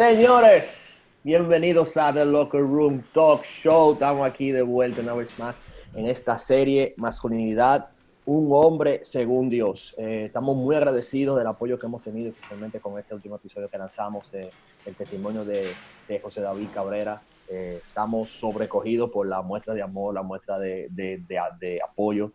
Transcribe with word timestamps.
Señores, 0.00 0.96
bienvenidos 1.22 1.94
a 1.98 2.10
The 2.10 2.24
Locker 2.24 2.62
Room 2.62 3.02
Talk 3.12 3.44
Show. 3.44 3.92
Estamos 3.92 4.26
aquí 4.26 4.50
de 4.50 4.62
vuelta 4.62 5.02
una 5.02 5.12
vez 5.12 5.38
más 5.38 5.62
en 5.94 6.06
esta 6.06 6.38
serie 6.38 6.94
Masculinidad, 6.96 7.90
un 8.24 8.48
hombre 8.50 9.02
según 9.04 9.50
Dios. 9.50 9.94
Eh, 9.98 10.22
estamos 10.24 10.56
muy 10.56 10.74
agradecidos 10.74 11.36
del 11.36 11.46
apoyo 11.46 11.78
que 11.78 11.84
hemos 11.84 12.02
tenido, 12.02 12.30
especialmente 12.30 12.80
con 12.80 12.98
este 12.98 13.14
último 13.14 13.36
episodio 13.36 13.68
que 13.68 13.76
lanzamos 13.76 14.32
de 14.32 14.50
el 14.86 14.96
testimonio 14.96 15.44
de, 15.44 15.66
de 16.08 16.18
José 16.18 16.40
David 16.40 16.68
Cabrera. 16.72 17.20
Eh, 17.46 17.82
estamos 17.84 18.30
sobrecogidos 18.30 19.10
por 19.10 19.26
la 19.26 19.42
muestra 19.42 19.74
de 19.74 19.82
amor, 19.82 20.14
la 20.14 20.22
muestra 20.22 20.58
de, 20.58 20.88
de 20.88 21.80
apoyo. 21.86 22.32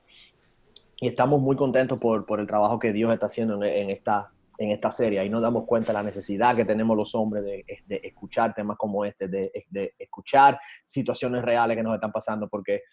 Y 0.97 1.07
estamos 1.07 1.41
muy 1.41 1.55
contentos 1.55 1.97
por, 1.97 2.27
por, 2.27 2.39
el 2.39 2.45
trabajo 2.45 2.77
que 2.77 2.93
Dios 2.93 3.11
está 3.11 3.25
haciendo 3.25 3.55
en, 3.55 3.63
en 3.63 3.89
esta 3.89 4.29
en 4.57 4.71
esta 4.71 4.91
serie. 4.91 5.19
Ahí 5.19 5.29
nos 5.29 5.41
damos 5.41 5.65
cuenta 5.65 5.91
de 5.91 5.93
la 5.93 6.03
necesidad 6.03 6.55
que 6.55 6.65
tenemos 6.65 6.95
los 6.95 7.13
hombres 7.15 7.43
de, 7.43 7.65
de 7.85 8.01
escuchar 8.03 8.53
temas 8.53 8.77
como 8.77 9.05
este, 9.05 9.27
de, 9.27 9.51
de, 9.69 9.93
escuchar 9.97 10.59
situaciones 10.83 11.43
reales 11.43 11.77
que 11.77 11.83
nos 11.83 11.95
están 11.95 12.11
pasando, 12.11 12.47
porque 12.47 12.83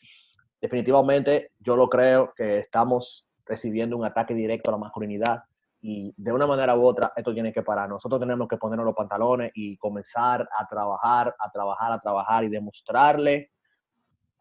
definitivamente 0.61 1.53
yo 1.59 1.77
lo 1.77 1.89
creo 1.89 2.33
que 2.35 2.59
estamos 2.59 3.27
recibiendo 3.45 3.97
un 3.97 4.05
ataque 4.05 4.35
directo 4.35 4.71
a 4.71 4.73
la 4.73 4.79
masculinidad 4.79 5.43
y 5.81 6.15
de 6.17 6.33
una 6.33 6.47
manera 6.47 6.77
u 6.77 6.85
otra 6.85 7.13
esto 7.17 7.35
tiene 7.35 7.53
que 7.53 7.63
parar. 7.63 7.89
Nosotros 7.89 8.21
tenemos 8.21 8.47
que 8.47 8.57
ponernos 8.57 8.87
los 8.87 8.95
pantalones 8.95 9.51
y 9.55 9.77
comenzar 9.77 10.49
a 10.57 10.67
trabajar, 10.67 11.35
a 11.39 11.51
trabajar, 11.51 11.93
a 11.93 12.01
trabajar 12.01 12.45
y 12.45 12.49
demostrarle 12.49 13.51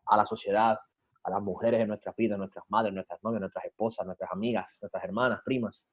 a 0.06 0.18
la 0.18 0.26
sociedad, 0.26 0.78
a 1.24 1.30
las 1.30 1.42
mujeres 1.42 1.82
en 1.82 1.88
nuestra 1.88 2.14
vida, 2.16 2.38
nuestras 2.38 2.66
madres, 2.70 2.94
nuestras 2.94 3.24
novias, 3.24 3.42
nuestras 3.42 3.66
esposas, 3.66 4.06
nuestras 4.06 4.32
amigas, 4.32 4.78
nuestras 4.82 5.04
hermanas, 5.04 5.42
primas, 5.44 5.88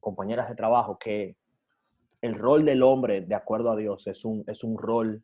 compañeras 0.00 0.48
de 0.48 0.54
trabajo, 0.54 0.98
que 0.98 1.36
el 2.20 2.34
rol 2.34 2.64
del 2.64 2.82
hombre, 2.82 3.22
de 3.22 3.34
acuerdo 3.34 3.70
a 3.70 3.76
Dios, 3.76 4.06
es 4.06 4.24
un, 4.24 4.44
es 4.46 4.64
un 4.64 4.76
rol 4.76 5.22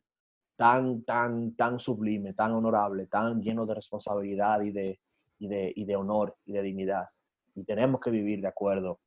tan, 0.55 1.03
tan, 1.03 1.55
tan 1.55 1.79
sublime, 1.79 2.33
tan 2.33 2.53
honorable, 2.53 3.07
tan 3.07 3.41
lleno 3.41 3.65
de 3.65 3.75
responsabilidad 3.75 4.61
y 4.61 4.71
de, 4.71 4.99
y 5.39 5.47
de, 5.47 5.73
y 5.75 5.85
de 5.85 5.95
honor 5.95 6.35
y 6.45 6.53
de 6.53 6.61
dignidad. 6.61 7.09
Y 7.55 7.63
tenemos 7.63 7.99
que 7.99 8.11
vivir 8.11 8.41
de 8.41 8.47
acuerdo 8.47 8.99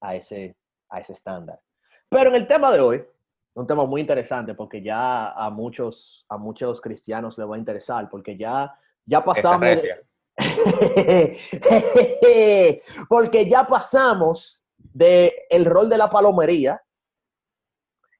a 0.00 0.14
ese, 0.14 0.56
a 0.88 1.00
ese 1.00 1.12
estándar. 1.12 1.60
Pero 2.08 2.30
en 2.30 2.36
el 2.36 2.46
tema 2.46 2.72
de 2.72 2.80
hoy, 2.80 3.04
un 3.54 3.66
tema 3.66 3.84
muy 3.84 4.00
interesante 4.00 4.54
porque 4.54 4.82
ya 4.82 5.32
a 5.32 5.50
muchos, 5.50 6.24
a 6.28 6.38
muchos 6.38 6.80
cristianos 6.80 7.36
les 7.36 7.48
va 7.48 7.56
a 7.56 7.58
interesar, 7.58 8.08
porque 8.08 8.36
ya, 8.36 8.74
ya 9.04 9.24
pasamos... 9.24 9.82
porque 13.08 13.46
ya 13.46 13.66
pasamos 13.66 14.61
de 14.92 15.46
el 15.48 15.64
rol 15.64 15.88
de 15.88 15.98
la 15.98 16.10
palomería 16.10 16.80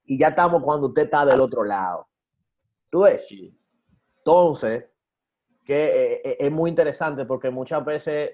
y 0.05 0.19
ya 0.19 0.29
estamos 0.29 0.63
cuando 0.63 0.89
usted 0.89 1.05
está 1.05 1.25
del 1.25 1.41
otro 1.41 1.65
lado. 1.65 2.09
¿Tú 2.91 3.03
ves? 3.03 3.25
Entonces, 4.19 4.85
que 5.65 6.21
eh, 6.25 6.37
es 6.41 6.51
muy 6.51 6.71
interesante 6.71 7.25
porque 7.25 7.51
muchas 7.51 7.85
veces, 7.85 8.33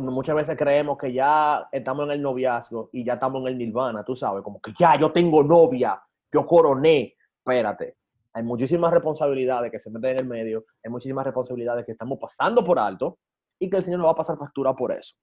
muchas 0.00 0.36
veces 0.36 0.56
creemos 0.56 0.98
que 0.98 1.12
ya 1.12 1.68
estamos 1.72 2.06
en 2.06 2.12
el 2.12 2.22
noviazgo 2.22 2.90
y 2.92 3.04
ya 3.04 3.14
estamos 3.14 3.42
en 3.42 3.48
el 3.48 3.58
nirvana, 3.58 4.04
tú 4.04 4.14
sabes, 4.14 4.42
como 4.42 4.60
que 4.60 4.72
ya 4.78 4.98
yo 4.98 5.10
tengo 5.10 5.42
novia, 5.42 6.00
yo 6.32 6.46
coroné. 6.46 7.16
Espérate, 7.38 7.96
hay 8.32 8.42
muchísimas 8.42 8.92
responsabilidades 8.92 9.72
que 9.72 9.78
se 9.78 9.90
meten 9.90 10.10
en 10.10 10.18
el 10.18 10.26
medio, 10.26 10.64
hay 10.84 10.90
muchísimas 10.90 11.24
responsabilidades 11.24 11.84
que 11.86 11.92
estamos 11.92 12.18
pasando 12.20 12.62
por 12.62 12.78
alto 12.78 13.18
y 13.58 13.68
que 13.68 13.78
el 13.78 13.84
Señor 13.84 13.98
nos 13.98 14.06
va 14.06 14.12
a 14.12 14.16
pasar 14.16 14.36
factura 14.36 14.74
por 14.74 14.92
eso. 14.92 15.16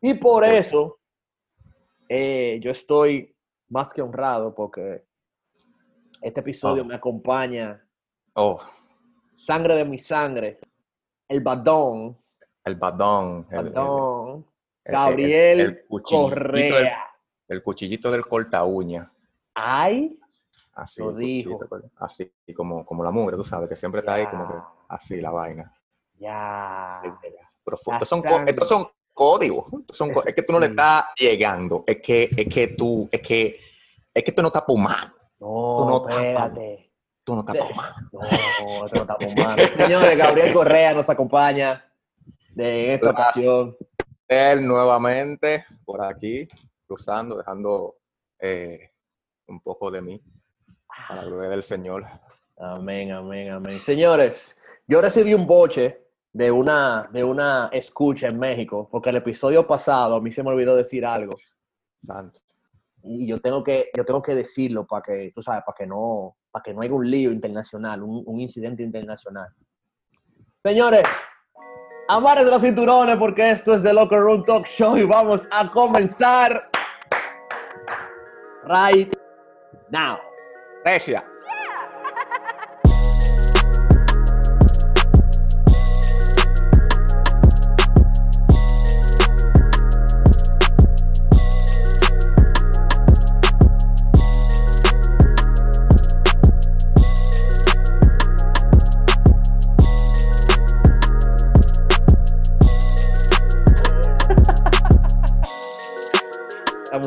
Y 0.00 0.14
por 0.14 0.44
eso 0.44 0.98
eh, 2.14 2.60
yo 2.62 2.70
estoy 2.70 3.34
más 3.70 3.90
que 3.92 4.02
honrado 4.02 4.54
porque 4.54 5.02
este 6.20 6.40
episodio 6.40 6.82
Oh. 6.82 6.84
me 6.84 6.94
acompaña 6.94 7.82
Oh, 8.34 8.60
sangre 9.32 9.76
de 9.76 9.84
mi 9.86 9.98
sangre, 9.98 10.58
el 11.28 11.40
badón, 11.40 12.18
el 12.64 12.76
badón. 12.76 13.46
el- 13.50 13.70
badón, 13.70 14.46
el- 14.84 14.92
Gabriel 14.92 15.60
el- 15.60 15.66
el 15.68 15.86
cuchillito 15.86 16.28
del- 16.28 16.38
Correa. 16.44 17.06
El 17.48 17.62
cuchillito 17.62 18.10
del 18.10 18.26
corta 18.26 18.62
uña. 18.64 19.10
Ay, 19.54 20.18
Así. 20.74 21.02
Lo 21.02 21.12
dijo. 21.12 21.60
Así, 21.96 22.30
como, 22.56 22.84
como 22.86 23.04
la 23.04 23.10
mugre, 23.10 23.36
tú 23.36 23.44
sabes, 23.44 23.68
que 23.68 23.76
siempre 23.76 24.00
está 24.00 24.14
ahí 24.14 24.26
como 24.26 24.48
que 24.48 24.54
así 24.88 25.20
la 25.20 25.30
vaina. 25.30 25.74
ya. 26.18 27.02
Profundo. 27.64 28.04
Son, 28.06 28.22
estos 28.48 28.68
son 28.68 28.86
códigos. 29.12 29.66
Son 29.90 30.10
es 30.10 30.34
que 30.34 30.42
tú 30.42 30.52
no 30.52 30.60
le 30.60 30.66
estás 30.66 31.04
llegando. 31.16 31.84
Es 31.86 32.00
que, 32.00 32.28
es 32.36 32.46
que 32.52 32.68
tú, 32.68 33.08
es 33.10 33.20
que, 33.20 33.60
es 34.14 34.24
que 34.24 34.32
tú 34.32 34.42
no 34.42 34.48
estás 34.48 34.62
pumando. 34.62 35.14
No, 35.38 35.88
no 35.88 35.96
estás 36.08 36.16
espérate. 36.24 36.92
Tú 37.24 37.34
no 37.34 37.40
estás 37.40 37.56
pumando. 37.68 38.08
No, 38.12 38.86
esto 38.86 39.04
no 39.04 39.12
está 39.12 39.16
fumando. 39.20 39.62
Señores, 39.76 40.18
Gabriel 40.18 40.52
Correa 40.52 40.94
nos 40.94 41.08
acompaña 41.08 41.84
de 42.50 42.94
esta 42.94 43.06
Las- 43.06 43.14
ocasión. 43.14 43.76
Él 44.28 44.66
nuevamente 44.66 45.64
por 45.84 46.02
aquí, 46.02 46.48
cruzando, 46.86 47.36
dejando 47.36 47.96
eh, 48.38 48.90
un 49.46 49.60
poco 49.60 49.90
de 49.90 50.00
mí 50.00 50.22
a 51.08 51.16
la 51.16 51.24
gloria 51.24 51.50
del 51.50 51.62
Señor. 51.62 52.06
Amén, 52.56 53.12
amén, 53.12 53.50
amén. 53.50 53.82
Señores, 53.82 54.56
yo 54.86 55.00
recibí 55.02 55.34
un 55.34 55.46
boche 55.46 56.01
de 56.32 56.50
una, 56.50 57.08
de 57.12 57.22
una 57.22 57.68
escucha 57.72 58.28
en 58.28 58.38
México, 58.38 58.88
porque 58.90 59.10
el 59.10 59.16
episodio 59.16 59.66
pasado 59.66 60.16
a 60.16 60.20
mí 60.20 60.32
se 60.32 60.42
me 60.42 60.50
olvidó 60.50 60.74
decir 60.74 61.04
algo. 61.04 61.36
Santo. 62.06 62.40
Y 63.04 63.26
yo 63.26 63.40
tengo 63.40 63.62
que, 63.62 63.90
yo 63.94 64.04
tengo 64.04 64.22
que 64.22 64.34
decirlo 64.34 64.86
para 64.86 65.02
que, 65.02 65.32
tú 65.34 65.42
sabes, 65.42 65.62
para 65.64 65.76
que 65.76 65.86
no, 65.86 66.36
para 66.50 66.62
que 66.62 66.72
no 66.72 66.82
haya 66.82 66.94
un 66.94 67.08
lío 67.08 67.32
internacional, 67.32 68.02
un, 68.02 68.22
un 68.24 68.40
incidente 68.40 68.82
internacional. 68.82 69.48
Señores, 70.62 71.02
amarres 72.08 72.44
de 72.44 72.50
los 72.50 72.62
cinturones 72.62 73.16
porque 73.16 73.50
esto 73.50 73.74
es 73.74 73.82
The 73.82 73.92
Locker 73.92 74.20
Room 74.20 74.44
Talk 74.44 74.66
Show 74.66 74.96
y 74.96 75.04
vamos 75.04 75.48
a 75.50 75.70
comenzar 75.70 76.70
right 78.68 79.12
now. 79.90 80.18
Grecia. 80.84 81.31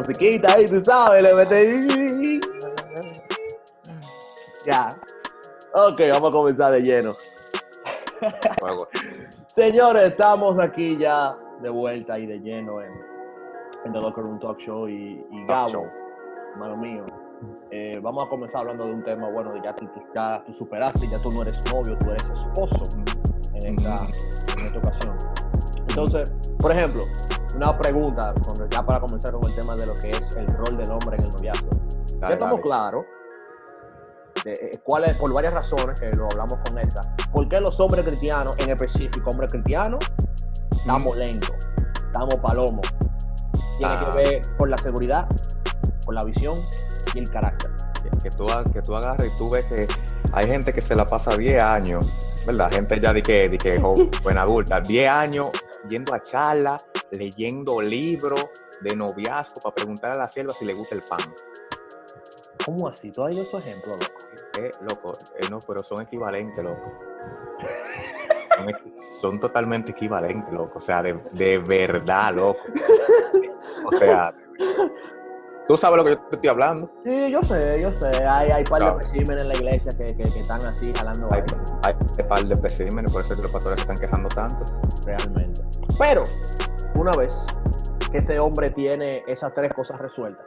Musiquita 0.07 0.53
ahí, 0.53 0.65
tú 0.65 0.83
sabes, 0.83 1.23
le 1.23 1.33
mete... 1.33 2.39
Ya. 4.65 4.89
Ok, 5.73 6.01
vamos 6.11 6.29
a 6.29 6.37
comenzar 6.37 6.71
de 6.71 6.81
lleno. 6.81 7.11
Señores, 9.47 10.03
estamos 10.09 10.57
aquí 10.59 10.97
ya 10.97 11.37
de 11.61 11.69
vuelta 11.69 12.17
y 12.17 12.25
de 12.25 12.39
lleno 12.39 12.81
en, 12.81 12.91
en 13.85 13.93
The 13.93 13.99
Locker 13.99 14.23
Room 14.23 14.39
Talk 14.39 14.57
Show 14.59 14.87
y, 14.89 15.23
Gabo, 15.47 15.69
show. 15.69 15.85
hermano 16.53 16.77
mío. 16.77 17.05
eh, 17.71 17.99
vamos 18.01 18.25
a 18.25 18.29
comenzar 18.29 18.61
hablando 18.61 18.85
de 18.87 18.93
un 18.93 19.03
tema, 19.03 19.29
bueno, 19.29 19.53
ya 19.63 19.75
tú, 19.75 19.85
tú- 19.87 20.03
ya 20.15 20.41
tú 20.45 20.53
superaste, 20.53 21.07
ya 21.07 21.21
tú 21.21 21.31
no 21.31 21.41
eres 21.43 21.61
novio, 21.71 21.97
tú 21.99 22.09
eres 22.09 22.23
esposo 22.29 22.85
en 23.53 23.77
esta, 23.77 23.99
en 24.57 24.65
esta 24.65 24.79
ocasión. 24.79 25.17
Entonces, 25.89 26.33
por 26.59 26.71
ejemplo, 26.71 27.01
una 27.55 27.77
pregunta, 27.77 28.33
ya 28.69 28.85
para 28.85 28.99
comenzar 28.99 29.31
con 29.33 29.45
el 29.45 29.55
tema 29.55 29.75
de 29.75 29.85
lo 29.85 29.93
que 29.95 30.09
es 30.11 30.35
el 30.35 30.47
rol 30.47 30.77
del 30.77 30.91
hombre 30.91 31.17
en 31.17 31.23
el 31.23 31.29
noviazgo. 31.31 31.69
ya 32.21 32.29
estamos 32.29 32.61
claros 32.61 33.05
eh, 34.45 34.77
cuál 34.83 35.05
es, 35.05 35.17
por 35.17 35.33
varias 35.33 35.53
razones 35.53 35.99
que 35.99 36.11
lo 36.11 36.25
hablamos 36.25 36.59
con 36.67 36.77
esta. 36.77 37.01
¿Por 37.31 37.47
qué 37.49 37.59
los 37.59 37.79
hombres 37.79 38.05
cristianos, 38.05 38.57
en 38.59 38.69
específico 38.69 39.29
hombres 39.31 39.51
cristianos, 39.51 40.05
estamos 40.71 41.15
lentos, 41.17 41.51
estamos 42.05 42.35
palomos? 42.35 42.85
Tiene 43.79 43.93
Ah. 43.95 44.11
que 44.15 44.17
ver 44.23 44.41
con 44.57 44.69
la 44.69 44.77
seguridad, 44.77 45.27
con 46.05 46.13
la 46.15 46.23
visión 46.23 46.55
y 47.15 47.19
el 47.19 47.29
carácter. 47.29 47.71
Que, 48.21 48.29
tú, 48.29 48.45
que 48.71 48.81
tú 48.83 48.95
agarres 48.95 49.33
y 49.33 49.37
tú 49.39 49.49
ves 49.49 49.65
que 49.65 49.87
hay 50.31 50.45
gente 50.45 50.71
que 50.73 50.81
se 50.81 50.95
la 50.95 51.05
pasa 51.05 51.35
10 51.35 51.59
años, 51.59 52.43
¿verdad? 52.45 52.69
Gente 52.71 52.99
ya 52.99 53.13
de 53.13 53.23
que, 53.23 53.49
de 53.49 53.57
que 53.57 53.79
joven, 53.79 54.11
buena 54.23 54.43
adulta, 54.43 54.79
10 54.79 55.09
años 55.09 55.49
yendo 55.89 56.13
a 56.13 56.21
charlas, 56.21 56.85
leyendo 57.11 57.81
libros 57.81 58.45
de 58.81 58.95
noviazgo 58.95 59.61
para 59.61 59.75
preguntarle 59.75 60.17
a 60.17 60.19
la 60.19 60.27
sierva 60.27 60.53
si 60.53 60.65
le 60.65 60.73
gusta 60.73 60.95
el 60.95 61.01
pan. 61.01 61.33
¿Cómo 62.65 62.87
así? 62.87 63.11
¿Tú 63.11 63.23
has 63.23 63.33
oído 63.33 63.43
esos 63.43 63.65
ejemplos, 63.65 63.97
loco? 63.99 64.13
Eh, 64.59 64.71
loco, 64.81 65.13
eh, 65.39 65.47
no, 65.49 65.59
pero 65.67 65.83
son 65.83 66.01
equivalentes, 66.01 66.63
loco. 66.63 66.91
Son, 69.21 69.39
totalmente 69.39 69.91
equivalentes, 69.91 70.53
loco. 70.53 70.79
O 70.79 70.81
sea, 70.81 71.03
de, 71.03 71.13
de 71.33 71.57
verdad, 71.59 72.33
loco. 72.33 72.59
O 73.85 73.97
sea, 73.97 74.33
¿Tú 75.67 75.75
sabes 75.77 75.97
lo 75.97 76.03
que 76.03 76.11
yo 76.11 76.19
te 76.19 76.35
estoy 76.35 76.49
hablando? 76.49 76.91
Sí, 77.03 77.31
yo 77.31 77.41
sé, 77.41 77.81
yo 77.81 77.91
sé. 77.91 78.23
Hay, 78.23 78.51
hay 78.51 78.63
par 78.63 78.83
de 78.83 78.89
especímenes 78.89 79.41
en 79.41 79.47
la 79.47 79.55
iglesia 79.55 79.91
que, 79.97 80.05
que, 80.05 80.23
que 80.23 80.39
están 80.39 80.61
así 80.61 80.93
jalando. 80.93 81.27
Hay, 81.31 81.41
hay, 81.83 81.93
hay 81.93 82.25
par 82.27 82.45
de 82.45 82.53
especímenes, 82.53 83.11
por 83.11 83.21
eso 83.21 83.33
es 83.33 83.39
que 83.39 83.43
los 83.43 83.51
pastores 83.51 83.79
se 83.79 83.81
están 83.81 83.97
quejando 83.97 84.29
tanto. 84.29 84.63
Realmente. 85.05 85.61
Pero, 85.97 86.23
una 86.97 87.11
vez 87.13 87.35
que 88.11 88.17
ese 88.19 88.39
hombre 88.39 88.69
tiene 88.71 89.23
esas 89.27 89.53
tres 89.53 89.73
cosas 89.73 89.99
resueltas, 89.99 90.45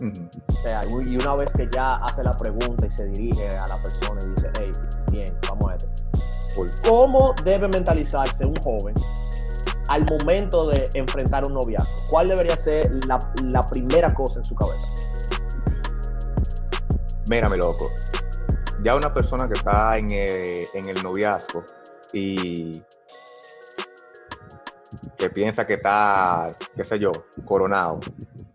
uh 0.00 0.04
-huh. 0.04 0.30
o 0.48 0.52
sea, 0.52 0.82
y 0.84 1.16
una 1.16 1.34
vez 1.34 1.52
que 1.52 1.68
ya 1.70 1.88
hace 1.88 2.22
la 2.22 2.32
pregunta 2.32 2.86
y 2.86 2.90
se 2.90 3.04
dirige 3.06 3.48
a 3.58 3.66
la 3.68 3.76
persona 3.76 4.20
y 4.24 4.28
dice, 4.34 4.50
hey, 4.58 4.72
bien, 5.12 5.38
vamos 5.48 5.70
a 5.70 5.74
esto. 5.76 5.90
¿Cómo 6.88 7.34
debe 7.44 7.68
mentalizarse 7.68 8.44
un 8.44 8.56
joven 8.56 8.94
al 9.88 10.04
momento 10.10 10.68
de 10.68 10.88
enfrentar 10.94 11.44
un 11.46 11.54
noviazgo? 11.54 12.10
¿Cuál 12.10 12.28
debería 12.28 12.56
ser 12.56 12.90
la, 13.06 13.18
la 13.44 13.62
primera 13.62 14.12
cosa 14.12 14.38
en 14.38 14.44
su 14.44 14.54
cabeza? 14.54 14.86
Mira, 17.28 17.48
mi 17.48 17.56
loco, 17.56 17.88
ya 18.82 18.96
una 18.96 19.14
persona 19.14 19.48
que 19.48 19.54
está 19.54 19.96
en, 19.96 20.08
eh, 20.10 20.64
en 20.74 20.88
el 20.88 21.02
noviazgo 21.02 21.64
y 22.12 22.82
que 25.16 25.30
piensa 25.30 25.66
que 25.66 25.74
está, 25.74 26.48
qué 26.76 26.84
sé 26.84 26.98
yo, 26.98 27.12
coronado, 27.44 28.00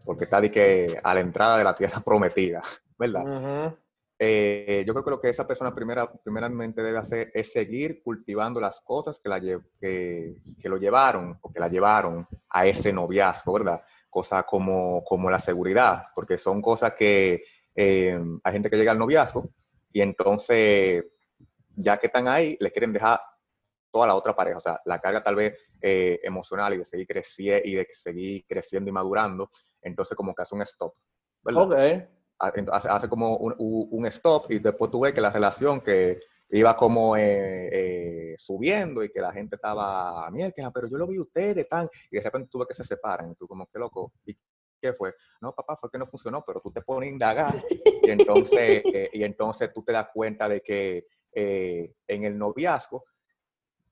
porque 0.06 0.26
está 0.26 0.42
de 0.42 0.52
que 0.52 1.00
a 1.04 1.14
la 1.14 1.20
entrada 1.20 1.58
de 1.58 1.64
la 1.64 1.76
tierra 1.76 2.00
prometida, 2.06 2.62
¿verdad? 2.98 3.24
Uh 3.26 3.30
-huh. 3.30 3.78
eh, 4.20 4.84
yo 4.86 4.94
creo 4.94 5.04
que 5.04 5.12
lo 5.12 5.22
que 5.22 5.30
esa 5.30 5.48
persona 5.48 5.74
primera, 5.74 6.12
primeramente 6.12 6.82
debe 6.82 6.98
hacer 6.98 7.32
es 7.34 7.52
seguir 7.52 8.02
cultivando 8.04 8.60
las 8.60 8.80
cosas 8.82 9.20
que, 9.20 9.30
la, 9.30 9.40
que, 9.40 10.42
que 10.60 10.70
lo 10.70 10.78
llevaron 10.78 11.38
o 11.42 11.52
que 11.52 11.60
la 11.60 11.70
llevaron 11.70 12.28
a 12.50 12.66
ese 12.66 12.92
noviazgo, 12.94 13.54
¿verdad? 13.54 13.82
Cosas 14.10 14.46
como, 14.46 15.04
como 15.04 15.30
la 15.30 15.40
seguridad, 15.40 16.04
porque 16.14 16.38
son 16.38 16.62
cosas 16.62 16.94
que 16.94 17.44
eh, 17.76 18.18
hay 18.44 18.54
gente 18.54 18.70
que 18.70 18.78
llega 18.78 18.92
al 18.94 19.00
noviazgo 19.00 19.50
y 19.92 20.02
entonces, 20.02 21.06
ya 21.76 21.98
que 21.98 22.08
están 22.08 22.28
ahí, 22.28 22.58
les 22.60 22.72
quieren 22.72 22.94
dejar 22.94 23.20
toda 23.96 24.08
la 24.08 24.16
otra 24.16 24.36
pareja, 24.36 24.58
o 24.58 24.62
sea, 24.62 24.82
la 24.84 25.00
carga 25.00 25.24
tal 25.24 25.36
vez 25.36 25.58
eh, 25.80 26.20
emocional 26.22 26.74
y 26.74 26.80
de 26.80 26.86
seguir 26.86 27.08
creciendo 27.08 27.62
y 27.64 27.76
de 27.76 27.88
seguir 27.94 28.46
creciendo 28.46 28.90
y 28.90 28.94
madurando, 28.94 29.50
entonces 29.82 30.18
como 30.18 30.36
que 30.36 30.42
hace 30.42 30.54
un 30.54 30.64
stop, 30.64 30.94
¿verdad? 31.42 31.64
Okay 31.64 32.08
hace, 32.40 32.90
hace 32.90 33.08
como 33.08 33.38
un, 33.38 33.56
un, 33.58 34.06
stop 34.08 34.52
y 34.52 34.60
después 34.60 34.92
tú 34.92 35.00
ves 35.00 35.14
que 35.14 35.22
la 35.22 35.32
relación 35.32 35.80
que 35.80 36.20
iba 36.50 36.76
como 36.76 37.16
eh, 37.16 37.70
eh, 37.72 38.36
subiendo 38.38 39.02
y 39.02 39.10
que 39.10 39.22
la 39.22 39.32
gente 39.32 39.56
estaba, 39.56 40.30
mierda, 40.32 40.72
pero 40.74 40.90
yo 40.90 40.98
lo 40.98 41.08
vi 41.08 41.18
ustedes 41.20 41.68
tan, 41.68 41.88
y 42.12 42.18
de 42.18 42.22
repente 42.22 42.50
tú 42.52 42.60
ves 42.60 42.68
que 42.68 42.74
se 42.74 42.84
separan 42.84 43.32
y 43.32 43.36
tú 43.36 43.48
como, 43.48 43.66
qué 43.68 43.80
loco, 43.80 44.14
¿y 44.26 44.38
qué 44.82 44.94
fue? 44.94 45.14
No, 45.42 45.54
papá, 45.54 45.78
fue 45.78 45.90
que 45.90 45.98
no 45.98 46.06
funcionó, 46.06 46.44
pero 46.46 46.60
tú 46.62 46.72
te 46.72 46.82
pones 46.82 47.08
a 47.08 47.14
indagar 47.14 47.56
y 48.04 48.10
entonces, 48.10 48.84
y 49.14 49.24
entonces 49.24 49.72
tú 49.74 49.82
te 49.84 49.94
das 49.94 50.10
cuenta 50.14 50.50
de 50.50 50.62
que 50.62 51.08
en 51.38 52.24
el 52.24 52.38
noviazgo 52.38 53.04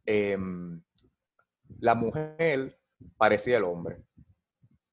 em, 0.05 0.81
la 1.79 1.95
mujer 1.95 2.79
parecía 3.17 3.57
el 3.57 3.63
hombre. 3.63 4.03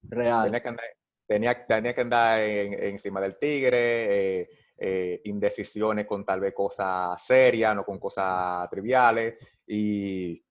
Real. 0.03 0.45
Tenía 0.45 0.61
que 0.61 0.67
andar, 0.67 0.85
tenía, 1.27 1.65
tenía 1.65 1.93
que 1.93 2.01
andar 2.01 2.39
en, 2.39 2.73
encima 2.73 3.21
del 3.21 3.37
tigre, 3.37 4.41
eh, 4.41 4.49
eh, 4.77 5.21
indecisiones 5.25 6.05
con 6.05 6.25
tal 6.25 6.39
vez 6.39 6.53
cosas 6.53 7.23
serias, 7.23 7.75
no 7.75 7.85
con 7.85 7.99
cosas 7.99 8.69
triviales, 8.69 9.35
y, 9.65 10.43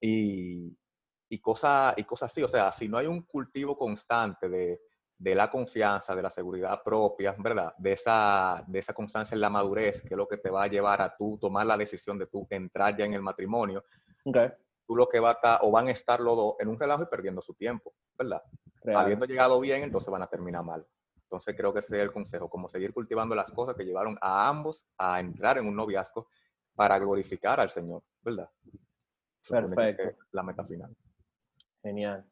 y, 0.00 0.78
y 1.28 1.38
cosas 1.40 1.94
y 1.96 2.04
cosas 2.04 2.30
así. 2.30 2.42
O 2.42 2.48
sea, 2.48 2.72
si 2.72 2.88
no 2.88 2.98
hay 2.98 3.06
un 3.06 3.22
cultivo 3.22 3.76
constante 3.76 4.48
de, 4.48 4.80
de 5.22 5.36
la 5.36 5.48
confianza, 5.48 6.16
de 6.16 6.22
la 6.22 6.30
seguridad 6.30 6.82
propia, 6.82 7.32
¿verdad? 7.38 7.72
De 7.78 7.92
esa, 7.92 8.64
de 8.66 8.80
esa 8.80 8.92
constancia 8.92 9.36
en 9.36 9.40
la 9.40 9.50
madurez, 9.50 10.02
que 10.02 10.14
es 10.14 10.16
lo 10.16 10.26
que 10.26 10.36
te 10.36 10.50
va 10.50 10.64
a 10.64 10.66
llevar 10.66 11.00
a 11.00 11.16
tú 11.16 11.38
tomar 11.40 11.64
la 11.64 11.76
decisión 11.76 12.18
de 12.18 12.26
tú 12.26 12.44
entrar 12.50 12.96
ya 12.96 13.04
en 13.04 13.14
el 13.14 13.22
matrimonio. 13.22 13.84
Okay. 14.24 14.50
Tú 14.86 14.96
lo 14.96 15.08
que 15.08 15.20
va 15.20 15.30
a 15.30 15.32
estar, 15.32 15.58
o 15.62 15.70
van 15.70 15.88
a 15.88 15.90
estar 15.90 16.20
los 16.20 16.36
dos 16.36 16.54
en 16.58 16.68
un 16.68 16.78
relajo 16.78 17.02
y 17.02 17.06
perdiendo 17.06 17.40
su 17.40 17.54
tiempo, 17.54 17.92
¿verdad? 18.18 18.42
Real. 18.82 19.00
Habiendo 19.00 19.26
llegado 19.26 19.60
bien, 19.60 19.82
entonces 19.82 20.10
van 20.10 20.22
a 20.22 20.26
terminar 20.26 20.64
mal. 20.64 20.86
Entonces 21.22 21.54
creo 21.56 21.72
que 21.72 21.78
ese 21.78 21.88
sería 21.88 22.02
el 22.04 22.12
consejo, 22.12 22.50
como 22.50 22.68
seguir 22.68 22.92
cultivando 22.92 23.34
las 23.34 23.50
cosas 23.52 23.74
que 23.74 23.84
llevaron 23.84 24.18
a 24.20 24.48
ambos 24.48 24.86
a 24.98 25.18
entrar 25.18 25.56
en 25.58 25.66
un 25.66 25.74
noviazgo 25.74 26.28
para 26.74 26.98
glorificar 26.98 27.58
al 27.58 27.70
Señor, 27.70 28.02
¿verdad? 28.20 28.50
Perfecto. 29.48 30.18
La 30.32 30.42
meta 30.42 30.64
final. 30.64 30.94
Genial. 31.82 32.24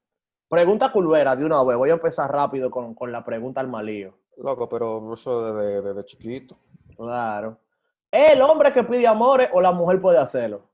Pregunta 0.48 0.92
culvera 0.92 1.34
de 1.34 1.44
una 1.44 1.62
vez. 1.62 1.76
Voy 1.76 1.90
a 1.90 1.94
empezar 1.94 2.30
rápido 2.30 2.70
con, 2.70 2.94
con 2.94 3.10
la 3.10 3.24
pregunta 3.24 3.60
al 3.60 3.68
malío. 3.68 4.18
Loco, 4.36 4.68
pero 4.68 5.12
eso 5.14 5.52
desde, 5.54 5.82
desde 5.82 6.04
chiquito. 6.04 6.58
Claro. 6.96 7.58
¿El 8.10 8.42
hombre 8.42 8.72
que 8.72 8.82
pide 8.82 9.06
amores 9.06 9.48
o 9.52 9.60
la 9.60 9.72
mujer 9.72 10.00
puede 10.00 10.18
hacerlo? 10.18 10.69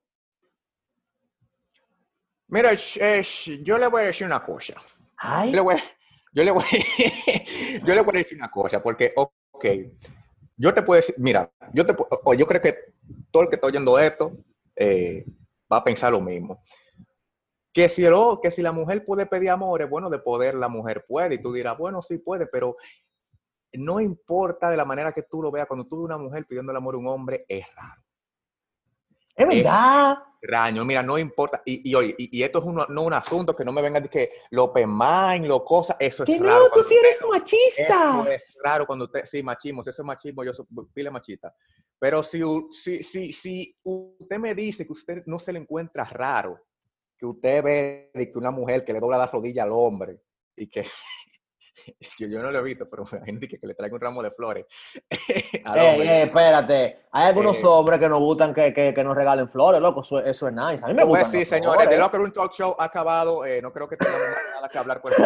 Mira, 2.49 2.71
eh, 2.73 3.23
yo 3.63 3.79
le 3.79 3.87
voy 3.89 4.03
a 4.03 4.07
decir 4.07 4.27
una 4.27 4.43
cosa. 4.43 4.75
Ay. 5.17 5.51
Yo 5.51 5.57
le 5.57 5.61
voy, 5.63 5.77
yo 6.33 6.45
le 6.45 6.51
voy, 6.51 6.65
yo 7.85 7.95
le 7.95 8.01
voy 8.03 8.17
a 8.17 8.19
decir 8.19 8.39
una 8.39 8.51
cosa, 8.51 8.83
porque, 8.83 9.13
ok, 9.17 9.65
yo 10.57 10.73
te 10.73 10.83
puedo 10.83 10.97
decir, 11.01 11.15
mira, 11.19 11.51
yo, 11.73 11.85
te, 11.85 11.95
o 11.99 12.35
yo 12.35 12.47
creo 12.47 12.61
que 12.61 12.77
todo 13.31 13.43
el 13.43 13.49
que 13.49 13.57
está 13.57 13.67
oyendo 13.67 13.99
esto 13.99 14.33
eh, 14.75 15.25
va 15.71 15.79
a 15.79 15.85
pensar 15.85 16.13
lo 16.13 16.21
mismo. 16.21 16.63
Que 17.73 17.89
si, 17.89 18.05
el, 18.05 18.15
que 18.43 18.51
si 18.51 18.63
la 18.63 18.73
mujer 18.73 19.05
puede 19.05 19.27
pedir 19.27 19.51
amores, 19.51 19.89
bueno, 19.89 20.09
de 20.09 20.19
poder 20.19 20.55
la 20.55 20.69
mujer 20.69 21.05
puede, 21.07 21.35
y 21.35 21.43
tú 21.43 21.53
dirás, 21.53 21.77
bueno, 21.77 22.01
sí 22.01 22.19
puede, 22.19 22.47
pero 22.47 22.77
no 23.73 24.01
importa 24.01 24.71
de 24.71 24.77
la 24.77 24.85
manera 24.85 25.13
que 25.13 25.23
tú 25.23 25.43
lo 25.43 25.51
veas, 25.51 25.67
cuando 25.67 25.87
tú 25.87 25.99
ves 25.99 26.05
una 26.05 26.19
mujer 26.19 26.47
pidiendo 26.47 26.73
el 26.73 26.79
amor 26.79 26.95
a 26.95 26.99
un 26.99 27.09
hombre, 27.09 27.45
es 27.49 27.67
raro. 27.75 28.06
Es 29.37 29.47
verdad. 29.47 30.19
Raño, 30.41 30.85
mira, 30.85 31.03
no 31.03 31.19
importa. 31.19 31.63
Y, 31.65 31.91
y, 31.91 32.15
y, 32.19 32.39
y 32.39 32.43
esto 32.43 32.61
es 32.61 32.65
uno, 32.65 32.87
no 32.89 33.03
un 33.03 33.13
asunto 33.13 33.55
que 33.55 33.65
no 33.65 33.73
me 33.73 33.83
vengan 33.83 34.03
de 34.03 34.09
que 34.09 34.31
lo 34.51 34.73
pemain, 34.73 35.47
lo 35.47 35.65
cosa, 35.65 35.97
eso 35.99 36.23
es 36.23 36.31
que 36.31 36.39
raro. 36.39 36.65
No, 36.65 36.71
tú 36.71 36.85
sí 36.85 36.95
eres 36.95 37.17
usted, 37.17 37.29
machista. 37.29 38.23
Eso 38.23 38.31
es 38.31 38.57
raro 38.63 38.87
cuando 38.87 39.07
usted, 39.07 39.25
sí, 39.25 39.43
machismo, 39.43 39.83
si 39.83 39.91
eso 39.91 40.03
es 40.03 40.07
machismo, 40.07 40.45
yo 40.45 40.53
soy 40.53 40.67
pile 40.95 41.11
machista. 41.11 41.55
Pero 41.99 42.23
si, 42.23 42.41
si, 42.71 43.03
si, 43.03 43.33
si 43.33 43.77
usted 43.83 44.39
me 44.39 44.55
dice 44.55 44.87
que 44.87 44.93
usted 44.93 45.23
no 45.27 45.39
se 45.39 45.53
le 45.53 45.59
encuentra 45.59 46.05
raro, 46.05 46.61
que 47.19 47.27
usted 47.27 47.63
ve 47.63 48.11
que 48.15 48.39
una 48.39 48.51
mujer 48.51 48.85
que 48.85 48.93
le 48.93 49.01
dobla 49.01 49.19
la 49.19 49.27
rodilla 49.27 49.65
al 49.65 49.73
hombre 49.73 50.21
y 50.55 50.69
que 50.69 50.87
yo, 52.19 52.27
yo 52.29 52.43
no 52.43 52.51
lo 52.51 52.59
he 52.59 52.63
visto, 52.63 52.89
pero 52.89 53.05
gente 53.25 53.47
que, 53.49 53.59
que 53.59 53.67
le 53.67 53.75
traiga 53.75 53.95
un 53.95 54.01
ramo 54.01 54.23
de 54.23 54.31
flores. 54.31 54.67
Ey, 55.75 56.01
ey, 56.01 56.23
espérate. 56.23 57.07
Hay 57.11 57.27
algunos 57.27 57.59
eh, 57.59 57.67
hombres 57.67 57.99
que 57.99 58.09
nos 58.09 58.21
gustan 58.21 58.55
que, 58.55 58.73
que, 58.73 58.95
que, 58.95 59.05
nos 59.05 59.17
regalen 59.17 59.49
flores, 59.49 59.81
loco. 59.81 60.03
Eso, 60.03 60.21
eso 60.21 60.49
es 60.49 60.55
nice. 60.55 60.85
A 60.85 60.89
mí 60.89 60.95
me 60.95 61.05
gusta. 61.05 61.21
Pues 61.21 61.33
sí, 61.33 61.45
señores. 61.45 61.89
The 61.89 61.99
Locker 61.99 62.21
Room 62.21 62.33
Talk 62.33 62.53
Show 62.53 62.77
ha 62.79 62.85
acabado. 62.85 63.45
Eh, 63.45 63.61
no 63.61 63.73
creo 63.73 63.89
que 63.89 63.97
tengamos 63.97 64.29
nada 64.55 64.69
que 64.69 64.79
hablar 64.79 65.01
con 65.01 65.13
eso. 65.13 65.23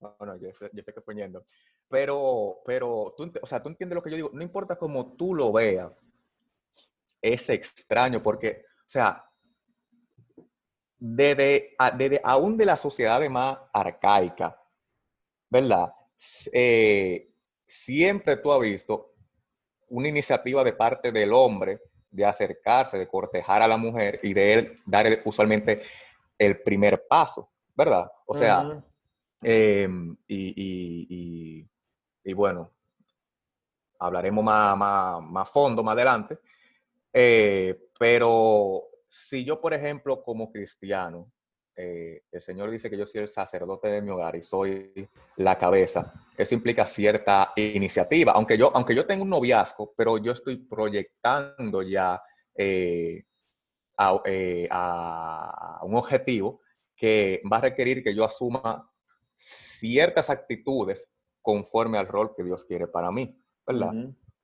no, 0.00 0.16
no, 0.20 0.36
yo 0.36 0.52
sé, 0.52 0.70
yo 0.72 0.82
sé 0.82 0.92
que 0.92 1.00
estoy 1.00 1.16
yendo. 1.16 1.44
Pero, 1.88 2.62
pero 2.64 3.14
tú, 3.16 3.32
o 3.40 3.46
sea, 3.46 3.62
tú 3.62 3.68
entiendes 3.68 3.96
lo 3.96 4.02
que 4.02 4.10
yo 4.10 4.16
digo. 4.16 4.30
No 4.32 4.42
importa 4.42 4.76
cómo 4.76 5.14
tú 5.16 5.34
lo 5.34 5.52
veas, 5.52 5.90
es 7.22 7.48
extraño 7.50 8.22
porque, 8.22 8.64
o 8.66 8.90
sea, 8.90 9.29
desde, 11.00 11.74
desde 11.96 12.20
aún 12.22 12.56
de 12.58 12.66
la 12.66 12.76
sociedad 12.76 13.26
más 13.30 13.58
arcaica, 13.72 14.62
¿verdad? 15.48 15.92
Eh, 16.52 17.32
siempre 17.66 18.36
tú 18.36 18.52
has 18.52 18.60
visto 18.60 19.14
una 19.88 20.08
iniciativa 20.08 20.62
de 20.62 20.74
parte 20.74 21.10
del 21.10 21.32
hombre 21.32 21.80
de 22.10 22.24
acercarse, 22.24 22.98
de 22.98 23.08
cortejar 23.08 23.62
a 23.62 23.68
la 23.68 23.78
mujer 23.78 24.20
y 24.22 24.34
de 24.34 24.52
él 24.52 24.80
dar 24.84 25.06
usualmente 25.24 25.82
el 26.38 26.60
primer 26.60 27.06
paso, 27.08 27.50
¿verdad? 27.74 28.10
O 28.26 28.34
sea, 28.34 28.60
uh 28.60 28.70
-huh. 28.72 28.84
eh, 29.42 29.88
y, 30.26 30.48
y, 30.48 31.06
y, 31.08 31.68
y, 32.24 32.32
bueno, 32.34 32.70
hablaremos 33.98 34.44
más, 34.44 34.76
más, 34.76 35.22
más 35.22 35.48
fondo 35.50 35.82
más 35.82 35.92
adelante, 35.92 36.38
eh, 37.12 37.88
pero 37.98 38.89
si 39.10 39.44
yo, 39.44 39.60
por 39.60 39.74
ejemplo, 39.74 40.22
como 40.22 40.52
cristiano, 40.52 41.32
eh, 41.74 42.22
el 42.30 42.40
Señor 42.40 42.70
dice 42.70 42.88
que 42.88 42.96
yo 42.96 43.04
soy 43.04 43.22
el 43.22 43.28
sacerdote 43.28 43.88
de 43.88 44.00
mi 44.00 44.10
hogar 44.10 44.36
y 44.36 44.42
soy 44.42 45.08
la 45.36 45.58
cabeza, 45.58 46.12
eso 46.36 46.54
implica 46.54 46.86
cierta 46.86 47.52
iniciativa. 47.56 48.32
Aunque 48.32 48.56
yo, 48.56 48.70
aunque 48.72 48.94
yo 48.94 49.06
tengo 49.06 49.24
un 49.24 49.30
noviazgo, 49.30 49.92
pero 49.96 50.16
yo 50.18 50.30
estoy 50.30 50.58
proyectando 50.58 51.82
ya 51.82 52.22
eh, 52.54 53.24
a, 53.98 54.20
eh, 54.26 54.68
a, 54.70 55.80
un 55.82 55.96
objetivo 55.96 56.60
que 56.94 57.42
va 57.52 57.56
a 57.56 57.62
requerir 57.62 58.04
que 58.04 58.14
yo 58.14 58.24
asuma 58.24 58.88
ciertas 59.34 60.30
actitudes 60.30 61.08
conforme 61.42 61.98
al 61.98 62.06
rol 62.06 62.32
que 62.36 62.44
Dios 62.44 62.64
quiere 62.64 62.86
para 62.86 63.10
mí, 63.10 63.36
¿verdad? 63.66 63.92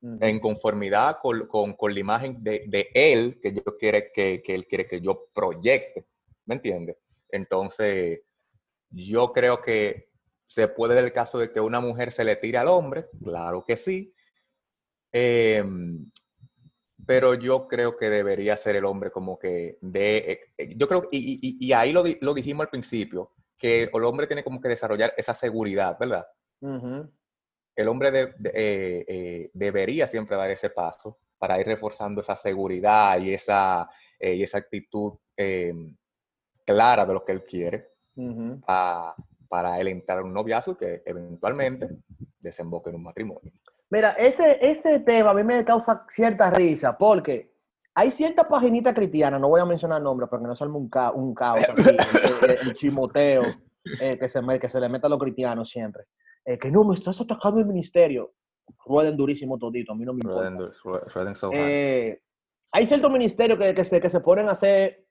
En 0.02 0.38
conformidad 0.40 1.18
con, 1.20 1.46
con, 1.46 1.74
con 1.74 1.92
la 1.92 2.00
imagen 2.00 2.42
de, 2.42 2.64
de, 2.68 2.88
él 2.94 3.40
que 3.40 3.52
yo 3.52 3.64
quiere 3.78 4.12
que, 4.12 4.42
que, 4.42 4.54
él 4.54 4.66
quiere 4.66 4.86
que 4.86 5.00
yo 5.00 5.28
proyecte, 5.34 6.06
¿me 6.44 6.56
entiendes? 6.56 6.96
Entonces, 7.30 8.20
Yo 8.90 9.32
creo 9.32 9.60
que 9.60 10.10
se 10.46 10.68
puede 10.68 10.94
dar 10.94 11.04
el 11.04 11.12
caso 11.12 11.38
de 11.38 11.50
que 11.52 11.60
una 11.60 11.80
mujer 11.80 12.12
se 12.12 12.24
le 12.24 12.36
tire 12.36 12.58
al 12.58 12.68
hombre, 12.68 13.08
claro 13.22 13.64
que 13.64 13.76
sí. 13.76 14.14
Em, 15.12 16.10
pero 17.06 17.34
yo 17.34 17.68
creo 17.68 17.96
que 17.96 18.10
debería 18.10 18.56
ser 18.56 18.76
el 18.76 18.84
hombre 18.84 19.10
como 19.10 19.38
que 19.38 19.78
de, 19.80 20.16
eh, 20.18 20.40
eh, 20.58 20.74
yo 20.76 20.88
creo, 20.88 21.08
y, 21.10 21.56
y, 21.60 21.72
ahí 21.72 21.92
lo, 21.92 22.04
lo, 22.20 22.34
dijimos 22.34 22.64
al 22.64 22.70
principio, 22.70 23.32
que 23.56 23.84
el 23.92 24.04
hombre 24.04 24.26
tiene 24.26 24.44
como 24.44 24.60
que 24.60 24.68
desarrollar 24.68 25.14
esa 25.16 25.34
seguridad, 25.34 25.96
¿verdad? 25.98 26.26
El 27.76 27.88
hombre 27.88 28.10
de, 28.10 28.34
eh, 28.54 29.50
debería 29.52 30.06
siempre 30.06 30.36
dar 30.36 30.50
ese 30.50 30.70
paso 30.70 31.18
para 31.38 31.60
ir 31.60 31.66
reforzando 31.66 32.22
esa 32.22 32.34
seguridad 32.34 33.18
y 33.20 33.34
esa, 33.34 33.88
y 34.18 34.42
esa 34.42 34.58
actitud 34.58 35.12
em, 35.36 35.94
clara 36.64 37.04
de 37.04 37.12
lo 37.12 37.22
que 37.22 37.32
él 37.32 37.42
quiere 37.42 37.90
para 39.48 39.78
él 39.78 39.88
entrar 39.88 40.20
en 40.20 40.26
un 40.26 40.34
noviazgo 40.34 40.76
que 40.76 41.02
eventualmente 41.04 41.88
desemboque 42.38 42.90
en 42.90 42.96
un 42.96 43.02
matrimonio. 43.02 43.52
Mira, 43.90 44.10
ese, 44.12 44.58
ese 44.60 45.00
tema 45.00 45.30
a 45.30 45.34
mí 45.34 45.44
me 45.44 45.64
causa 45.64 46.04
cierta 46.10 46.50
risa 46.50 46.96
porque 46.98 47.54
hay 47.94 48.10
ciertas 48.10 48.46
paginitas 48.46 48.94
cristianas, 48.94 49.40
no 49.40 49.48
voy 49.48 49.60
a 49.60 49.64
mencionar 49.64 50.02
nombres 50.02 50.28
porque 50.28 50.46
no 50.46 50.56
salme 50.56 50.76
un, 50.76 50.90
un 51.14 51.34
caos, 51.34 51.64
el, 52.62 52.74
chimoteo 52.74 53.42
eh, 54.00 54.18
que, 54.18 54.28
se 54.28 54.40
que 54.60 54.68
se 54.68 54.80
le 54.80 54.88
meta 54.88 55.06
a 55.06 55.10
los 55.10 55.18
cristianos 55.18 55.70
siempre. 55.70 56.04
Eh, 56.46 56.58
que 56.58 56.70
no, 56.70 56.84
me 56.84 56.94
estás 56.94 57.20
atacando 57.20 57.60
el 57.60 57.66
ministerio. 57.66 58.32
Rueden 58.84 59.16
durísimo 59.16 59.58
todito, 59.58 59.92
a 59.92 59.96
mí 59.96 60.04
no 60.04 60.14
me 60.14 60.20
importa. 60.22 60.72
Eh, 61.52 62.22
hay 62.72 62.86
ciertos 62.86 63.10
ministerios 63.10 63.58
que, 63.58 63.74
que, 63.74 63.84
se, 63.84 64.00
que 64.00 64.08
se 64.08 64.20
ponen 64.20 64.48
a 64.48 64.52
hacer 64.52 65.04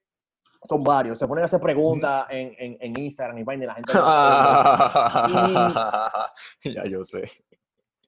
son 0.66 0.82
varios. 0.82 1.18
Se 1.18 1.28
ponen 1.28 1.42
a 1.42 1.46
hacer 1.46 1.60
preguntas 1.60 2.26
en, 2.30 2.54
en, 2.58 2.78
en, 2.80 2.98
Instagram 2.98 3.36
y 3.38 3.44
vaina 3.44 3.64
y 3.64 3.66
la 3.66 3.74
gente. 3.74 3.92
ya 6.74 6.86
yo 6.86 7.04
sé. 7.04 7.30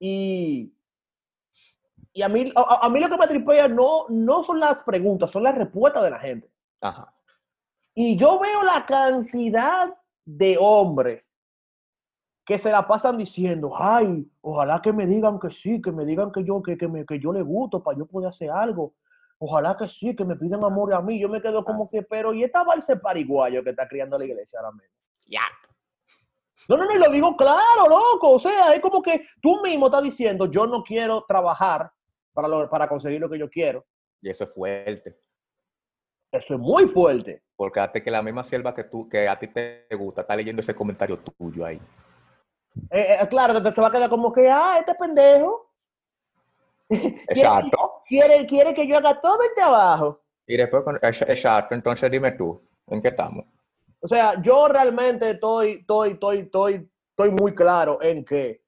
Y, 0.00 0.73
y 2.12 2.23
a, 2.23 2.28
mí, 2.28 2.52
a, 2.56 2.88
mí 2.88 3.00
lo 3.00 3.11
que 3.11 3.18
me 3.18 3.26
tripea 3.26 3.68
no, 3.68 4.06
no 4.08 4.42
son 4.42 4.61
las 4.61 4.82
preguntas, 4.82 5.30
son 5.30 5.42
las 5.42 5.54
respuestas 5.54 6.02
de 6.02 6.11
la 6.11 6.18
gente. 6.18 6.50
Ajá. 6.80 7.12
Y 7.94 8.16
yo 8.16 8.38
veo 8.38 8.62
la 8.62 8.87
cantidad 8.87 9.94
de 10.25 10.56
hombres 10.58 11.27
que 12.48 12.56
se 12.56 12.70
la 12.70 12.88
pasan 12.88 13.18
diciendo, 13.18 13.72
ay, 13.76 14.26
ojalá 14.40 14.80
que 14.80 14.90
me 14.90 15.06
digan 15.06 15.38
que 15.38 15.50
sí, 15.50 15.82
que 15.82 15.92
me 15.92 16.06
digan 16.06 16.32
que 16.32 16.42
yo, 16.42 16.62
que, 16.62 16.78
que, 16.78 16.88
me, 16.88 17.04
que 17.04 17.20
yo 17.20 17.30
le 17.30 17.42
gusto 17.42 17.82
para 17.82 17.98
yo 17.98 18.06
poder 18.06 18.30
hacer 18.30 18.50
algo. 18.50 18.94
Ojalá 19.36 19.76
que 19.76 19.86
sí, 19.86 20.16
que 20.16 20.24
me 20.24 20.34
piden 20.34 20.64
amor 20.64 20.94
a 20.94 21.02
mí. 21.02 21.20
Yo 21.20 21.28
me 21.28 21.42
quedo 21.42 21.62
como 21.62 21.90
que, 21.90 22.02
pero 22.04 22.32
¿y 22.32 22.42
esta 22.42 22.64
balse 22.64 22.96
pariguayo 22.96 23.62
que 23.62 23.68
está 23.68 23.86
criando 23.86 24.16
la 24.16 24.24
iglesia 24.24 24.60
ahora 24.60 24.72
mismo? 24.72 24.94
Ya. 25.26 25.42
No, 26.70 26.78
no, 26.78 26.86
no, 26.86 26.94
lo 26.94 27.10
digo 27.10 27.36
claro, 27.36 27.86
loco. 27.86 28.30
O 28.30 28.38
sea, 28.38 28.72
es 28.72 28.80
como 28.80 29.02
que 29.02 29.26
tú 29.42 29.60
mismo 29.60 29.88
estás 29.88 30.04
diciendo, 30.04 30.50
yo 30.50 30.66
no 30.66 30.82
quiero 30.82 31.26
trabajar 31.28 31.92
para, 32.32 32.70
para 32.70 32.88
conseguir 32.88 33.20
lo 33.20 33.28
que 33.28 33.38
yo 33.38 33.50
quiero. 33.50 33.84
Y 34.22 34.30
eso 34.30 34.44
es 34.44 34.54
fuerte. 34.54 35.20
Eso 36.32 36.54
es 36.54 36.60
muy 36.60 36.88
fuerte. 36.88 37.42
Porque 37.56 37.78
hasta 37.78 38.02
que 38.02 38.10
la 38.10 38.22
misma 38.22 38.42
sierva 38.42 38.74
que 38.74 38.84
tú, 38.84 39.06
que 39.06 39.28
a 39.28 39.38
ti 39.38 39.48
te 39.48 39.86
gusta, 39.98 40.22
está 40.22 40.34
leyendo 40.34 40.62
ese 40.62 40.74
comentario 40.74 41.18
tuyo 41.18 41.66
ahí. 41.66 41.78
Eh, 42.90 43.18
eh, 43.20 43.28
claro, 43.28 43.56
entonces 43.56 43.75
se 43.75 43.80
va 43.80 43.88
a 43.88 43.92
quedar 43.92 44.08
como 44.08 44.32
que, 44.32 44.49
ah, 44.49 44.76
este 44.78 44.94
pendejo. 44.94 45.70
Exacto. 46.90 48.02
quiere, 48.06 48.47
quiere 48.47 48.75
que 48.75 48.87
yo 48.87 48.97
haga 48.97 49.20
todo 49.20 49.42
el 49.42 49.54
trabajo. 49.54 50.20
Y 50.47 50.56
después, 50.56 50.82
exacto, 51.02 51.75
entonces 51.75 52.11
dime 52.11 52.32
tú, 52.32 52.58
¿en 52.87 53.02
qué 53.02 53.08
estamos? 53.08 53.44
O 54.00 54.08
sea, 54.08 54.40
yo 54.40 54.68
realmente 54.68 55.30
estoy, 55.30 55.73
estoy, 55.80 56.12
estoy, 56.12 56.38
estoy, 56.38 56.90
estoy 57.11 57.30
muy 57.32 57.54
claro 57.54 57.99
en 58.00 58.25
que 58.25 58.62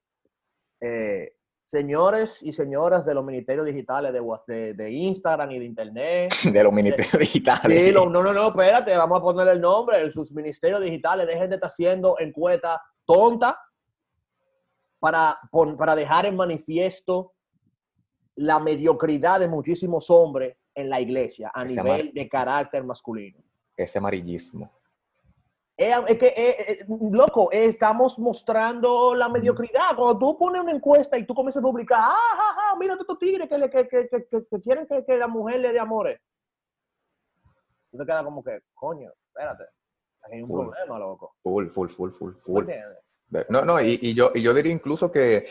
eh, 0.81 1.37
señores 1.71 2.43
y 2.43 2.52
señoras 2.52 3.07
de 3.07 3.14
los 3.14 3.25
ministerios 3.25 3.64
digitales 3.64 4.12
de, 4.12 4.75
de, 4.75 4.90
Instagram 4.90 5.52
y 5.52 5.59
de 5.61 5.64
Internet. 5.64 6.35
De 6.52 6.64
los 6.64 6.73
ministerios 6.73 7.19
digitales. 7.19 7.81
Sí, 7.81 7.93
no, 7.93 8.07
no, 8.07 8.23
no, 8.23 8.49
espérate, 8.49 8.97
vamos 8.97 9.19
a 9.19 9.23
poner 9.23 9.49
el 9.49 9.61
nombre. 9.61 10.11
Sus 10.11 10.33
ministerios 10.33 10.81
digitales 10.81 11.29
dejen 11.29 11.49
de 11.49 11.55
estar 11.55 11.69
haciendo 11.69 12.17
encuestas 12.19 12.79
tonta 13.07 13.57
para, 15.00 15.40
para 15.76 15.97
dejar 15.97 16.26
en 16.26 16.37
manifiesto 16.37 17.33
la 18.37 18.59
mediocridad 18.59 19.40
de 19.40 19.49
muchísimos 19.49 20.09
hombres 20.11 20.57
en 20.75 20.88
la 20.88 21.00
iglesia 21.00 21.50
a 21.52 21.64
nivel 21.64 22.12
de 22.12 22.28
carácter 22.28 22.85
masculino. 22.85 23.38
Ese 23.76 23.99
amarillismo. 23.99 24.71
Es 25.76 26.19
que, 26.19 26.26
eh, 26.26 26.73
eh, 26.73 26.87
loco, 27.11 27.50
estamos 27.50 28.19
mostrando 28.19 29.14
la 29.14 29.30
mediocridad. 29.30 29.97
Cuando 29.97 30.19
tú 30.19 30.38
pones 30.38 30.61
una 30.61 30.73
encuesta 30.73 31.16
y 31.16 31.25
tú 31.25 31.35
comienzas 31.35 31.62
a 31.62 31.66
publicar, 31.66 32.00
ah, 32.02 32.14
ah, 32.14 32.57
ah 32.59 32.76
mira 32.78 32.95
estos 33.00 33.19
tigres 33.19 33.49
que, 33.49 33.88
que, 33.88 33.88
que, 33.88 34.26
que, 34.28 34.62
quieren 34.62 34.87
que, 34.87 35.16
la 35.16 35.26
mujer 35.26 35.61
le 35.61 35.73
dé 35.73 35.78
amores. 35.78 36.21
Tú 37.90 37.97
te 37.97 38.04
quedas 38.04 38.23
como 38.25 38.45
que, 38.45 38.61
coño, 38.75 39.11
espérate, 39.28 39.64
hay 40.25 40.42
un 40.42 40.49
problema, 40.50 40.99
loco. 40.99 41.35
Full, 41.42 41.69
full, 41.69 41.88
full, 41.88 42.11
full, 42.11 42.35
full. 42.35 42.64
No, 43.49 43.64
no, 43.64 43.80
y, 43.80 44.14
yo, 44.14 44.32
y 44.34 44.42
yo 44.42 44.52
diría 44.52 44.72
incluso 44.72 45.10
que 45.10 45.44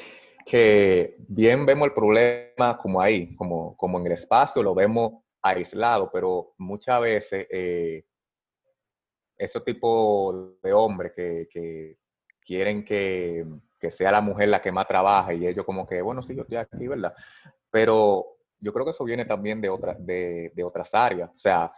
que 0.50 1.16
bien 1.28 1.64
vemos 1.64 1.88
el 1.88 1.94
problema 1.94 2.76
como 2.82 3.00
ahí, 3.00 3.36
como, 3.36 3.78
como 3.78 4.00
en 4.00 4.08
el 4.08 4.14
espacio, 4.14 4.64
lo 4.64 4.74
vemos 4.74 5.24
aislado, 5.44 6.10
pero 6.12 6.54
muchas 6.58 7.00
veces 7.02 7.48
eh, 7.52 8.04
esos 9.38 9.64
tipos 9.64 10.60
de 10.62 10.74
hombres 10.74 11.14
que, 11.16 11.98
quieren 12.42 12.84
que, 12.84 13.46
que, 13.80 13.92
sea 13.92 14.12
la 14.12 14.22
mujer 14.22 14.50
la 14.50 14.60
que 14.60 14.72
más 14.72 14.88
trabaja 14.88 15.36
y 15.36 15.46
ellos 15.46 15.66
como 15.66 15.86
que, 15.86 16.02
bueno, 16.02 16.24
sí, 16.24 16.36
yo 16.36 16.42
estoy 16.42 16.58
aquí, 16.58 16.88
¿verdad? 16.88 17.14
Pero 17.70 18.26
yo 18.60 18.74
creo 18.74 18.86
que 18.86 18.92
eso 18.92 19.06
viene 19.06 19.26
también 19.26 19.62
de, 19.62 19.70
de, 20.00 20.52
de 20.56 20.64
otras 20.64 20.96
áreas. 20.96 21.30
O 21.30 21.38
sea, 21.38 21.72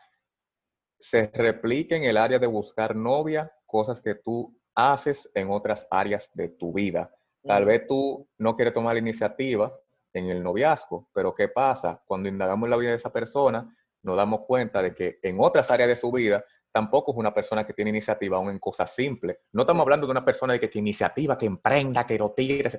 se 0.97 1.29
replica 1.33 1.97
en 1.97 2.03
el 2.03 2.15
área 2.15 2.39
de 2.39 2.47
buscar 2.47 2.95
novia 2.95 3.51
cosas 3.65 3.99
que 4.01 4.15
tú 4.15 4.57
haces 4.75 5.29
en 5.33 5.49
otras 5.49 5.87
áreas 5.89 6.29
de 6.33 6.49
tu 6.49 6.73
vida. 6.73 7.13
Tal 7.43 7.65
vez 7.65 7.87
tú 7.87 8.27
no 8.37 8.55
quieres 8.55 8.73
tomar 8.73 8.93
la 8.93 8.99
iniciativa 8.99 9.75
en 10.13 10.29
el 10.29 10.43
noviazgo, 10.43 11.07
pero 11.13 11.33
¿qué 11.33 11.47
pasa? 11.47 12.01
Cuando 12.05 12.29
indagamos 12.29 12.69
la 12.69 12.77
vida 12.77 12.91
de 12.91 12.97
esa 12.97 13.11
persona, 13.11 13.75
nos 14.03 14.17
damos 14.17 14.41
cuenta 14.41 14.81
de 14.81 14.93
que 14.93 15.19
en 15.23 15.37
otras 15.39 15.71
áreas 15.71 15.89
de 15.89 15.95
su 15.95 16.11
vida 16.11 16.43
tampoco 16.71 17.11
es 17.11 17.17
una 17.17 17.33
persona 17.33 17.65
que 17.65 17.73
tiene 17.73 17.89
iniciativa 17.89 18.37
aún 18.37 18.49
en 18.49 18.59
cosas 18.59 18.93
simples. 18.93 19.37
No 19.51 19.63
estamos 19.63 19.81
hablando 19.81 20.07
de 20.07 20.11
una 20.11 20.23
persona 20.23 20.57
que 20.57 20.67
tiene 20.67 20.89
iniciativa, 20.89 21.37
que 21.37 21.45
emprenda, 21.45 22.05
que 22.05 22.17
lo 22.17 22.31
tire. 22.31 22.69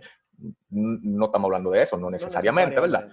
No 0.70 1.26
estamos 1.26 1.46
hablando 1.46 1.70
de 1.70 1.82
eso, 1.82 1.99
no 1.99 2.11
necesariamente, 2.11 2.80
¿verdad? 2.80 3.08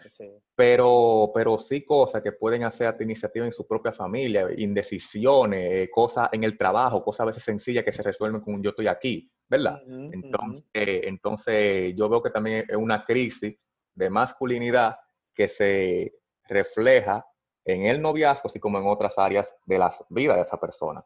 Pero, 0.55 1.31
pero 1.33 1.57
sí 1.57 1.83
cosas 1.83 2.21
que 2.21 2.31
pueden 2.31 2.63
hacer 2.63 2.95
iniciativa 2.99 3.45
en 3.45 3.51
su 3.51 3.67
propia 3.67 3.91
familia, 3.91 4.47
indecisiones, 4.57 5.71
eh, 5.71 5.89
cosas 5.91 6.29
en 6.31 6.43
el 6.43 6.57
trabajo, 6.57 7.03
cosas 7.03 7.21
a 7.21 7.25
veces 7.25 7.43
sencillas 7.43 7.83
que 7.83 7.91
se 7.91 8.01
resuelven 8.01 8.41
con 8.41 8.55
un 8.55 8.63
yo 8.63 8.71
estoy 8.71 8.87
aquí, 8.87 9.31
¿verdad? 9.47 9.81
entonces, 9.87 10.63
entonces, 10.73 11.95
yo 11.95 12.07
veo 12.09 12.21
que 12.21 12.29
también 12.29 12.65
es 12.67 12.75
una 12.75 13.03
crisis 13.03 13.55
de 13.93 14.09
masculinidad 14.09 14.97
que 15.33 15.47
se 15.47 16.13
refleja 16.47 17.28
en 17.73 17.85
el 17.85 18.01
noviazgo, 18.01 18.47
así 18.47 18.59
como 18.59 18.79
en 18.79 18.87
otras 18.87 19.17
áreas 19.17 19.55
de 19.65 19.77
la 19.77 19.93
vida 20.09 20.35
de 20.35 20.41
esa 20.41 20.59
persona. 20.59 21.03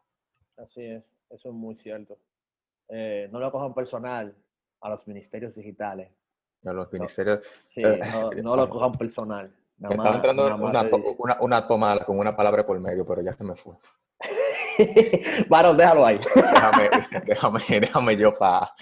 Así 0.56 0.82
es, 0.82 1.04
eso 1.30 1.48
es 1.48 1.54
muy 1.54 1.76
cierto. 1.76 2.18
Eh, 2.88 3.28
no 3.32 3.38
lo 3.38 3.50
cojan 3.50 3.74
personal 3.74 4.36
a 4.80 4.88
los 4.90 5.06
ministerios 5.06 5.54
digitales. 5.54 6.10
A 6.64 6.72
los 6.72 6.92
ministerios. 6.92 7.40
sí, 7.66 7.82
eh, 7.84 8.00
no, 8.42 8.56
lo 8.56 8.68
cojan 8.68 8.92
personal. 8.92 9.54
Estaba 9.80 10.14
entrando 10.14 10.46
una, 10.46 10.82
una, 11.18 11.38
una, 11.40 11.66
toma 11.66 11.98
con 12.04 12.18
una 12.18 12.34
palabra 12.34 12.64
por 12.64 12.78
medio, 12.78 13.04
pero 13.04 13.20
ya 13.22 13.32
se 13.34 13.44
me 13.44 13.56
fue. 13.56 13.74
Varón, 15.48 15.76
déjalo 15.76 16.06
ahí. 16.06 16.20
Déjame, 16.34 16.90
déjame, 17.26 17.60
déjame 17.80 18.16
yo 18.16 18.32
para. 18.34 18.72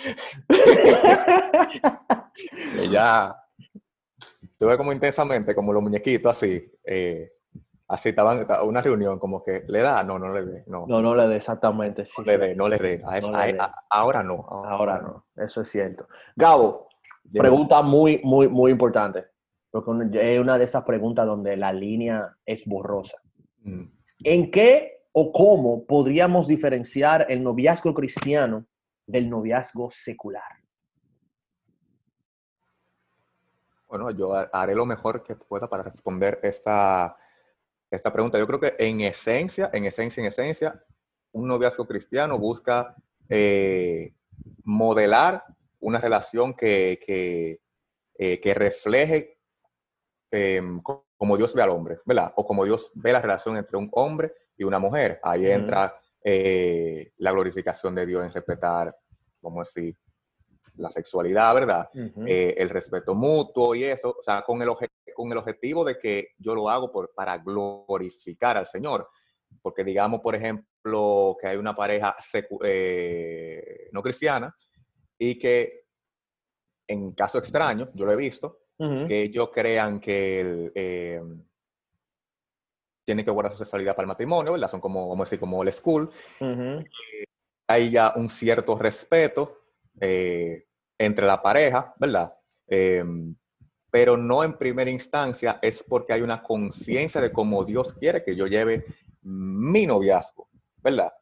ya. 2.90 3.36
Tuve 4.58 4.76
como 4.76 4.92
intensamente, 4.92 5.54
como 5.54 5.72
los 5.72 5.82
muñequitos 5.82 6.36
así. 6.36 6.70
Eh, 6.84 7.32
así 7.92 8.08
estaban 8.08 8.46
una 8.64 8.80
reunión 8.80 9.18
como 9.18 9.44
que 9.44 9.64
le 9.68 9.80
da, 9.80 10.02
no, 10.02 10.18
no 10.18 10.32
le 10.32 10.46
dé, 10.46 10.64
no. 10.66 10.87
No, 10.87 11.02
no 11.02 11.14
le 11.14 11.28
dé 11.28 11.37
exactamente. 11.37 12.06
no, 12.16 12.25
le 12.25 12.38
dé, 12.38 12.54
no 12.54 12.68
le 12.68 12.78
dé, 12.78 13.02
ahora 13.90 14.22
no. 14.22 14.46
Ahora, 14.49 14.99
no, 14.99 15.26
eso 15.37 15.61
es 15.61 15.68
cierto. 15.68 16.08
Gabo, 16.34 16.88
pregunta 17.30 17.82
muy, 17.82 18.18
muy, 18.25 18.49
muy 18.49 18.70
importante, 18.70 19.26
porque 19.70 19.92
es 20.32 20.40
una 20.40 20.56
de 20.56 20.64
esas 20.64 20.84
preguntas 20.84 21.26
donde 21.26 21.54
la 21.58 21.70
línea 21.70 22.34
es 22.46 22.64
borrosa. 22.66 23.18
Mm. 23.61 23.84
¿En 24.25 24.50
qué 24.50 25.02
o 25.12 25.30
cómo 25.30 25.84
podríamos 25.84 26.46
diferenciar 26.46 27.26
el 27.28 27.42
noviazgo 27.42 27.92
cristiano 27.92 28.64
del 29.06 29.28
noviazgo 29.28 29.90
secular? 29.90 30.42
Bueno, 33.87 34.11
yo 34.12 34.32
haré 34.50 34.75
lo 34.75 34.87
mejor 34.87 35.22
que 35.22 35.37
pueda 35.37 35.68
para 35.68 35.82
responder 35.82 36.40
esta 36.42 37.14
esta 37.92 38.12
pregunta. 38.12 38.38
Yo 38.38 38.46
creo 38.46 38.58
que 38.58 38.75
en 38.78 39.02
esencia, 39.02 39.70
en 39.72 39.84
esencia, 39.84 40.20
en 40.22 40.26
esencia, 40.26 40.82
un 41.32 41.46
noviazgo 41.46 41.87
cristiano 41.87 42.38
busca 42.38 42.96
eh, 43.28 44.14
modelar 44.64 45.44
una 45.78 45.99
relación 45.99 46.54
que, 46.54 46.99
que, 47.04 47.61
eh, 48.18 48.54
refleje 48.54 49.38
em, 50.30 50.80
como 50.80 51.37
Dios 51.37 51.54
ve 51.54 51.62
al 51.62 51.70
hombre, 51.70 51.99
¿verdad? 52.06 52.32
O 52.37 52.46
como 52.46 52.64
Dios 52.64 52.90
ve 52.94 53.12
la 53.12 53.20
relación 53.20 53.56
entre 53.58 53.76
un 53.76 53.90
hombre 53.92 54.32
y 54.56 54.64
una 54.64 54.78
mujer. 54.78 55.20
Ahí 55.22 55.50
entra 55.50 55.94
eh, 56.25 57.12
la 57.18 57.32
glorificación 57.32 57.94
de 57.94 58.06
Dios 58.06 58.25
en 58.25 58.32
respetar, 58.32 58.88
a 58.88 59.58
decir, 59.58 59.96
la 60.76 60.88
sexualidad, 60.88 61.54
¿verdad? 61.54 61.90
el 61.92 62.70
respeto 62.70 63.14
mutuo 63.14 63.75
y 63.75 63.84
eso, 63.84 64.16
o 64.18 64.22
sea, 64.22 64.42
con 64.42 64.62
el, 64.62 64.70
con 65.14 65.31
el 65.33 65.38
objetivo 65.38 65.85
de 65.85 65.99
que 65.99 66.28
yo 66.38 66.54
lo 66.54 66.69
hago 66.69 66.90
por, 66.90 67.12
para 67.14 67.38
glorificar 67.38 68.57
al 68.57 68.66
Señor. 68.66 69.09
Porque 69.61 69.85
digamos, 69.85 70.21
por 70.21 70.35
ejemplo, 70.35 71.37
que 71.40 71.47
hay 71.47 71.57
una 71.57 71.75
pareja 71.75 72.16
eh, 72.64 73.88
no 73.92 74.02
cristiana 74.02 74.54
y 75.19 75.38
que 75.38 75.83
en 76.88 77.12
caso 77.12 77.38
extraño, 77.38 77.90
yo 77.95 78.04
lo 78.04 78.12
he 78.12 78.16
visto, 78.16 78.59
que 79.07 79.23
ellos 79.23 79.50
crean 79.52 80.00
que 80.00 80.73
eh, 80.75 81.23
tienen 83.04 83.25
que 83.25 83.31
guardar 83.31 83.52
su 83.52 83.59
sexualidad 83.59 83.95
para 83.95 84.04
el 84.04 84.09
matrimonio, 84.09 84.52
¿verdad? 84.52 84.69
Son 84.69 84.81
como, 84.81 85.09
vamos 85.09 85.21
a 85.21 85.26
decir, 85.26 85.38
como 85.38 85.62
el 85.62 85.73
school. 85.73 86.11
Hay 87.69 87.90
ya 87.90 88.12
un 88.16 88.28
cierto 88.28 88.76
respeto 88.76 89.61
eh, 90.00 90.66
entre 90.99 91.26
la 91.26 91.40
pareja, 91.40 91.95
¿verdad? 91.97 92.35
Pero 93.92 94.16
no 94.16 94.42
en 94.42 94.54
primera 94.54 94.90
instancia 94.90 95.61
es 95.62 95.84
porque 95.84 96.12
hay 96.12 96.22
una 96.22 96.42
conciencia 96.42 97.20
de 97.20 97.30
cómo 97.30 97.62
Dios 97.62 97.92
quiere 97.92 98.25
que 98.25 98.34
yo 98.34 98.49
lleve 98.49 98.84
mi 99.22 99.87
noviazgo, 99.87 100.49
¿verdad? 100.82 101.12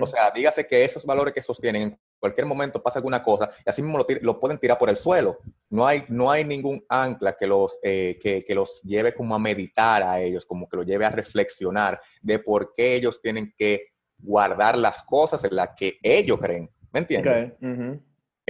O 0.00 0.06
sea, 0.06 0.32
dígase 0.32 0.66
que 0.66 0.84
esos 0.84 1.06
valores 1.06 1.32
que 1.32 1.42
sostienen 1.42 1.82
en 1.82 2.00
cualquier 2.18 2.44
momento 2.44 2.82
pasa 2.82 2.98
alguna 2.98 3.22
cosa 3.22 3.48
y 3.64 3.70
así 3.70 3.80
mismo 3.82 4.04
lo, 4.20 4.40
pueden 4.40 4.58
tirar 4.58 4.76
por 4.76 4.90
el 4.90 4.96
suelo. 4.96 5.38
No 5.68 5.86
hay, 5.86 6.04
no 6.08 6.28
hay 6.28 6.44
ningún 6.44 6.84
ancla 6.88 7.36
que 7.36 7.46
los, 7.46 7.78
eh, 7.82 8.18
que, 8.20 8.44
que, 8.44 8.54
los 8.54 8.82
lleve 8.82 9.14
como 9.14 9.32
a 9.32 9.38
meditar 9.38 10.02
a 10.02 10.20
ellos, 10.20 10.44
como 10.44 10.68
que 10.68 10.76
los 10.76 10.86
lleve 10.86 11.04
a 11.04 11.10
reflexionar 11.10 12.00
de 12.20 12.40
por 12.40 12.74
qué 12.74 12.94
ellos 12.96 13.22
tienen 13.22 13.54
que 13.56 13.92
guardar 14.18 14.76
las 14.76 15.02
cosas 15.02 15.44
en 15.44 15.54
las 15.54 15.70
que 15.76 15.98
ellos 16.02 16.40
creen. 16.40 16.68
¿Me 16.92 17.00
entiendes? 17.00 17.52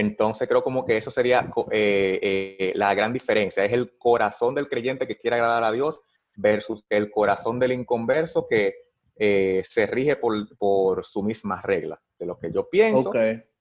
Entonces 0.01 0.47
creo 0.47 0.63
como 0.63 0.83
que 0.83 0.97
eso 0.97 1.11
sería 1.11 1.51
eh, 1.69 2.19
eh, 2.23 2.73
la 2.75 2.91
gran 2.95 3.13
diferencia. 3.13 3.63
Es 3.63 3.71
el 3.71 3.99
corazón 3.99 4.55
del 4.55 4.67
creyente 4.67 5.05
que 5.05 5.15
quiere 5.15 5.35
agradar 5.35 5.63
a 5.63 5.71
Dios 5.71 6.01
versus 6.35 6.83
el 6.89 7.11
corazón 7.11 7.59
del 7.59 7.71
inconverso 7.71 8.47
que 8.47 8.73
eh, 9.15 9.61
se 9.63 9.85
rige 9.85 10.15
por, 10.15 11.05
su 11.05 11.21
misma 11.21 11.61
regla, 11.61 12.01
de 12.17 12.25
lo 12.25 12.39
que 12.39 12.51
yo 12.51 12.67
pienso 12.67 13.11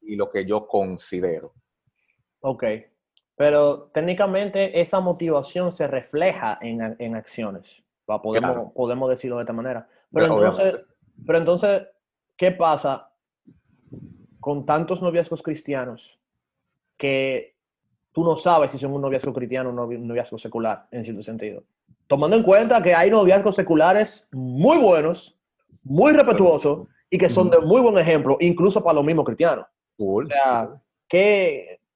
y 0.00 0.16
lo 0.16 0.30
que 0.30 0.46
yo 0.46 0.66
considero. 0.66 1.52
Ok, 2.40 2.64
pero 3.36 3.90
técnicamente 3.92 4.80
esa 4.80 5.00
motivación 5.00 5.72
se 5.72 5.88
refleja 5.88 6.58
en, 6.62 7.14
acciones, 7.14 7.82
podemos, 8.06 8.72
podemos 8.72 9.10
decirlo 9.10 9.36
de 9.36 9.42
esta 9.42 9.52
manera. 9.52 9.86
Pero 10.10 10.24
entonces, 10.24 10.80
pero 11.26 11.38
entonces, 11.38 11.82
¿qué 12.34 12.50
pasa 12.52 13.12
con 14.40 14.64
tantos 14.64 15.02
noviazgos 15.02 15.42
cristianos 15.42 16.19
que 17.00 17.56
tú 18.12 18.22
no 18.22 18.36
sabes 18.36 18.70
si 18.70 18.78
son 18.78 18.92
un 18.92 19.00
noviazgo 19.00 19.32
cristiano 19.32 19.70
o 19.70 19.86
un 19.86 20.06
noviazgo 20.06 20.36
secular, 20.36 20.86
en 20.90 21.02
cierto 21.02 21.22
sentido. 21.22 21.64
Tomando 22.06 22.36
en 22.36 22.42
cuenta 22.42 22.82
que 22.82 22.94
hay 22.94 23.10
noviazgos 23.10 23.54
seculares 23.54 24.28
muy 24.30 24.76
buenos, 24.76 25.34
muy 25.82 26.12
respetuosos 26.12 26.86
y 27.08 27.16
que 27.16 27.30
son 27.30 27.48
de 27.48 27.58
muy 27.60 27.80
buen 27.80 27.96
ejemplo, 27.96 28.36
incluso 28.40 28.84
para 28.84 28.96
los 28.96 29.04
mismos 29.04 29.24
cristianos. 29.24 29.64
O 29.98 30.26
sea, 30.26 30.68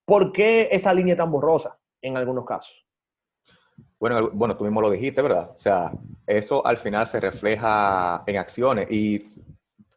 ¿por 0.06 0.32
qué 0.32 0.68
esa 0.72 0.94
línea 0.94 1.16
tan 1.16 1.30
borrosa 1.30 1.78
en 2.00 2.16
algunos 2.16 2.46
casos? 2.46 2.74
Bueno, 4.00 4.30
bueno, 4.32 4.56
tú 4.56 4.64
mismo 4.64 4.80
lo 4.80 4.90
dijiste, 4.90 5.20
¿verdad? 5.20 5.50
O 5.54 5.58
sea, 5.58 5.92
eso 6.26 6.66
al 6.66 6.78
final 6.78 7.06
se 7.06 7.20
refleja 7.20 8.22
en 8.26 8.38
acciones 8.38 8.90
y 8.90 9.22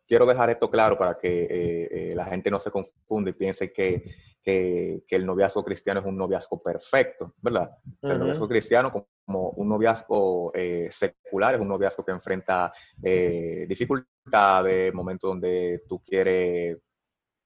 quiero 0.07 0.25
dejar 0.25 0.49
esto 0.49 0.71
claro 0.71 0.97
para 0.97 1.17
que 1.17 1.43
eh, 1.43 1.89
eh, 1.91 2.13
la 2.15 2.25
gente 2.25 2.49
no 2.49 2.59
se 2.59 2.71
confunda 2.71 3.29
y 3.29 3.33
piense 3.33 3.73
que, 3.73 4.15
que, 4.41 5.03
el 5.09 5.25
noviazgo 5.25 5.63
cristiano 5.63 5.99
es 5.99 6.05
un 6.05 6.17
noviazgo 6.17 6.57
perfecto, 6.57 7.33
¿verdad? 7.41 7.69
El 8.01 8.17
noviazgo 8.17 8.47
cristiano 8.47 8.91
como 8.91 9.49
un 9.49 9.67
noviazgo 9.67 10.53
eh, 10.55 10.87
secular 10.89 11.55
es 11.55 11.61
un 11.61 11.67
noviazgo 11.67 12.05
que 12.05 12.13
enfrenta 12.13 12.71
dificultades, 12.97 14.93
momentos 14.93 15.29
donde 15.29 15.83
tú 15.87 16.01
quieres 16.01 16.77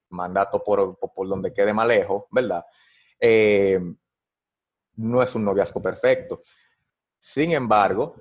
mandato 0.10 0.64
por, 0.64 1.00
por, 1.00 1.28
donde 1.28 1.52
quede 1.52 1.74
más 1.74 1.88
lejos, 1.88 2.26
¿verdad? 2.30 2.64
no 4.98 5.24
es 5.24 5.36
un 5.36 5.46
noviazgo 5.46 5.82
perfecto. 5.82 6.42
Sin 7.20 7.52
embargo, 7.52 8.16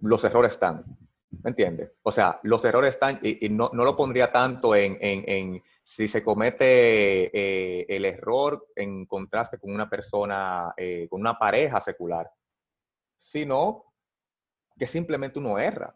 los 0.00 0.24
errores 0.24 0.52
están. 0.52 0.97
¿Me 1.30 1.50
entiendes? 1.50 1.92
O 2.02 2.10
sea, 2.10 2.40
los 2.42 2.64
errores 2.64 2.90
están, 2.90 3.18
y, 3.22 3.48
no, 3.50 3.70
lo 3.72 3.96
pondría 3.96 4.32
tanto 4.32 4.74
en, 4.74 5.62
si 5.84 6.08
se 6.08 6.22
comete 6.22 7.30
eh, 7.36 7.86
el 7.88 8.04
error 8.04 8.68
en 8.74 9.04
contraste 9.06 9.58
con 9.58 9.72
una 9.72 9.88
persona, 9.88 10.72
eh, 10.76 11.06
con 11.10 11.20
una 11.20 11.38
pareja 11.38 11.80
secular, 11.80 12.30
sino 13.16 13.84
que 14.78 14.86
simplemente 14.86 15.38
uno 15.38 15.58
erra. 15.58 15.94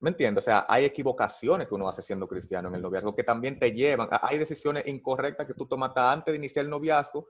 ¿Me 0.00 0.10
entiendes? 0.10 0.44
O 0.44 0.46
sea, 0.46 0.66
hay 0.68 0.84
equivocaciones 0.84 1.66
que 1.66 1.74
uno 1.74 1.88
hace 1.88 2.02
siendo 2.02 2.28
cristiano 2.28 2.68
en 2.68 2.74
el 2.74 2.82
noviazgo 2.82 3.16
que 3.16 3.24
también 3.24 3.58
te 3.58 3.72
llevan, 3.72 4.08
hay 4.10 4.36
decisiones 4.36 4.86
incorrectas 4.86 5.46
que 5.46 5.54
tú 5.54 5.66
tomaste 5.66 6.00
antes 6.00 6.32
de 6.32 6.38
iniciar 6.38 6.66
el 6.66 6.70
noviazgo, 6.70 7.26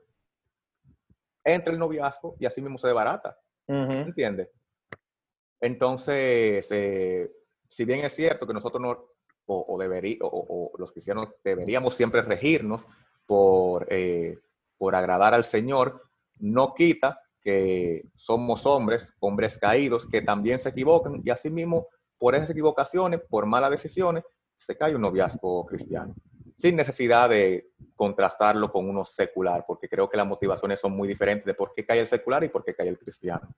entre 1.41 1.71
el 1.71 1.79
noviazgo 1.79 2.35
y 2.37 2.45
así 2.45 2.61
mismo 2.61 2.77
se 2.77 2.87
debarata. 2.87 3.39
¿Me 3.67 4.01
entiendes? 4.01 4.49
Entonces, 5.61 6.67
eh, 6.71 7.31
si 7.75 7.83
bien 7.83 8.05
es 8.05 8.15
cierto 8.15 8.47
que 8.47 8.53
nosotros 8.53 8.81
no, 8.81 8.91
o, 9.47 9.65
o, 9.67 10.71
los 10.77 10.93
cristianos 10.93 11.27
deberíamos 11.43 11.93
siempre 11.93 12.21
regirnos 12.21 12.85
por, 13.25 13.85
eh, 13.89 14.39
por 14.77 14.95
agradar 14.95 15.33
al 15.33 15.43
Señor, 15.43 16.01
no 16.39 16.73
quita 16.73 17.19
que 17.41 18.05
somos 18.15 18.65
hombres, 18.65 19.13
hombres 19.19 19.57
caídos, 19.57 20.07
que 20.07 20.21
también 20.21 20.57
se 20.57 20.69
equivocan 20.69 21.21
y 21.21 21.29
asimismo 21.29 21.87
por 22.17 22.33
esas 22.33 22.51
equivocaciones, 22.51 23.19
por 23.29 23.45
malas 23.45 23.71
decisiones, 23.71 24.23
se 24.55 24.77
cae 24.77 24.95
un 24.95 25.01
noviazgo 25.01 25.65
cristiano, 25.65 26.15
sin 26.55 26.77
necesidad 26.77 27.29
de 27.29 27.71
contrastarlo 27.93 28.71
con 28.71 28.89
uno 28.89 29.03
secular, 29.03 29.65
porque 29.67 29.89
creo 29.89 30.09
que 30.09 30.15
las 30.15 30.25
motivaciones 30.25 30.79
son 30.79 30.93
muy 30.93 31.09
diferentes 31.09 31.45
de 31.45 31.53
por 31.53 31.73
qué 31.73 31.85
cae 31.85 31.99
el 31.99 32.07
secular 32.07 32.41
y 32.45 32.47
por 32.47 32.63
qué 32.63 32.73
cae 32.73 32.87
el 32.87 32.97
cristiano. 32.97 33.53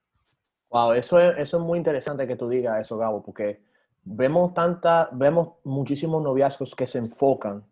Wow, 0.69 0.93
eso 0.93 1.19
es, 1.19 1.37
eso 1.37 1.57
es 1.57 1.63
muy 1.63 1.77
interesante 1.77 2.25
que 2.25 2.35
tú 2.35 2.49
digas 2.49 2.81
eso, 2.81 2.97
Gabo, 2.97 3.23
porque 3.23 3.66
vemos 4.07 4.53
tanta, 4.53 5.09
vemos 5.11 5.55
muchísimos 5.63 6.23
noviazgos 6.23 6.75
que 6.75 6.87
se 6.87 6.97
enfocan 6.97 7.65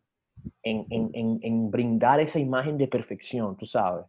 en, 0.61 0.85
en, 0.89 1.39
en, 1.41 1.71
brindar 1.71 2.19
esa 2.19 2.39
imagen 2.39 2.77
de 2.77 2.87
perfección, 2.87 3.55
tú 3.57 3.65
sabes, 3.65 4.05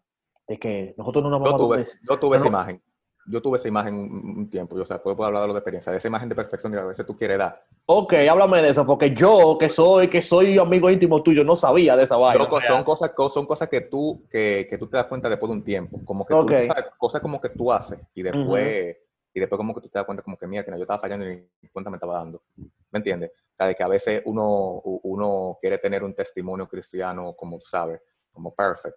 de 0.46 0.58
que 0.58 0.94
nosotros 0.98 1.24
no 1.24 1.30
nos 1.30 1.40
vamos 1.40 1.60
yo 1.60 1.66
tuve, 1.66 1.80
a... 1.80 1.84
Yo 2.08 2.18
tuve 2.18 2.36
esa 2.36 2.46
imagen, 2.46 2.82
yo 3.26 3.42
tuve 3.42 3.58
esa 3.58 3.68
imagen 3.68 3.94
un, 3.94 4.50
tiempo, 4.50 4.76
yo 4.76 4.82
o 4.82 4.86
sea, 4.86 5.02
puedo, 5.02 5.24
hablar 5.24 5.46
de 5.46 5.52
la 5.52 5.58
experiencia, 5.58 5.92
de 5.92 5.98
esa 5.98 6.08
imagen 6.08 6.28
de 6.28 6.34
perfección 6.34 6.72
que 6.72 6.78
a 6.78 6.84
veces 6.84 7.06
tú 7.06 7.16
quieres 7.16 7.38
dar. 7.38 7.64
Ok, 7.86 8.14
háblame 8.28 8.60
de 8.60 8.70
eso, 8.70 8.84
porque 8.84 9.14
yo, 9.14 9.56
que 9.58 9.68
soy, 9.68 10.08
que 10.08 10.20
soy 10.20 10.58
amigo 10.58 10.90
íntimo 10.90 11.22
tuyo, 11.22 11.44
no 11.44 11.56
sabía 11.56 11.96
de 11.96 12.04
esa 12.04 12.16
vaina. 12.16 12.44
son, 12.44 12.84
cosas, 12.84 13.12
son 13.32 13.46
cosas 13.46 13.68
que 13.68 13.82
tú, 13.82 14.26
que, 14.30 14.66
que, 14.68 14.76
tú 14.76 14.88
te 14.88 14.96
das 14.96 15.06
cuenta 15.06 15.28
después 15.28 15.48
de 15.48 15.56
un 15.56 15.64
tiempo, 15.64 16.00
como 16.04 16.26
que 16.26 16.68
cosas 16.98 17.22
como 17.22 17.40
que 17.40 17.50
tú 17.50 17.72
haces 17.72 18.00
y 18.14 18.22
después 18.22 18.96
y 19.36 19.40
después 19.40 19.58
como 19.58 19.74
que 19.74 19.82
tú 19.82 19.90
te 19.90 19.98
das 19.98 20.06
cuenta 20.06 20.22
como 20.22 20.38
que, 20.38 20.46
mira, 20.46 20.64
que 20.64 20.70
no, 20.70 20.78
yo 20.78 20.84
estaba 20.84 20.98
fallando 20.98 21.30
y 21.30 21.46
ni 21.60 21.68
cuenta 21.68 21.90
me 21.90 21.98
estaba 21.98 22.14
dando. 22.14 22.42
¿Me 22.56 23.00
entiendes? 23.00 23.32
O 23.36 23.54
sea, 23.54 23.66
de 23.66 23.74
que 23.74 23.82
a 23.82 23.88
veces 23.88 24.22
uno, 24.24 24.80
uno 24.82 25.58
quiere 25.60 25.76
tener 25.76 26.02
un 26.02 26.14
testimonio 26.14 26.66
cristiano, 26.66 27.34
como 27.36 27.58
tú 27.58 27.66
sabes, 27.66 28.00
como 28.32 28.54
perfect, 28.54 28.96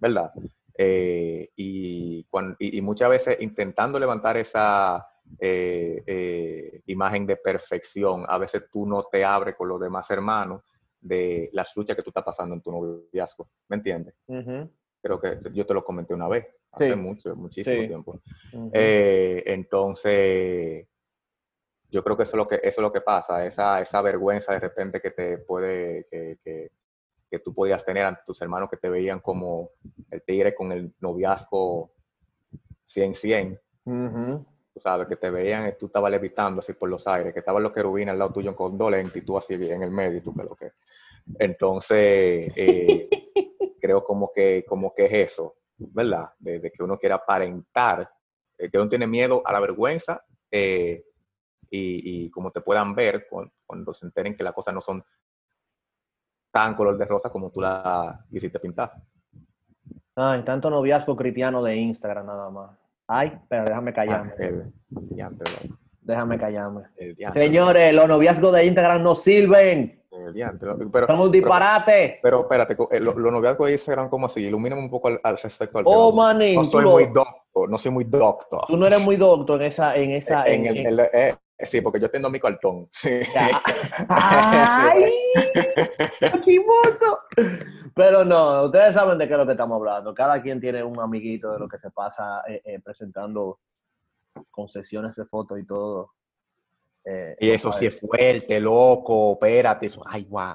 ¿verdad? 0.00 0.32
Eh, 0.72 1.50
y, 1.54 2.26
y, 2.60 2.80
muchas 2.80 3.10
veces 3.10 3.42
intentando 3.42 3.98
levantar 3.98 4.38
esa 4.38 5.06
eh, 5.38 6.02
eh, 6.06 6.80
imagen 6.86 7.26
de 7.26 7.36
perfección, 7.36 8.24
a 8.26 8.38
veces 8.38 8.64
tú 8.72 8.86
no 8.86 9.02
te 9.02 9.22
abres 9.22 9.54
con 9.54 9.68
los 9.68 9.78
demás 9.78 10.10
hermanos 10.10 10.62
de 10.98 11.50
las 11.52 11.76
luchas 11.76 11.94
que 11.94 12.02
tú 12.02 12.08
estás 12.08 12.24
pasando 12.24 12.54
en 12.54 12.62
tu 12.62 12.72
noviazgo, 12.72 13.50
¿me 13.68 13.76
entiendes? 13.76 14.14
Creo 14.26 15.20
que 15.20 15.40
yo 15.52 15.66
te 15.66 15.74
lo 15.74 15.84
comenté 15.84 16.14
una 16.14 16.28
vez 16.28 16.46
hace 16.72 16.96
mucho, 16.96 17.36
muchísimo 17.36 17.86
tiempo. 17.86 18.20
Eh, 18.72 19.42
entonces, 19.46 20.86
yo 21.90 22.02
creo 22.02 22.16
que 22.16 22.22
eso 22.22 22.32
es 22.32 22.38
lo 22.38 22.48
que, 22.48 22.56
eso 22.56 22.80
es 22.80 22.82
lo 22.82 22.92
que 22.92 23.02
pasa, 23.02 23.46
esa, 23.46 23.80
esa 23.80 24.02
vergüenza 24.02 24.52
de 24.52 24.60
repente 24.60 25.00
que 25.00 25.10
te 25.10 25.38
puede, 25.38 26.06
que, 26.10 26.38
que, 26.42 26.72
que 27.30 27.38
tú 27.38 27.54
podías 27.54 27.84
tener 27.84 28.04
ante 28.04 28.22
tus 28.26 28.40
hermanos 28.42 28.68
que 28.68 28.76
te 28.76 28.90
veían 28.90 29.20
como 29.20 29.70
el 30.10 30.22
tigre 30.22 30.54
con 30.54 30.70
el 30.72 30.92
noviazgo 31.00 31.92
100-100. 32.86 33.58
sabes, 34.76 35.06
que 35.06 35.16
te 35.16 35.30
veían 35.30 35.68
y 35.68 35.72
tú 35.78 35.86
estabas 35.86 36.10
levitando 36.10 36.60
así 36.60 36.72
por 36.72 36.88
los 36.88 37.06
aires, 37.06 37.32
que 37.32 37.38
estaban 37.38 37.62
los 37.62 37.72
querubines 37.72 38.12
al 38.12 38.18
lado 38.18 38.32
tuyo 38.32 38.54
con 38.54 38.76
dolente 38.76 39.18
y 39.18 39.22
tú 39.22 39.36
así 39.38 39.54
en 39.54 39.82
el 39.82 39.90
medio 39.90 40.18
y 40.18 40.20
tú 40.20 40.34
que 40.34 40.42
lo 40.42 40.54
que. 40.54 40.72
Entonces, 41.38 42.52
eh, 42.56 43.08
creo 43.80 44.04
como 44.04 44.30
que, 44.32 44.64
como 44.66 44.94
que 44.94 45.06
es 45.06 45.32
eso, 45.32 45.56
¿verdad? 45.92 46.30
De, 46.38 46.70
que 46.70 46.82
uno 46.82 46.98
quiera 46.98 47.16
aparentar, 47.16 48.08
eh, 48.58 48.70
que 48.70 48.78
uno 48.78 48.88
tiene 48.88 49.06
miedo 49.06 49.42
a 49.44 49.52
la 49.52 49.60
vergüenza 49.60 50.24
eh, 50.50 51.04
y, 51.70 52.30
como 52.30 52.50
te 52.50 52.60
puedan 52.60 52.94
ver 52.94 53.26
cuando, 53.66 53.94
se 53.94 54.04
enteren 54.04 54.36
que 54.36 54.44
las 54.44 54.52
cosas 54.52 54.74
no 54.74 54.80
son 54.82 55.02
tan 56.50 56.74
color 56.74 56.98
de 56.98 57.06
rosa 57.06 57.30
como 57.30 57.50
tú 57.50 57.62
la 57.62 58.26
hiciste 58.30 58.60
pintar. 58.60 58.92
Ay, 60.14 60.42
tanto 60.42 60.68
noviazgo 60.68 61.16
cristiano 61.16 61.62
de 61.62 61.76
Instagram 61.76 62.26
nada 62.26 62.50
más. 62.50 62.78
Ay, 63.06 63.40
pero 63.48 63.64
déjame 63.64 63.94
callarme. 63.94 64.32
Ah, 64.38 65.30
déjame 66.02 66.38
callarme. 66.38 66.82
Señores, 67.32 67.94
los 67.94 68.08
noviazgos 68.08 68.52
de 68.52 68.66
Instagram 68.66 69.02
no 69.02 69.14
sirven. 69.14 70.02
Pero, 70.92 71.06
Somos 71.06 71.26
un 71.26 71.32
disparate. 71.32 72.20
Pero, 72.22 72.42
espérate, 72.42 72.76
eh, 72.90 73.00
los 73.00 73.16
noviazgos 73.16 73.68
de 73.68 73.72
Instagram, 73.74 74.10
¿cómo 74.10 74.26
así? 74.26 74.44
Ilumíname 74.44 74.82
un 74.82 74.90
poco 74.90 75.08
al, 75.08 75.38
respecto 75.38 75.78
al 75.78 75.84
oh, 75.86 76.10
tema. 76.10 76.34
no 76.34 76.64
soy 76.64 76.84
muy 76.84 77.06
doctor, 77.06 77.70
no 77.70 77.78
soy 77.78 77.90
muy 77.92 78.04
doctor. 78.04 78.66
Tú 78.66 78.76
no 78.76 78.86
eres 78.86 79.02
muy 79.04 79.16
doctor 79.16 79.62
en 79.62 79.68
esa... 79.68 79.96
En 79.96 80.10
esa 80.10 80.44
en, 80.46 80.66
el, 80.66 81.00
eh, 81.00 81.34
sí, 81.60 81.80
porque 81.80 81.98
yo 81.98 82.10
tengo 82.10 82.28
mi 82.28 82.38
cartón. 82.38 82.90
¡Ay! 84.08 85.12
¡Qué 86.44 86.64
Pero 87.94 88.24
no, 88.24 88.64
ustedes 88.64 88.92
saben 88.92 89.16
de 89.16 89.26
qué 89.26 89.32
es 89.32 89.38
lo 89.38 89.46
que 89.46 89.52
estamos 89.52 89.76
hablando. 89.76 90.12
Cada 90.12 90.42
quien 90.42 90.60
tiene 90.60 90.84
un 90.84 91.00
amiguito 91.00 91.52
de 91.52 91.58
lo 91.58 91.68
que 91.68 91.78
se 91.78 91.90
pasa 91.90 92.42
eh, 92.46 92.80
presentando 92.84 93.60
concesiones 94.50 95.16
de 95.16 95.24
fotos 95.24 95.58
y 95.58 95.66
todo. 95.66 96.12
Eh, 97.04 97.36
y 97.40 97.50
eso 97.50 97.72
sí 97.72 97.86
es 97.86 97.98
fuerte, 97.98 98.60
loco, 98.60 99.32
espérate, 99.32 99.86
eso, 99.86 100.02
ay, 100.06 100.24
guau. 100.24 100.54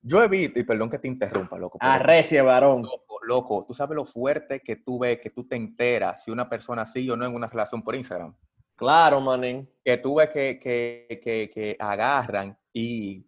Yo 0.00 0.22
he 0.22 0.28
visto, 0.28 0.60
y 0.60 0.62
perdón 0.62 0.88
que 0.88 0.98
te 0.98 1.08
interrumpa, 1.08 1.58
loco. 1.58 1.78
Arrecie, 1.80 2.40
varón. 2.40 2.82
Loco, 2.82 3.18
loco, 3.22 3.64
tú 3.66 3.74
sabes 3.74 3.96
lo 3.96 4.04
fuerte 4.04 4.60
que 4.60 4.76
tú 4.76 5.00
ves, 5.00 5.18
que 5.18 5.30
tú 5.30 5.46
te 5.46 5.56
enteras 5.56 6.24
si 6.24 6.30
una 6.30 6.48
persona 6.48 6.86
sí 6.86 7.10
o 7.10 7.16
no 7.16 7.26
en 7.26 7.34
una 7.34 7.48
relación 7.48 7.82
por 7.82 7.96
Instagram. 7.96 8.34
Claro, 8.76 9.20
manín. 9.20 9.68
Que 9.84 9.96
tú 9.96 10.14
ves 10.14 10.30
que, 10.30 10.58
que, 10.60 11.20
que, 11.22 11.50
que 11.52 11.76
agarran 11.80 12.56
y 12.72 13.26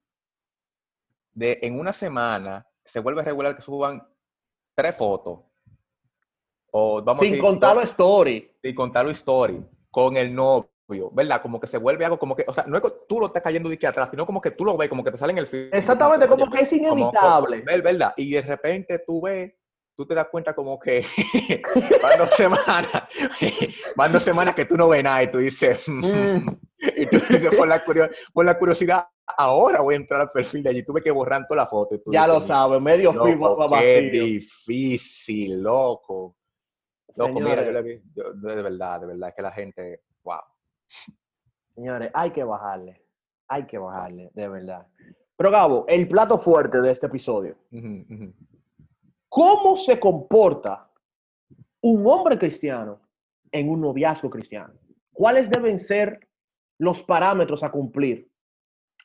de, 1.32 1.58
en 1.62 1.78
una 1.78 1.92
semana 1.92 2.66
se 2.84 3.00
vuelve 3.00 3.22
regular 3.22 3.56
que 3.56 3.62
suban 3.62 4.06
tres 4.74 4.96
fotos. 4.96 5.40
O, 6.70 7.02
vamos 7.02 7.24
Sin 7.24 7.38
contarlo 7.38 7.82
story. 8.60 8.68
Sin 8.68 8.74
contarlo 8.74 9.10
story. 9.10 9.64
Con 9.90 10.16
el 10.16 10.34
novio 10.34 10.70
¿verdad? 11.12 11.40
Como 11.42 11.60
que 11.60 11.66
se 11.66 11.78
vuelve 11.78 12.04
algo 12.04 12.18
como 12.18 12.34
que, 12.34 12.44
o 12.46 12.52
sea, 12.52 12.64
no 12.66 12.76
es 12.76 12.82
que 12.82 12.90
tú 13.08 13.20
lo 13.20 13.26
estás 13.26 13.42
cayendo 13.42 13.68
de 13.68 13.76
aquí 13.76 13.86
atrás, 13.86 14.08
sino 14.10 14.26
como 14.26 14.40
que 14.40 14.50
tú 14.50 14.64
lo 14.64 14.76
ves, 14.76 14.88
como 14.88 15.04
que 15.04 15.10
te 15.10 15.18
sale 15.18 15.32
en 15.32 15.38
el 15.38 15.46
film. 15.46 15.68
Exactamente, 15.72 16.26
como, 16.26 16.50
que 16.50 16.62
es 16.62 16.72
inevitable. 16.72 17.62
¿Verdad? 17.62 18.12
Y 18.16 18.32
de 18.32 18.42
repente 18.42 18.98
tú 19.06 19.22
ves, 19.22 19.52
tú 19.96 20.06
te 20.06 20.14
das 20.14 20.28
cuenta 20.30 20.54
como 20.54 20.78
que 20.78 21.04
van 22.02 22.18
dos 22.18 22.30
semanas, 22.30 22.88
van 23.96 24.12
dos 24.12 24.22
semanas 24.22 24.54
que 24.54 24.64
tú 24.64 24.76
no 24.76 24.88
ves 24.88 25.04
nada 25.04 25.22
y 25.22 25.30
tú 25.30 25.38
dices, 25.38 25.88
mm. 25.88 26.48
y 26.96 27.06
tú 27.06 27.18
dices, 27.18 27.54
por 27.54 27.68
la, 27.68 27.84
por 28.32 28.44
la 28.44 28.58
curiosidad, 28.58 29.06
ahora 29.36 29.80
voy 29.80 29.94
a 29.94 29.98
entrar 29.98 30.20
al 30.20 30.30
perfil 30.30 30.62
de 30.62 30.70
allí, 30.70 30.82
tuve 30.82 31.02
que 31.02 31.10
borrar 31.10 31.46
toda 31.46 31.62
la 31.62 31.66
foto. 31.66 31.96
ya 32.06 32.26
lo 32.26 32.40
sabes, 32.40 32.80
medio 32.80 33.12
loco, 33.12 33.68
Qué 33.78 34.10
difícil, 34.10 35.62
loco. 35.62 36.36
Loco, 37.16 37.40
mira, 37.40 37.64
yo 37.64 37.72
le 37.72 37.82
vi, 37.82 38.02
de 38.14 38.62
verdad, 38.62 39.00
de 39.00 39.06
verdad, 39.06 39.34
que 39.34 39.42
la 39.42 39.50
gente, 39.52 40.02
wow. 40.22 40.40
Señores, 41.74 42.10
hay 42.14 42.30
que 42.30 42.44
bajarle. 42.44 43.02
Hay 43.48 43.66
que 43.66 43.78
bajarle, 43.78 44.30
de 44.34 44.48
verdad. 44.48 44.86
Pero 45.36 45.50
Gabo, 45.50 45.84
el 45.88 46.06
plato 46.06 46.38
fuerte 46.38 46.80
de 46.80 46.92
este 46.92 47.06
episodio. 47.06 47.56
¿Cómo 49.28 49.76
se 49.76 49.98
comporta 49.98 50.90
un 51.80 52.06
hombre 52.06 52.38
cristiano 52.38 53.00
en 53.50 53.70
un 53.70 53.80
noviazgo 53.80 54.28
cristiano? 54.28 54.74
¿Cuáles 55.12 55.50
deben 55.50 55.78
ser 55.78 56.28
los 56.78 57.02
parámetros 57.02 57.62
a 57.62 57.70
cumplir 57.70 58.30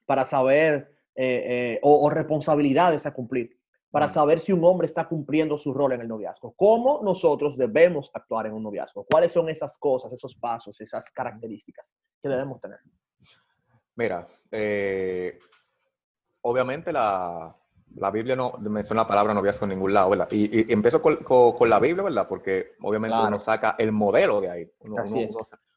para 0.06 0.26
saber 0.26 0.96
eh, 1.16 1.76
eh, 1.76 1.80
o 1.82 2.10
responsabilidades 2.10 3.06
a 3.06 3.14
cumplir 3.14 3.55
para 3.96 4.10
saber 4.10 4.42
si 4.42 4.52
un 4.52 4.62
hombre 4.66 4.88
está 4.88 5.08
cumpliendo 5.08 5.58
su 5.58 5.74
rol 5.74 5.94
en 5.94 6.02
el 6.02 6.10
noviazgo. 6.10 6.54
¿Cómo 6.58 7.00
nosotros 7.02 7.56
debemos 7.56 8.12
actuar 8.14 8.46
en 8.46 8.52
un 8.52 8.62
noviazgo? 8.62 9.06
¿Cuáles 9.10 9.32
son 9.32 9.48
esas 9.48 9.78
cosas, 9.78 10.12
esos 10.12 10.36
pasos, 10.36 10.82
esas 10.82 11.10
características 11.12 11.94
que 12.22 12.28
debemos 12.28 12.60
tener? 12.60 12.80
Mira, 13.96 14.28
eh, 14.52 15.40
obviamente 16.42 16.92
la, 16.92 17.56
la, 17.96 18.12
Biblia 18.12 18.36
no 18.36 18.58
menciona 18.60 19.04
la 19.04 19.08
palabra 19.08 19.34
noviazgo 19.34 19.64
en 19.64 19.70
ningún 19.70 19.94
lado, 19.94 20.10
¿verdad? 20.10 20.28
Y, 20.30 20.74
empiezo 20.74 21.02
con, 21.02 21.16
con, 21.24 21.70
la 21.70 21.80
Biblia, 21.80 22.04
¿verdad? 22.04 22.28
Porque 22.28 22.74
obviamente 22.82 23.16
uno 23.16 23.40
saca 23.40 23.78
el 23.80 23.94
modelo 23.94 24.42
de 24.42 24.50
ahí, 24.50 24.72
uno, 24.80 25.06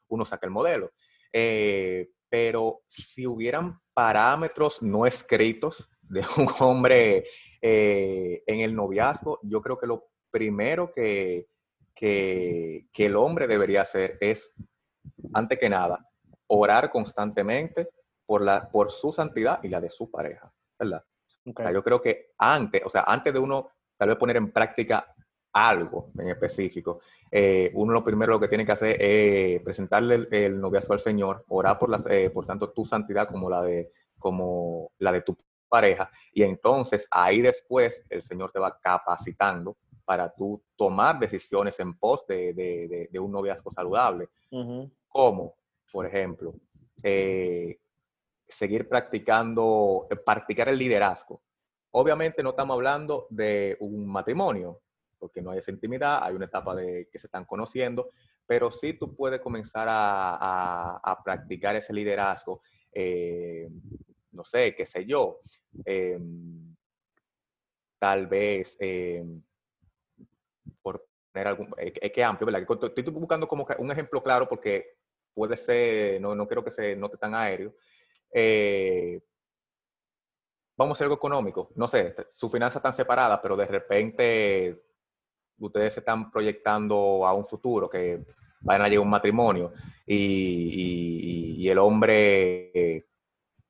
uno, 0.09 0.25
saca 0.25 0.45
el 0.45 0.51
modelo. 0.51 0.91
Eh, 1.31 2.09
pero 2.27 2.81
si 2.85 3.25
hubieran 3.25 3.79
parámetros 3.93 4.81
no 4.81 5.05
escritos 5.05 5.89
de 6.01 6.19
un 6.37 6.49
hombre 6.59 7.23
eh, 7.61 8.43
en 8.47 8.61
el 8.61 8.75
noviazgo, 8.75 9.39
yo 9.43 9.61
creo 9.61 9.77
que 9.77 9.87
lo 9.87 10.09
primero 10.31 10.91
que, 10.93 11.47
que, 11.93 12.87
el 12.95 13.15
hombre 13.15 13.47
debería 13.47 13.81
hacer 13.81 14.17
es, 14.21 14.51
antes 15.33 15.59
que 15.59 15.69
nada, 15.69 16.05
orar 16.47 16.91
constantemente 16.91 17.89
por, 18.25 18.41
la, 18.41 18.69
por 18.69 18.91
su 18.91 19.11
santidad 19.11 19.59
y 19.63 19.69
la 19.69 19.81
de 19.81 19.89
su 19.89 20.09
pareja, 20.09 20.51
¿verdad? 20.77 21.03
yo 21.73 21.83
creo 21.83 22.01
que 22.01 22.33
antes, 22.37 22.83
o 22.85 22.89
sea, 22.89 23.03
antes 23.07 23.33
de 23.33 23.39
uno 23.39 23.71
tal 23.97 24.09
vez 24.09 24.17
poner 24.17 24.37
en 24.37 24.51
práctica 24.51 25.13
algo 25.51 26.11
en 26.17 26.29
específico, 26.29 27.01
eh, 27.31 27.71
uno 27.73 27.91
lo 27.91 28.03
primero 28.03 28.33
lo 28.33 28.39
que 28.39 28.47
tiene 28.47 28.65
que 28.65 28.71
hacer 28.71 28.97
es 29.01 29.61
presentarle 29.61 30.27
el, 30.31 30.61
noviazgo 30.61 30.93
al 30.93 30.99
Señor, 30.99 31.43
orar 31.49 31.79
por, 31.79 31.89
las, 31.89 32.05
eh, 32.07 32.29
por 32.29 32.45
tanto 32.45 32.69
tu 32.69 32.85
santidad 32.85 33.27
como 33.27 33.49
la 33.49 33.63
de, 33.63 33.91
como 34.17 34.91
la 34.99 35.11
de 35.11 35.21
tu 35.21 35.35
pareja 35.69 36.11
y 36.33 36.43
entonces 36.43 37.07
ahí 37.11 37.41
después 37.41 38.03
el 38.09 38.21
Señor 38.21 38.51
te 38.51 38.59
va 38.59 38.77
capacitando 38.79 39.77
para 40.03 40.33
tú 40.33 40.61
tomar 40.75 41.19
decisiones 41.19 41.79
en 41.79 41.93
pos 41.93 42.25
de, 42.27 43.09
un 43.21 43.31
noviazgo 43.31 43.71
saludable. 43.71 44.27
Como, 45.07 45.55
por 45.91 46.05
ejemplo, 46.07 46.55
eh, 47.03 47.79
seguir 48.47 48.89
practicando, 48.89 50.07
eh, 50.09 50.15
practicar 50.15 50.69
el 50.69 50.79
liderazgo. 50.79 51.41
Obviamente 51.91 52.41
no 52.41 52.49
estamos 52.49 52.73
hablando 52.75 53.27
de 53.29 53.77
un 53.79 54.07
matrimonio, 54.07 54.81
porque 55.19 55.41
no 55.41 55.51
hay 55.51 55.59
esa 55.59 55.71
intimidad, 55.71 56.23
hay 56.23 56.33
una 56.35 56.45
etapa 56.45 56.73
de 56.75 57.07
que 57.11 57.19
se 57.19 57.27
están 57.27 57.45
conociendo, 57.45 58.09
pero 58.47 58.71
sí 58.71 58.93
tú 58.93 59.15
puedes 59.15 59.39
comenzar 59.41 59.87
a, 59.89 61.21
practicar 61.23 61.75
ese 61.75 61.93
liderazgo 61.93 62.61
eh, 62.91 63.69
no 64.31 64.43
sé, 64.43 64.75
qué 64.75 64.85
sé 64.85 65.05
yo, 65.05 65.39
em, 65.85 66.75
tal 67.99 68.27
vez, 68.27 68.77
em, 68.79 69.41
por 70.81 71.05
poner 71.31 71.47
algún, 71.47 71.73
es 71.77 72.11
que 72.11 72.23
amplio, 72.23 72.45
¿verdad? 72.45 72.65
Estoy 72.83 73.03
buscando 73.13 73.47
como 73.47 73.67
un 73.79 73.91
ejemplo 73.91 74.23
claro 74.23 74.47
porque 74.47 74.97
puede 75.33 75.57
ser, 75.57 76.21
no, 76.21 76.35
no 76.35 76.47
quiero 76.47 76.63
que 76.63 76.71
se 76.71 76.95
note 76.95 77.17
tan 77.17 77.35
aéreo. 77.35 77.75
Eh, 78.31 79.21
vamos 80.77 80.91
a 80.91 80.97
hacer 80.97 81.05
algo 81.05 81.15
económico, 81.15 81.71
no 81.75 81.87
sé, 81.87 82.15
sus 82.35 82.51
finanzas 82.51 82.77
están 82.77 82.93
separadas, 82.93 83.39
pero 83.41 83.57
de 83.57 83.65
repente 83.65 84.83
ustedes 85.57 85.93
se 85.93 85.99
están 85.99 86.31
proyectando 86.31 87.25
a 87.25 87.33
un 87.33 87.45
futuro 87.45 87.89
que 87.89 88.25
van 88.61 88.81
a 88.81 88.87
llegar 88.87 88.99
a 88.99 89.01
un 89.01 89.09
matrimonio 89.09 89.73
y, 90.05 91.55
y 91.57 91.69
el 91.69 91.77
hombre 91.79 93.08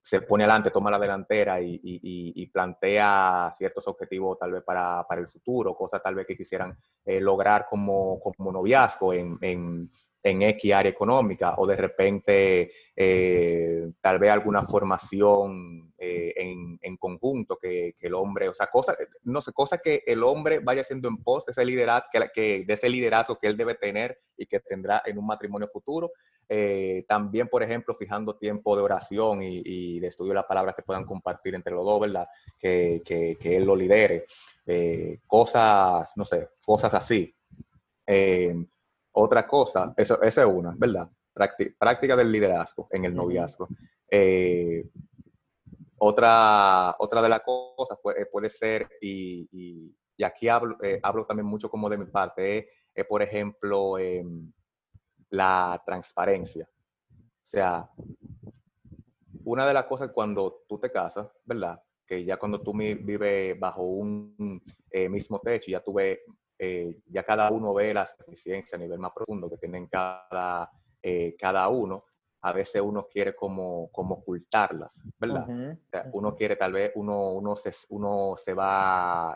se 0.09 0.21
pone 0.21 0.43
adelante, 0.43 0.71
toma 0.71 0.89
la 0.89 0.97
delantera 0.97 1.61
y, 1.61 2.47
plantea 2.47 3.53
ciertos 3.55 3.87
objetivos 3.87 4.39
tal 4.39 4.53
vez 4.53 4.63
para, 4.63 5.05
el 5.11 5.27
futuro, 5.27 5.75
cosas 5.75 6.01
tal 6.01 6.15
vez 6.15 6.25
que 6.25 6.35
quisieran 6.35 6.75
eh, 7.05 7.21
lograr 7.21 7.67
como, 7.69 8.19
como 8.19 8.51
noviazgo 8.51 9.13
en, 9.13 9.37
en, 9.41 9.91
en, 10.23 10.41
X 10.41 10.73
área 10.73 10.89
económica 10.89 11.53
o 11.57 11.67
de 11.67 11.75
repente 11.75 12.71
eh, 12.95 13.91
tal 14.01 14.17
vez 14.17 14.31
alguna 14.31 14.63
formación 14.63 15.93
eh, 15.99 16.33
en, 16.81 16.97
conjunto 16.97 17.59
que, 17.61 17.93
el 17.99 18.15
hombre, 18.15 18.49
o 18.49 18.55
sea, 18.55 18.65
cosas, 18.65 18.97
no 19.25 19.41
sé, 19.41 19.53
cosas 19.53 19.79
que 19.79 20.01
el 20.07 20.23
hombre 20.23 20.57
vaya 20.57 20.81
haciendo 20.81 21.07
en 21.07 21.17
pos 21.17 21.45
de 21.45 21.51
ese 21.51 21.63
liderazgo, 21.63 22.09
que, 22.33 22.65
de 22.65 22.73
ese 22.73 22.89
liderazgo 22.89 23.37
que 23.37 23.47
él 23.47 23.55
debe 23.55 23.75
tener 23.75 24.19
y 24.35 24.47
que 24.47 24.59
tendrá 24.59 25.03
en 25.05 25.19
un 25.19 25.27
matrimonio 25.27 25.69
futuro 25.71 26.11
eh, 26.51 27.05
también, 27.07 27.47
por 27.47 27.61
ejemplo, 27.61 27.93
fijando 27.93 28.35
tiempo 28.35 28.75
de 28.75 28.81
oración 28.81 29.43
y, 29.43 29.99
de 29.99 30.07
estudio 30.07 30.29
de 30.29 30.35
las 30.37 30.45
palabras 30.45 30.75
que 30.75 30.81
puedan 30.81 31.05
compartir 31.05 31.53
entre 31.53 31.73
los 31.73 31.85
dos, 31.85 31.99
¿verdad? 31.99 32.27
Que, 32.57 33.03
que, 33.05 33.55
él 33.55 33.65
lo 33.65 33.75
lidere. 33.75 34.25
Eh, 34.65 35.19
cosas, 35.27 36.11
no 36.15 36.25
sé, 36.25 36.49
cosas 36.65 36.91
así. 36.95 37.31
Eh, 38.07 38.55
otra 39.11 39.45
cosa, 39.45 39.93
eso, 39.95 40.19
esa 40.23 40.41
es 40.41 40.47
una, 40.47 40.73
¿verdad? 40.75 41.07
práctica 41.77 42.15
del 42.17 42.31
liderazgo 42.31 42.87
en 42.89 43.05
el 43.05 43.13
noviazgo. 43.13 43.67
Eh, 44.09 44.89
otra, 45.99 46.95
otra 46.97 47.21
de 47.21 47.29
las 47.29 47.41
cosas 47.41 47.99
puede, 48.01 48.25
puede 48.25 48.49
ser, 48.49 48.89
y, 48.99 49.47
y, 50.17 50.23
aquí 50.23 50.49
hablo, 50.49 50.77
hablo 51.03 51.25
también 51.25 51.45
mucho 51.45 51.69
como 51.69 51.89
de 51.89 51.97
mi 51.97 52.05
parte, 52.05 52.69
es, 52.93 53.05
por 53.05 53.21
ejemplo, 53.21 53.97
em, 53.99 54.51
la 55.29 55.81
transparencia. 55.85 56.69
O 57.11 57.47
sea, 57.47 57.89
una 59.43 59.67
de 59.67 59.73
las 59.73 59.85
cosas 59.85 60.11
cuando 60.13 60.63
tú 60.67 60.79
te 60.79 60.91
casas, 60.91 61.27
¿verdad? 61.45 61.81
Que 62.05 62.23
ya 62.23 62.37
cuando 62.37 62.61
tú 62.61 62.73
vives 62.73 63.59
bajo 63.59 63.83
un 63.83 64.61
mismo 65.09 65.39
techo, 65.39 65.71
ya 65.71 65.81
tú 65.81 65.93
ves 65.93 66.19
eh, 66.61 66.99
ya 67.07 67.23
cada 67.23 67.49
uno 67.49 67.73
ve 67.73 67.93
las 67.93 68.17
deficiencias 68.17 68.73
a 68.73 68.83
nivel 68.83 68.99
más 68.99 69.13
profundo 69.13 69.49
que 69.49 69.57
tienen 69.57 69.87
cada, 69.87 70.69
eh, 71.01 71.33
cada 71.39 71.69
uno, 71.69 72.03
a 72.41 72.51
veces 72.51 72.81
uno 72.81 73.07
quiere 73.07 73.33
como, 73.33 73.89
como 73.93 74.15
ocultarlas, 74.15 74.99
¿verdad? 75.17 75.47
uno 76.11 76.35
quiere 76.35 76.57
tal 76.57 76.73
vez, 76.73 76.91
uno, 76.95 77.31
uno, 77.31 77.55
se, 77.55 77.71
uno 77.89 78.35
se 78.37 78.53
va 78.53 79.35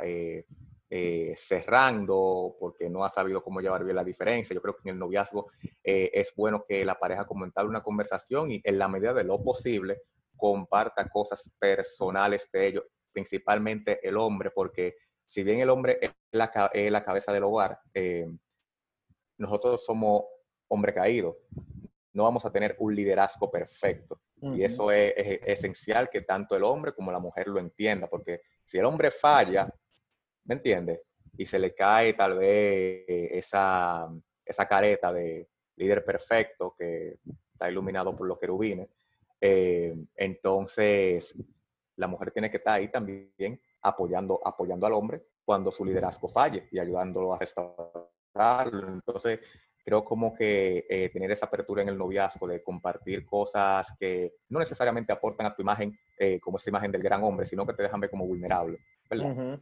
eh, 0.96 1.34
cerrando 1.36 2.56
porque 2.60 2.88
no 2.88 3.04
ha 3.04 3.10
sabido 3.10 3.42
cómo 3.44 3.62
llevar 3.62 3.84
bien 3.84 3.96
la 3.96 4.04
diferencia. 4.04 4.54
Yo 4.54 4.62
creo 4.62 4.76
que 4.76 4.88
en 4.90 4.94
el 4.94 5.00
noviazgo 5.00 5.52
es 5.82 6.34
bueno 6.36 6.64
que 6.68 6.86
la 6.86 7.00
pareja 7.00 7.26
comente 7.26 7.64
una 7.64 7.82
conversación 7.82 8.52
y 8.52 8.62
en 8.64 8.78
la 8.78 8.88
medida 8.88 9.12
de 9.14 9.24
lo 9.24 9.44
posible 9.44 10.02
comparta 10.36 11.10
cosas 11.10 11.50
personales 11.58 12.48
de 12.52 12.68
ellos, 12.68 12.84
principalmente 13.12 14.08
el 14.08 14.18
hombre, 14.18 14.52
porque 14.52 14.98
si 15.26 15.44
bien 15.44 15.62
el 15.62 15.70
hombre 15.72 15.98
es 16.00 16.12
la, 16.32 16.52
cabeza 17.04 17.34
del 17.34 17.44
hogar, 17.44 17.80
eh, 17.94 18.28
nosotros 19.40 19.84
somos 19.84 20.26
hombre 20.68 20.94
caído. 20.94 21.38
No 22.14 22.24
vamos 22.24 22.46
a 22.46 22.52
tener 22.52 22.76
un 22.78 22.94
liderazgo 22.94 23.50
perfecto. 23.50 24.22
Y 24.42 24.64
eso 24.64 24.92
es, 24.92 25.14
esencial 25.16 26.10
que 26.10 26.22
tanto 26.22 26.56
el 26.56 26.64
hombre 26.64 26.94
como 26.94 27.12
la 27.12 27.20
mujer 27.20 27.48
lo 27.48 27.60
entienda, 27.60 28.08
porque 28.08 28.42
si 28.64 28.78
el 28.78 28.86
hombre 28.86 29.10
falla, 29.10 29.74
¿me 30.46 30.56
entiendes? 30.56 31.02
Y 31.38 31.46
se 31.46 31.60
le 31.60 31.74
cae 31.74 32.14
tal 32.14 32.38
vez 32.38 33.06
esa, 33.08 34.10
esa 34.46 34.68
careta 34.68 35.12
de 35.12 35.50
líder 35.76 36.04
perfecto 36.06 36.76
que 36.78 37.20
está 37.52 37.70
iluminado 37.70 38.16
por 38.16 38.28
los 38.28 38.40
querubines, 38.40 38.90
eh, 39.42 39.94
entonces 40.16 41.36
la 41.96 42.08
mujer 42.08 42.32
tiene 42.32 42.50
que 42.50 42.58
estar 42.58 42.76
ahí 42.76 42.88
también 42.88 43.60
apoyando, 43.82 44.40
apoyando 44.44 44.88
al 44.88 44.94
hombre 44.94 45.22
cuando 45.44 45.72
su 45.72 45.84
liderazgo 45.84 46.28
falle 46.28 46.68
y 46.72 46.80
ayudándolo 46.80 47.34
a 47.34 47.40
restaurarlo. 47.40 48.88
Entonces, 48.88 49.40
creo 49.84 50.04
como 50.06 50.34
que 50.34 50.86
eh, 50.90 51.10
tener 51.10 51.32
esa 51.32 51.48
apertura 51.48 51.82
en 51.82 51.90
el 51.90 51.98
noviazgo 51.98 52.48
de 52.48 52.64
compartir 52.64 53.26
cosas 53.26 53.94
que 54.00 54.36
no 54.50 54.60
necesariamente 54.60 55.12
aportan 55.12 55.48
a 55.48 55.56
tu 55.56 55.62
imagen 55.62 55.98
eh, 56.18 56.40
como 56.40 56.58
esa 56.58 56.70
imagen 56.70 56.92
del 56.92 57.04
gran 57.04 57.24
hombre, 57.24 57.46
sino 57.46 57.66
que 57.66 57.74
te 57.74 57.84
dejan 57.84 58.00
ver 58.00 58.10
como 58.10 58.26
vulnerable, 58.26 58.80
¿verdad? 59.10 59.60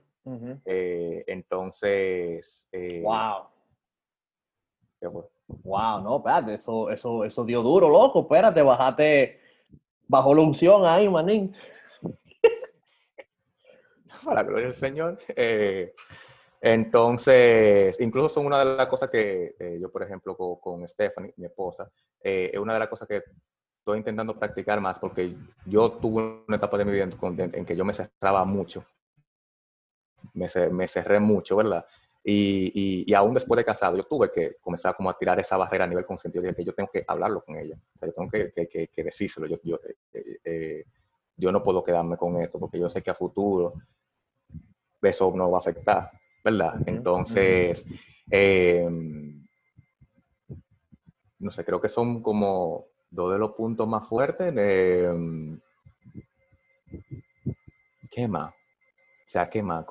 Eh, 0.66 1.24
entonces... 1.28 2.68
¡Wow! 3.02 3.48
Wow, 5.64 6.02
no, 6.02 6.18
espérate, 6.18 6.54
eso, 6.54 6.90
eso, 6.90 7.26
eso 7.26 7.44
dio 7.44 7.62
duro, 7.62 7.90
loco, 7.90 8.22
espérate, 8.22 8.62
bajate 8.62 9.40
bajo 10.08 10.36
la 10.36 10.42
unción 10.42 10.86
ahí, 10.86 11.10
manín. 11.10 11.56
para 14.26 14.44
gloria 14.44 14.68
del 14.68 14.76
Señor. 14.76 15.18
Eh, 15.36 15.94
entonces, 16.60 18.00
incluso 18.00 18.30
son 18.30 18.46
una 18.46 18.60
de 18.60 18.78
las 18.78 18.88
cosas 18.88 19.10
que 19.10 19.56
eh, 19.58 19.80
yo, 19.82 19.92
por 19.92 20.04
ejemplo, 20.04 20.36
con, 20.36 20.88
Stephanie, 20.88 21.34
mi 21.38 21.46
esposa, 21.46 21.90
eh, 22.24 22.52
es 22.54 22.60
una 22.60 22.74
de 22.74 22.80
las 22.80 22.88
cosas 22.88 23.08
que 23.08 23.24
estoy 23.80 23.98
intentando 23.98 24.38
practicar 24.38 24.80
más 24.80 25.00
porque 25.00 25.36
yo 25.66 25.94
tuve 25.94 26.44
una 26.48 26.58
etapa 26.58 26.78
de 26.78 26.86
mi 26.86 26.92
vida 26.92 27.10
en, 27.54 27.66
que 27.66 27.76
yo 27.76 27.84
me 27.84 27.94
cerraba 27.94 28.46
mucho. 28.46 28.84
Me, 30.34 30.48
me 30.72 30.88
cerré 30.88 31.20
mucho, 31.20 31.56
¿verdad? 31.56 31.86
Y, 32.24 33.04
y, 33.08 33.14
aún 33.16 33.34
después 33.34 33.58
de 33.58 33.66
casado, 33.66 33.98
yo 33.98 34.04
tuve 34.04 34.32
que 34.32 34.58
comenzar 34.62 34.96
como 34.96 35.10
a 35.10 35.18
tirar 35.18 35.40
esa 35.40 35.58
barrera 35.58 35.86
a 35.86 35.88
nivel 35.88 36.06
consentido 36.06 36.44
de 36.44 36.54
que 36.54 36.64
yo 36.64 36.74
tengo 36.74 36.90
que 36.92 37.04
hablarlo 37.08 37.44
con 37.44 37.58
ella. 37.58 37.76
O 37.96 37.98
sea, 37.98 38.08
yo 38.08 38.14
tengo 38.14 38.30
que, 38.30 38.52
que, 38.68 38.88
que, 38.88 39.04
decírselo. 39.04 39.48
Yo, 39.48 39.58
yo, 39.64 39.80
yo 41.36 41.52
no 41.52 41.64
puedo 41.64 41.84
quedarme 41.84 42.18
con 42.18 42.40
esto 42.40 42.60
porque 42.60 42.80
yo 42.80 42.90
sé 42.90 43.02
que 43.02 43.10
a 43.10 43.16
futuro 43.16 43.74
eso 45.02 45.34
no 45.36 45.50
va 45.50 45.58
a 45.58 45.62
afectar, 45.62 46.12
¿verdad? 46.44 46.76
Entonces, 46.86 47.86
em, 48.30 49.44
no 51.40 51.50
sé, 51.50 51.66
creo 51.66 51.82
que 51.82 51.90
son 51.90 52.22
como 52.22 52.86
dos 53.10 53.34
de 53.34 53.40
los 53.40 53.54
puntos 53.54 53.88
más 53.88 54.08
fuertes. 54.08 54.54
De, 54.54 55.06
em, 55.06 55.60
¿Qué 58.12 58.28
más? 58.28 58.52
O 58.52 59.28
sea, 59.28 59.50
¿qué 59.50 59.64
más? 59.64 59.86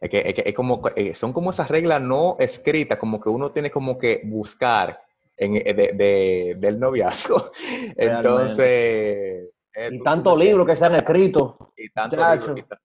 Es 0.00 0.10
que, 0.10 0.42
es 0.46 0.54
como, 0.54 0.82
eh, 0.94 1.14
son 1.14 1.32
como 1.32 1.50
esas 1.50 1.68
reglas 1.68 2.00
no 2.00 2.36
escritas, 2.38 2.98
como 2.98 3.20
que 3.20 3.28
uno 3.28 3.50
tiene 3.50 3.70
como 3.70 3.98
que 3.98 4.22
buscar 4.24 5.00
en, 5.36 5.56
eh, 5.56 5.74
de, 5.74 6.56
del 6.58 6.78
noviazgo. 6.78 7.50
Entonces... 7.96 9.50
Y 9.90 10.02
tantos 10.02 10.36
libros 10.36 10.66
que 10.66 10.74
se 10.74 10.84
han 10.84 10.96
escrito. 10.96 11.72
Y 11.76 11.88
tantos 11.90 12.18
libros, 12.18 12.78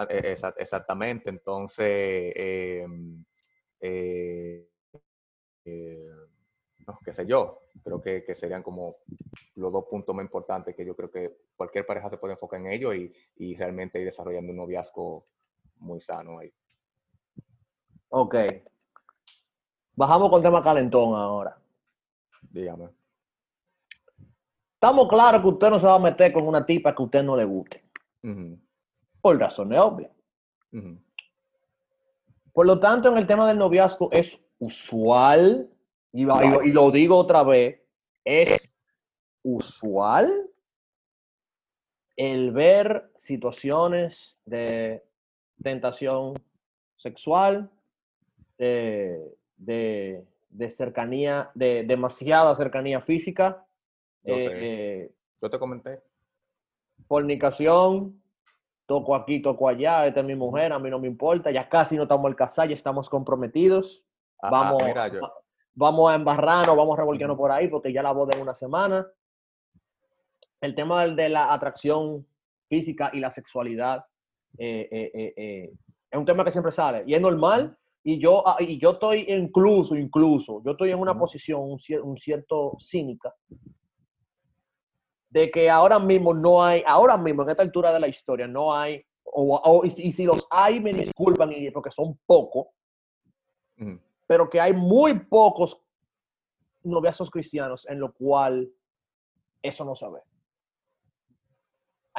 Ah, 0.00 0.06
exactamente, 0.08 1.28
entonces, 1.28 2.32
em, 2.34 3.22
eh, 3.80 4.66
eh, 5.64 6.08
no, 6.86 6.98
qué 7.04 7.12
sé 7.12 7.26
yo, 7.26 7.64
creo 7.84 8.00
que, 8.00 8.24
que, 8.24 8.34
serían 8.34 8.62
como 8.62 8.96
los 9.56 9.70
dos 9.70 9.84
puntos 9.90 10.14
más 10.14 10.24
importantes 10.24 10.74
que 10.74 10.86
yo 10.86 10.96
creo 10.96 11.10
que 11.10 11.36
cualquier 11.54 11.84
pareja 11.84 12.08
se 12.08 12.16
puede 12.16 12.32
enfocar 12.32 12.60
en 12.60 12.68
ello 12.68 12.94
y, 12.94 13.12
y 13.36 13.54
realmente 13.56 13.98
ir 13.98 14.06
desarrollando 14.06 14.52
un 14.52 14.56
noviazgo 14.56 15.24
muy 15.80 16.00
sano 16.00 16.38
ahí. 16.38 16.52
Ok. 18.08 18.36
Bajamos 19.94 20.30
con 20.30 20.38
el 20.38 20.44
tema 20.44 20.62
calentón 20.62 21.14
ahora. 21.14 21.60
Dígame. 22.42 22.88
Estamos 24.74 25.08
claros 25.08 25.42
que 25.42 25.48
usted 25.48 25.70
no 25.70 25.78
se 25.78 25.86
va 25.86 25.96
a 25.96 25.98
meter 25.98 26.32
con 26.32 26.46
una 26.46 26.64
tipa 26.64 26.94
que 26.94 27.02
a 27.02 27.04
usted 27.04 27.22
no 27.22 27.36
le 27.36 27.44
guste 27.44 27.84
por 29.20 29.38
razones 29.38 29.78
obvias. 29.78 30.10
Por 32.52 32.66
lo 32.66 32.80
tanto, 32.80 33.08
en 33.08 33.18
el 33.18 33.26
tema 33.26 33.46
del 33.46 33.58
noviazgo 33.58 34.10
es 34.12 34.38
usual, 34.58 35.70
y, 36.12 36.24
lo 36.24 36.90
digo 36.90 37.16
otra 37.16 37.42
vez, 37.42 37.80
es 38.24 38.68
usual 39.42 40.50
el 42.16 42.52
ver 42.52 43.12
situaciones 43.16 44.36
de 44.44 45.04
tentación 45.62 46.34
sexual, 46.96 47.70
de, 48.58 50.24
cercanía, 50.70 51.50
de 51.54 51.84
demasiada 51.84 52.54
cercanía 52.56 53.00
física. 53.00 53.64
Yo, 54.22 54.34
eh, 54.34 54.48
eh, 54.52 55.12
Yo 55.40 55.50
te 55.50 55.58
comenté. 55.58 56.02
Fornicación, 57.06 58.20
toco 58.86 59.14
aquí, 59.14 59.40
toco 59.40 59.68
allá, 59.68 60.06
esta 60.06 60.20
es 60.20 60.26
mi 60.26 60.34
mujer, 60.34 60.72
a 60.72 60.78
mí 60.78 60.90
no 60.90 60.98
me 60.98 61.06
importa, 61.06 61.50
ya 61.50 61.68
casi 61.68 61.96
no 61.96 62.02
estamos 62.02 62.26
al 62.26 62.36
casar, 62.36 62.68
ya 62.68 62.74
estamos 62.74 63.08
comprometidos. 63.08 64.04
vamos, 64.42 64.82
vamos 65.74 66.10
a 66.10 66.14
embarrarnos, 66.14 66.76
vamos 66.76 66.94
a 66.94 67.00
revolcarnos 67.00 67.36
por 67.36 67.52
ahí 67.52 67.68
porque 67.68 67.92
ya 67.92 68.02
la 68.02 68.12
boda 68.12 68.34
en 68.36 68.42
una 68.42 68.54
semana. 68.54 69.06
El 70.60 70.74
tema 70.74 71.06
de 71.06 71.28
la 71.28 71.52
atracción 71.52 72.26
física 72.68 73.10
y 73.14 73.20
la 73.20 73.30
sexualidad 73.30 74.04
eh, 74.58 74.88
eh, 74.90 75.34
eh, 75.36 75.72
es 76.10 76.18
un 76.18 76.24
tema 76.24 76.44
que 76.44 76.52
siempre 76.52 76.72
sale 76.72 77.04
y 77.06 77.14
es 77.14 77.20
normal. 77.20 77.76
Y 78.02 78.18
yo, 78.18 78.42
ah, 78.46 78.56
y 78.58 78.78
yo 78.78 78.92
estoy 78.92 79.26
incluso, 79.28 79.94
incluso, 79.94 80.62
yo 80.64 80.70
estoy 80.70 80.90
en 80.90 80.98
una 80.98 81.18
posición 81.18 81.60
un, 81.60 81.78
un 82.02 82.16
cierto 82.16 82.76
cínica 82.80 83.34
de 85.28 85.50
que 85.50 85.68
ahora 85.68 85.98
mismo 85.98 86.32
no 86.32 86.64
hay, 86.64 86.82
ahora 86.86 87.18
mismo 87.18 87.42
en 87.42 87.50
esta 87.50 87.62
altura 87.62 87.92
de 87.92 88.00
la 88.00 88.08
historia 88.08 88.46
no 88.46 88.74
hay, 88.74 89.04
o, 89.22 89.82
y, 89.84 89.90
si 89.90 90.24
los 90.24 90.46
hay, 90.50 90.80
me 90.80 90.94
disculpan 90.94 91.52
porque 91.74 91.90
son 91.90 92.18
pocos, 92.24 92.68
pero 94.26 94.48
que 94.48 94.60
hay 94.60 94.72
muy 94.72 95.20
pocos 95.20 95.78
noviazgos 96.82 97.30
cristianos 97.30 97.86
en 97.86 98.00
lo 98.00 98.12
cual 98.12 98.68
eso 99.62 99.84
no 99.84 99.94
se 99.94 100.08
ve 100.08 100.20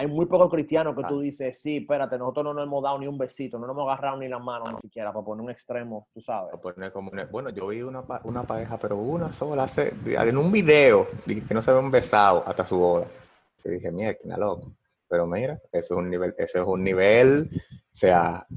hay 0.02 0.08
muy 0.08 0.26
pocos 0.26 0.50
cristianos 0.50 0.96
que 0.96 1.04
tú 1.04 1.20
dices, 1.20 1.62
sí, 1.62 1.78
espérate, 1.78 2.18
nosotros 2.18 2.44
no 2.46 2.54
nos 2.56 2.64
hemos 2.66 2.84
dado 2.84 2.98
ni 2.98 3.06
un 3.06 3.20
besito, 3.20 3.60
no 3.60 3.68
nos 3.68 3.76
hemos 3.76 3.88
agarrado 3.88 4.18
ni 4.18 4.28
la 4.28 4.40
mano 4.40 4.66
ni 4.72 4.78
siquiera 4.80 5.14
para 5.14 5.24
poner 5.24 5.44
un 5.44 5.52
extremo, 5.52 6.08
tú 6.12 6.22
sabes. 6.22 6.52
bueno, 7.30 7.52
yo 7.52 7.68
vi 7.68 7.84
una, 7.84 8.04
una 8.24 8.42
pareja, 8.42 8.80
pero 8.80 8.98
una 8.98 9.32
sola, 9.32 9.66
hace, 9.66 9.94
en 10.06 10.38
un 10.38 10.52
video, 10.52 11.08
que 11.28 11.54
no 11.54 11.62
se 11.62 11.70
habían 11.70 11.92
besado 11.92 12.44
hasta 12.48 12.66
su 12.66 12.80
boda. 12.80 13.06
Yo 13.64 13.72
dije, 13.72 13.92
mierda, 13.92 14.38
loco. 14.38 14.74
Pero 15.08 15.28
mira, 15.28 15.62
eso 15.72 15.94
es 15.94 16.00
un 16.00 16.10
nivel, 16.10 16.34
ese 16.36 16.60
es 16.62 16.66
un 16.66 16.84
nivel, 16.84 17.52
o 17.54 17.96
sea, 17.96 18.48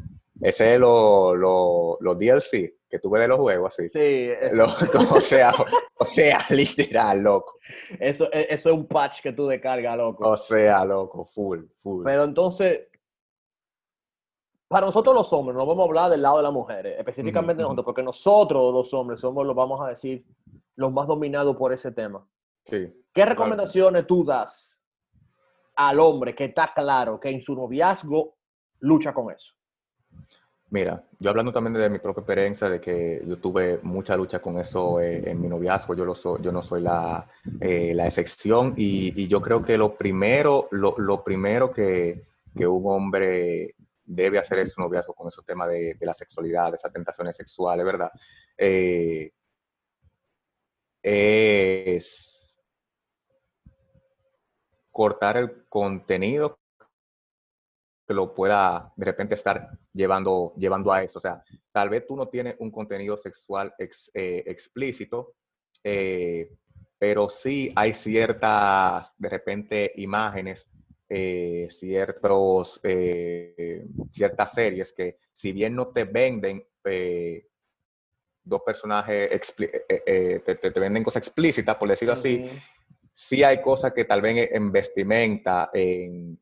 ese 0.40 0.74
es 0.74 0.80
los 0.80 1.36
lo, 1.36 1.98
lo 2.00 2.14
DLC, 2.14 2.72
que 2.94 3.00
tuve 3.00 3.18
de 3.18 3.26
los 3.26 3.40
juegos, 3.40 3.74
así. 3.74 3.88
Sí, 3.88 4.30
o, 4.60 5.20
sea, 5.20 5.52
o 5.98 6.04
sea, 6.04 6.38
literal, 6.50 7.24
loco. 7.24 7.58
Eso, 7.98 8.32
e, 8.32 8.46
eso 8.50 8.70
es 8.70 8.74
un 8.76 8.86
patch 8.86 9.20
que 9.20 9.32
tú 9.32 9.48
descargas, 9.48 9.96
loco. 9.96 10.28
O 10.28 10.36
sea, 10.36 10.84
loco, 10.84 11.24
full, 11.24 11.64
full. 11.80 12.04
Pero 12.04 12.22
entonces, 12.22 12.86
para 14.68 14.86
nosotros 14.86 15.12
los 15.12 15.32
hombres, 15.32 15.56
no 15.56 15.66
vamos 15.66 15.82
a 15.82 15.88
hablar 15.88 16.10
del 16.12 16.22
lado 16.22 16.36
de 16.36 16.44
las 16.44 16.52
mujeres, 16.52 16.96
específicamente 16.96 17.64
nosotros, 17.64 17.84
porque 17.84 18.04
nosotros 18.04 18.72
los 18.72 18.94
hombres 18.94 19.18
somos, 19.18 19.44
los 19.44 19.56
vamos 19.56 19.80
a 19.80 19.88
decir, 19.88 20.24
los 20.76 20.92
más 20.92 21.08
dominados 21.08 21.56
por 21.56 21.72
ese 21.72 21.90
tema. 21.90 22.24
Sí. 22.64 22.94
¿Qué 23.12 23.24
recomendaciones 23.24 24.06
tú 24.06 24.24
das 24.24 24.80
al 25.74 25.98
hombre 25.98 26.32
que 26.32 26.44
está 26.44 26.72
claro 26.72 27.18
que 27.18 27.30
en 27.30 27.40
su 27.40 27.56
noviazgo 27.56 28.36
lucha 28.78 29.12
con 29.12 29.32
eso? 29.32 29.53
Mira, 30.74 31.04
yo 31.20 31.30
hablando 31.30 31.52
también 31.52 31.74
de 31.74 31.88
mi 31.88 32.00
propia 32.00 32.22
experiencia, 32.22 32.68
de 32.68 32.80
que 32.80 33.22
yo 33.24 33.38
tuve 33.38 33.78
mucha 33.84 34.16
lucha 34.16 34.42
con 34.42 34.58
eso 34.58 35.00
eh, 35.00 35.22
en 35.30 35.40
mi 35.40 35.46
noviazgo, 35.46 35.94
yo, 35.94 36.04
lo 36.04 36.14
yo 36.40 36.50
no 36.50 36.62
soy 36.62 36.82
la, 36.82 37.30
eh, 37.60 37.96
excepción 38.04 38.74
y, 38.76 39.28
yo 39.28 39.40
creo 39.40 39.62
que 39.62 39.78
lo 39.78 39.94
primero, 39.96 40.66
lo, 40.72 41.22
primero 41.22 41.70
que, 41.70 42.24
un 42.56 42.82
hombre 42.86 43.76
debe 44.04 44.40
hacer 44.40 44.58
es 44.58 44.72
su 44.72 44.80
noviazgo 44.80 45.14
con 45.14 45.28
esos 45.28 45.46
temas 45.46 45.68
de, 45.68 45.94
de, 45.94 46.06
la 46.06 46.12
sexualidad, 46.12 46.72
de 46.72 46.76
esas 46.78 46.92
tentaciones 46.92 47.36
sexuales, 47.36 47.86
¿verdad? 47.86 48.10
Eh, 48.58 49.30
es 51.04 52.58
cortar 54.90 55.36
el 55.36 55.66
contenido 55.68 56.58
que 58.06 58.14
lo 58.14 58.34
pueda 58.34 58.92
de 58.96 59.04
repente 59.04 59.34
estar 59.34 59.70
llevando, 59.92 60.54
llevando 60.56 60.92
a 60.92 61.02
eso. 61.02 61.18
O 61.18 61.22
sea, 61.22 61.42
tal 61.72 61.88
vez 61.88 62.06
tú 62.06 62.16
no 62.16 62.28
tienes 62.28 62.56
un 62.58 62.70
contenido 62.70 63.16
sexual 63.16 63.74
eh, 63.78 64.42
explícito, 64.46 65.34
eh, 65.82 66.50
pero 66.98 67.28
sí 67.28 67.72
hay 67.74 67.92
ciertas, 67.92 69.14
de 69.16 69.28
repente, 69.28 69.92
imágenes, 69.96 70.68
eh, 71.08 71.68
ciertos, 71.70 72.80
ciertas 74.10 74.52
series 74.52 74.92
que 74.92 75.18
si 75.32 75.52
bien 75.52 75.74
no 75.74 75.88
te 75.88 76.04
venden 76.04 76.66
dos 78.42 78.62
personajes, 78.64 79.54
te, 79.56 80.54
te, 80.54 80.80
venden 80.80 81.04
cosas 81.04 81.26
explícitas, 81.26 81.76
por 81.76 81.88
decirlo 81.88 82.14
así, 82.14 82.50
sí 83.12 83.42
hay 83.42 83.60
cosas 83.60 83.92
que 83.92 84.04
tal 84.04 84.22
vez 84.22 84.50
en 84.52 84.72
vestimenta, 84.72 85.70
en 85.72 86.38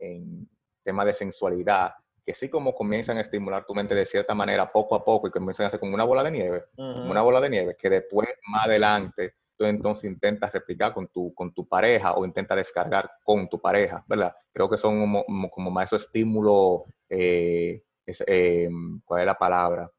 tema 0.82 1.04
de 1.04 1.12
sensualidad, 1.12 1.94
que 2.24 2.34
sí 2.34 2.48
como 2.48 2.74
comienzan 2.74 3.18
a 3.18 3.20
estimular 3.20 3.64
tu 3.66 3.74
mente 3.74 3.94
de 3.94 4.06
cierta 4.06 4.34
manera 4.34 4.70
poco 4.70 4.94
a 4.94 5.04
poco 5.04 5.26
y 5.26 5.30
comienzan 5.30 5.64
a 5.64 5.66
hacer 5.68 5.80
como 5.80 5.94
una 5.94 6.04
bola 6.04 6.22
de 6.22 6.30
nieve, 6.30 6.64
una 6.76 7.22
bola 7.22 7.40
de 7.40 7.50
nieve, 7.50 7.76
que 7.76 7.90
después 7.90 8.28
más 8.46 8.66
adelante 8.66 9.34
tú 9.56 9.64
entonces 9.64 10.04
intentas 10.04 10.52
replicar 10.52 10.94
con 10.94 11.08
tu, 11.08 11.34
con 11.34 11.52
tu 11.52 11.66
pareja 11.66 12.14
o 12.14 12.24
intentas 12.24 12.56
descargar 12.56 13.10
con 13.24 13.48
tu 13.48 13.60
pareja, 13.60 14.04
¿verdad? 14.06 14.34
Creo 14.52 14.68
que 14.68 14.78
son 14.78 15.00
como, 15.00 15.50
como 15.50 15.70
más 15.70 15.86
esos 15.86 16.02
estímulos, 16.02 16.82
eh, 17.08 17.82
eh, 18.06 18.68
¿cuál 19.04 19.20
es 19.20 19.26
la 19.26 19.38
palabra? 19.38 19.90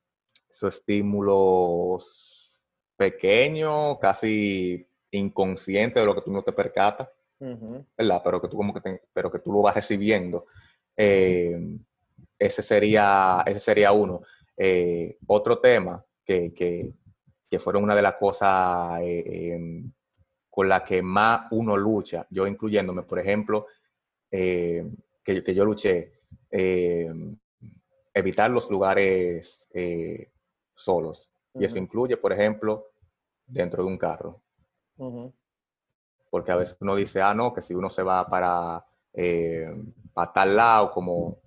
Esos 0.49 0.75
estímulos 0.75 2.65
pequeños, 2.95 3.97
casi 3.99 4.87
inconscientes 5.11 6.01
de 6.01 6.05
lo 6.05 6.15
que 6.15 6.21
tú 6.21 6.31
no 6.31 6.41
te 6.41 6.51
percatas, 6.51 7.09
¿verdad? 7.97 8.21
Pero 8.23 8.41
que 8.41 8.47
tú 8.47 8.57
como 8.57 8.73
que, 8.73 9.01
pero 9.11 9.31
que 9.31 9.39
tú 9.39 9.51
lo 9.51 9.61
vas 9.61 9.75
recibiendo. 9.75 10.45
Eh, 10.95 11.77
ese, 12.37 12.61
sería, 12.61 13.43
ese 13.45 13.59
sería 13.59 13.91
uno. 13.91 14.21
Eh, 14.55 15.17
otro 15.27 15.59
tema 15.59 16.05
que, 16.23 16.53
que, 16.53 16.93
que, 17.49 17.59
fueron 17.59 17.83
una 17.83 17.95
de 17.95 18.01
las 18.01 18.15
cosas 18.15 19.01
eh, 19.01 19.53
em, 19.53 19.91
con 20.49 20.69
las 20.69 20.83
que 20.83 21.01
más 21.01 21.47
uno 21.51 21.75
lucha, 21.75 22.27
yo 22.29 22.45
incluyéndome, 22.45 23.03
por 23.03 23.19
ejemplo, 23.19 23.67
que, 24.29 24.85
que, 25.23 25.55
yo 25.55 25.65
luché, 25.65 26.21
evitar 28.13 28.51
los 28.51 28.69
lugares 28.69 29.67
solos. 30.75 31.31
Y 31.55 31.65
eso 31.65 31.77
incluye, 31.77 32.17
por 32.17 32.33
ejemplo, 32.33 32.91
dentro 33.45 33.83
de 33.83 33.89
un 33.89 33.97
carro. 33.97 34.41
Porque 36.29 36.51
a 36.51 36.55
veces 36.55 36.77
uno 36.79 36.95
dice, 36.95 37.21
ah, 37.21 37.33
no, 37.33 37.53
que 37.53 37.61
si 37.61 37.73
uno 37.73 37.89
se 37.89 38.03
va 38.03 38.27
para 38.27 38.85
eh, 39.13 39.71
para 40.13 40.31
tal 40.31 40.55
lado, 40.55 40.91
como 40.91 41.37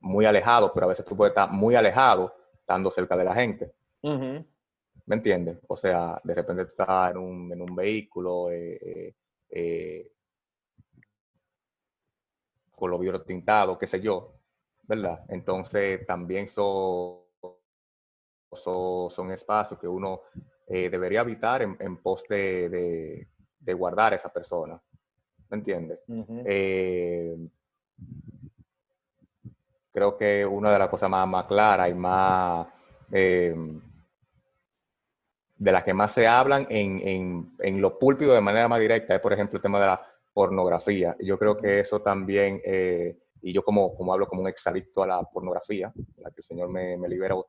muy 0.00 0.26
alejado, 0.26 0.72
pero 0.72 0.86
a 0.86 0.88
veces 0.90 1.04
tú 1.04 1.16
puedes 1.16 1.30
estar 1.30 1.50
muy 1.50 1.74
alejado 1.74 2.34
estando 2.58 2.90
cerca 2.90 3.16
de 3.16 3.24
la 3.24 3.34
gente. 3.34 3.72
¿Me 4.02 5.16
entiendes? 5.16 5.58
O 5.68 5.76
sea, 5.76 6.20
de 6.22 6.34
repente 6.34 6.64
tú 6.64 6.70
estás 6.70 7.12
en 7.12 7.18
un, 7.18 7.52
en 7.52 7.62
un 7.62 7.74
vehículo 7.74 8.50
eh, 8.50 8.78
eh, 8.82 9.14
eh 9.50 10.10
con 12.76 12.90
los 12.90 12.98
vidrios 12.98 13.24
tintados, 13.24 13.78
qué 13.78 13.86
sé 13.86 14.00
yo, 14.00 14.34
¿verdad? 14.82 15.24
Entonces 15.28 16.04
también 16.06 16.48
son, 16.48 17.20
son, 18.52 19.30
espacios 19.30 19.78
que 19.78 19.86
uno 19.86 20.22
eh, 20.66 20.90
debería 20.90 21.20
evitar 21.20 21.62
en, 21.62 21.76
en 21.78 21.98
pos 21.98 22.24
de, 22.28 22.68
de, 22.68 23.28
de 23.60 23.74
guardar 23.74 24.12
a 24.12 24.16
esa 24.16 24.32
persona. 24.32 24.82
¿me 25.50 25.58
entiendes? 25.58 26.00
Creo 29.92 30.16
que 30.16 30.44
una 30.44 30.72
de 30.72 30.78
las 30.78 30.88
cosas 30.88 31.08
más, 31.08 31.26
más 31.28 31.46
claras 31.46 31.88
y 31.88 31.94
más 31.94 32.66
eh, 33.12 33.54
de 35.56 35.72
las 35.72 35.84
que 35.84 35.94
más 35.94 36.12
se 36.12 36.26
hablan 36.26 36.66
en, 36.68 37.00
en, 37.06 37.56
en 37.60 37.80
lo 37.80 37.98
púlpito 37.98 38.32
de 38.34 38.40
manera 38.40 38.66
más 38.66 38.80
directa 38.80 39.14
es, 39.14 39.20
por 39.20 39.32
ejemplo, 39.32 39.56
el 39.56 39.62
tema 39.62 39.80
de 39.80 39.86
la 39.86 40.06
pornografía. 40.32 41.16
Yo 41.20 41.38
creo 41.38 41.56
que 41.56 41.78
eso 41.78 42.02
también, 42.02 42.60
eh, 42.64 43.16
y 43.40 43.52
yo 43.52 43.62
como, 43.62 43.94
como 43.94 44.12
hablo 44.12 44.26
como 44.26 44.42
un 44.42 44.48
exadicto 44.48 45.04
a 45.04 45.06
la 45.06 45.22
pornografía, 45.22 45.92
la 46.16 46.30
que 46.30 46.40
el 46.40 46.44
Señor 46.44 46.68
me, 46.68 46.96
me 46.96 47.08
liberó, 47.08 47.46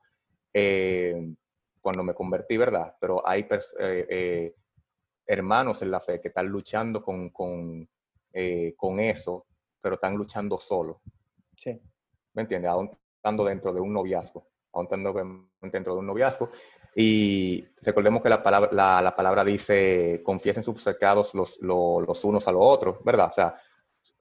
cuando 1.80 2.02
me 2.02 2.14
convertí, 2.14 2.56
¿verdad? 2.56 2.94
Pero 3.00 3.26
hay 3.26 3.46
hermanos 5.26 5.82
en 5.82 5.90
la 5.90 6.00
fe 6.00 6.20
que 6.20 6.28
están 6.28 6.46
luchando 6.46 7.02
con, 7.02 7.30
con, 7.30 7.88
eh, 8.32 8.74
con 8.76 9.00
eso, 9.00 9.45
pero 9.86 9.94
están 9.94 10.16
luchando 10.16 10.58
solo. 10.58 11.00
Sí. 11.56 11.80
¿Me 12.34 12.42
entiendes? 12.42 12.72
Aún 12.72 12.90
estando 13.14 13.44
dentro 13.44 13.72
de 13.72 13.80
un 13.80 13.92
noviazgo, 13.92 14.44
aún 14.72 14.86
estando 14.86 15.14
dentro 15.62 15.94
de 15.94 16.00
un 16.00 16.06
noviazgo. 16.08 16.48
Y 16.96 17.64
recordemos 17.82 18.20
que 18.20 18.28
la 18.28 18.42
palabra, 18.42 19.00
la, 19.00 19.14
palabra 19.14 19.44
dice, 19.44 20.22
confiesen 20.24 20.64
sus 20.64 20.82
pecados 20.82 21.36
los, 21.36 21.60
los, 21.60 22.24
unos 22.24 22.48
a 22.48 22.50
los 22.50 22.62
otros, 22.64 22.96
¿verdad? 23.04 23.28
O 23.30 23.32
sea, 23.32 23.54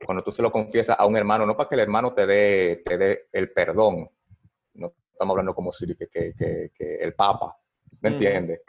cuando 0.05 0.23
tú 0.23 0.31
se 0.31 0.43
lo 0.43 0.51
confiesas 0.51 0.97
a 0.99 1.07
un 1.07 1.17
hermano, 1.17 1.47
no 1.47 1.57
para 1.57 1.67
que 1.67 1.73
el 1.73 1.81
hermano 1.81 2.13
te 2.13 2.27
dé, 2.27 2.83
te 2.85 2.99
dé 2.99 3.27
el 3.31 3.51
perdón, 3.51 4.07
no 4.75 4.93
estamos 5.11 5.31
hablando 5.33 5.55
como 5.55 5.71
si 5.71 5.87
que, 5.95 6.07
que, 6.07 6.71
que, 6.77 6.95
el 6.97 7.15
Papa, 7.15 7.57
¿me 8.01 8.09
entiendes? 8.09 8.61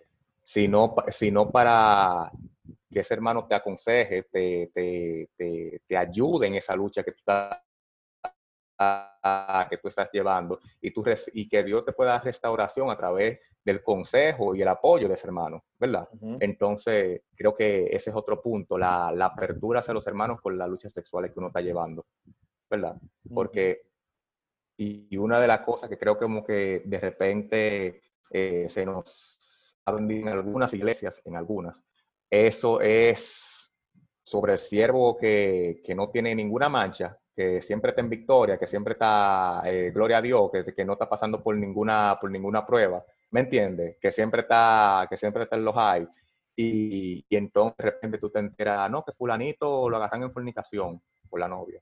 sino, 0.42 0.94
sino 1.08 1.50
para 1.50 2.32
que 2.96 3.00
ese 3.00 3.12
hermano 3.12 3.46
te 3.46 3.54
aconseje, 3.54 4.22
te, 4.22 4.70
te, 4.72 5.28
te, 5.36 5.82
te 5.86 5.96
ayude 5.98 6.46
en 6.46 6.54
esa 6.54 6.74
lucha 6.74 7.02
que 7.02 7.12
tú 7.12 7.18
estás 7.18 7.58
que 9.68 9.76
tú 9.76 9.88
estás 9.88 10.08
llevando 10.10 10.58
y, 10.80 10.90
tú, 10.92 11.04
y 11.34 11.46
que 11.46 11.62
Dios 11.62 11.84
te 11.84 11.92
pueda 11.92 12.12
dar 12.12 12.24
restauración 12.24 12.88
a 12.88 12.96
través 12.96 13.38
del 13.62 13.82
consejo 13.82 14.54
y 14.54 14.62
el 14.62 14.68
apoyo 14.68 15.08
de 15.08 15.14
ese 15.14 15.26
hermano, 15.26 15.64
¿verdad? 15.78 16.08
Entonces, 16.40 17.20
creo 17.34 17.54
que 17.54 17.84
ese 17.90 18.08
es 18.08 18.16
otro 18.16 18.40
punto, 18.40 18.78
la, 18.78 19.12
la, 19.14 19.26
apertura 19.26 19.80
hacia 19.80 19.92
los 19.92 20.06
hermanos 20.06 20.40
con 20.40 20.56
las 20.56 20.68
luchas 20.68 20.92
sexuales 20.92 21.32
que 21.32 21.38
uno 21.38 21.48
está 21.48 21.60
llevando, 21.60 22.06
¿verdad? 22.70 22.96
Porque, 23.34 23.82
y, 24.78 25.14
una 25.18 25.38
de 25.38 25.48
las 25.48 25.60
cosas 25.60 25.90
que 25.90 25.98
creo 25.98 26.14
que 26.14 26.24
como 26.24 26.44
que 26.44 26.82
de 26.84 26.98
repente 26.98 28.00
eh, 28.30 28.68
se 28.70 28.86
nos 28.86 29.76
en 29.86 30.28
algunas 30.28 30.72
iglesias, 30.72 31.20
en 31.24 31.36
algunas, 31.36 31.84
eso 32.30 32.80
es 32.80 33.72
sobre 34.24 34.54
el 34.54 34.58
siervo 34.58 35.16
que, 35.16 35.80
que, 35.84 35.94
no 35.94 36.10
tiene 36.10 36.34
ninguna 36.34 36.68
mancha, 36.68 37.16
que 37.34 37.62
siempre 37.62 37.90
está 37.90 38.00
en 38.00 38.10
victoria, 38.10 38.58
que 38.58 38.66
siempre 38.66 38.94
está, 38.94 39.62
eh, 39.64 39.90
gloria 39.94 40.18
a 40.18 40.22
Dios, 40.22 40.50
que, 40.50 40.74
que, 40.74 40.84
no 40.84 40.94
está 40.94 41.08
pasando 41.08 41.42
por 41.42 41.56
ninguna, 41.56 42.18
por 42.20 42.30
ninguna 42.30 42.66
prueba, 42.66 43.04
¿me 43.30 43.40
entiendes? 43.40 43.96
Que 44.00 44.10
siempre 44.10 44.42
está, 44.42 45.06
que 45.08 45.16
siempre 45.16 45.44
está 45.44 45.56
en 45.56 45.64
los 45.64 45.74
high. 45.74 46.08
Y, 46.56 47.24
y, 47.28 47.36
entonces 47.36 47.76
de 47.76 47.90
repente 47.90 48.18
tú 48.18 48.30
te 48.30 48.40
enteras, 48.40 48.90
no, 48.90 49.04
que 49.04 49.12
fulanito 49.12 49.88
lo 49.88 49.96
agarran 49.96 50.24
en 50.24 50.32
fornicación 50.32 51.00
por 51.28 51.38
la 51.38 51.48
novia. 51.48 51.80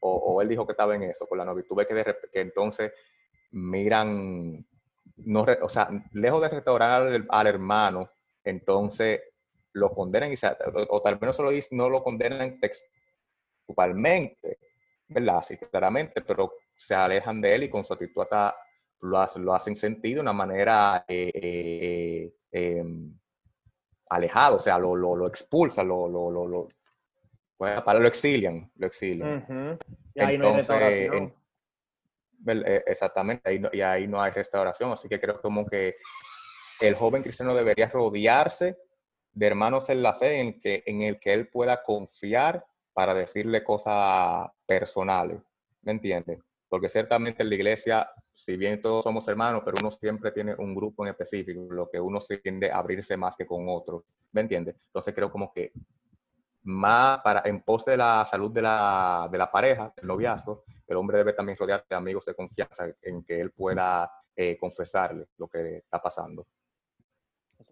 O, 0.00 0.40
él 0.42 0.48
dijo 0.48 0.66
que 0.66 0.72
estaba 0.72 0.96
en 0.96 1.04
eso 1.04 1.26
por 1.26 1.38
la 1.38 1.44
novia. 1.44 1.64
Tú 1.68 1.74
ves 1.74 1.86
que, 1.86 1.94
de, 1.94 2.04
que 2.32 2.40
entonces 2.40 2.92
miran 3.52 4.64
no, 5.16 5.46
o 5.62 5.68
sea, 5.68 5.88
lejos 6.12 6.42
de 6.42 6.48
restaurar 6.48 7.24
al, 7.28 7.46
hermano, 7.46 8.10
entonces 8.44 9.20
lo 9.72 9.90
condenan 9.94 10.32
y 10.32 10.36
o, 10.88 11.02
tal 11.02 11.16
vez 11.16 11.28
no, 11.28 11.32
solo, 11.32 11.50
no 11.70 11.88
lo 11.88 12.02
condenan 12.02 12.60
textualmente, 12.60 14.58
¿verdad? 15.08 15.38
Así 15.38 15.56
claramente, 15.56 16.20
pero 16.22 16.52
se 16.76 16.94
alejan 16.94 17.40
de 17.40 17.54
él 17.54 17.62
y 17.64 17.70
con 17.70 17.84
su 17.84 17.92
actitud 17.94 18.22
hasta 18.22 18.56
lo, 19.00 19.54
hacen 19.54 19.74
sentir 19.74 20.14
de 20.16 20.20
una 20.20 20.32
manera 20.32 21.04
eh, 21.08 22.32
em, 22.50 23.18
alejada, 24.10 24.56
o 24.56 24.60
sea, 24.60 24.78
lo, 24.78 24.94
lo, 24.94 25.16
lo 25.16 25.26
expulsan, 25.26 25.88
lo, 25.88 26.08
lo, 26.08 26.30
lo, 26.30 26.68
para 27.58 27.98
lo 27.98 28.08
exilian, 28.08 28.70
lo 28.76 28.86
exilian. 28.86 29.78
Y 30.14 30.20
ahí 30.20 30.38
no 30.38 30.48
hay 30.48 30.56
restauración. 30.56 31.34
Eh, 32.44 32.82
exactamente, 32.86 33.60
y 33.72 33.80
ahí 33.80 34.08
no 34.08 34.20
hay 34.20 34.32
restauración, 34.32 34.92
así 34.92 35.08
que 35.08 35.20
creo 35.20 35.40
como 35.40 35.64
que 35.64 35.96
el 36.82 36.96
joven 36.96 37.22
cristiano 37.22 37.54
debería 37.54 37.88
rodearse 37.88 38.76
de 39.32 39.46
hermanos 39.46 39.88
en 39.88 40.02
la 40.02 40.14
fe 40.14 40.40
en, 40.40 40.58
que, 40.58 40.82
en 40.84 41.02
el 41.02 41.18
que 41.18 41.32
él 41.32 41.48
pueda 41.48 41.82
confiar 41.82 42.66
para 42.92 43.14
decirle 43.14 43.62
cosas 43.62 44.50
personales, 44.66 45.40
¿me 45.82 45.92
entiendes? 45.92 46.40
Porque 46.68 46.88
ciertamente 46.88 47.42
en 47.42 47.48
la 47.48 47.54
iglesia, 47.54 48.10
si 48.32 48.56
bien 48.56 48.82
todos 48.82 49.04
somos 49.04 49.26
hermanos, 49.28 49.62
pero 49.64 49.76
uno 49.80 49.90
siempre 49.90 50.32
tiene 50.32 50.54
un 50.56 50.74
grupo 50.74 51.04
en 51.04 51.10
específico, 51.12 51.66
lo 51.70 51.88
que 51.88 52.00
uno 52.00 52.18
tiende 52.42 52.70
a 52.70 52.78
abrirse 52.78 53.16
más 53.16 53.36
que 53.36 53.46
con 53.46 53.66
otros, 53.68 54.02
¿me 54.32 54.40
entiendes? 54.40 54.74
Entonces 54.86 55.14
creo 55.14 55.30
como 55.30 55.52
que 55.52 55.72
más 56.64 57.20
para 57.20 57.42
en 57.44 57.62
pos 57.62 57.84
de 57.84 57.96
la 57.96 58.24
salud 58.28 58.50
de 58.50 58.62
la, 58.62 59.28
de 59.30 59.38
la 59.38 59.50
pareja, 59.50 59.92
del 59.96 60.06
noviazgo, 60.06 60.64
el 60.86 60.96
hombre 60.96 61.18
debe 61.18 61.32
también 61.32 61.56
rodearse 61.56 61.86
de 61.88 61.96
amigos 61.96 62.24
de 62.24 62.34
confianza 62.34 62.86
en 63.02 63.22
que 63.24 63.40
él 63.40 63.52
pueda 63.52 64.10
eh, 64.34 64.56
confesarle 64.58 65.28
lo 65.38 65.48
que 65.48 65.78
está 65.78 66.00
pasando. 66.00 66.46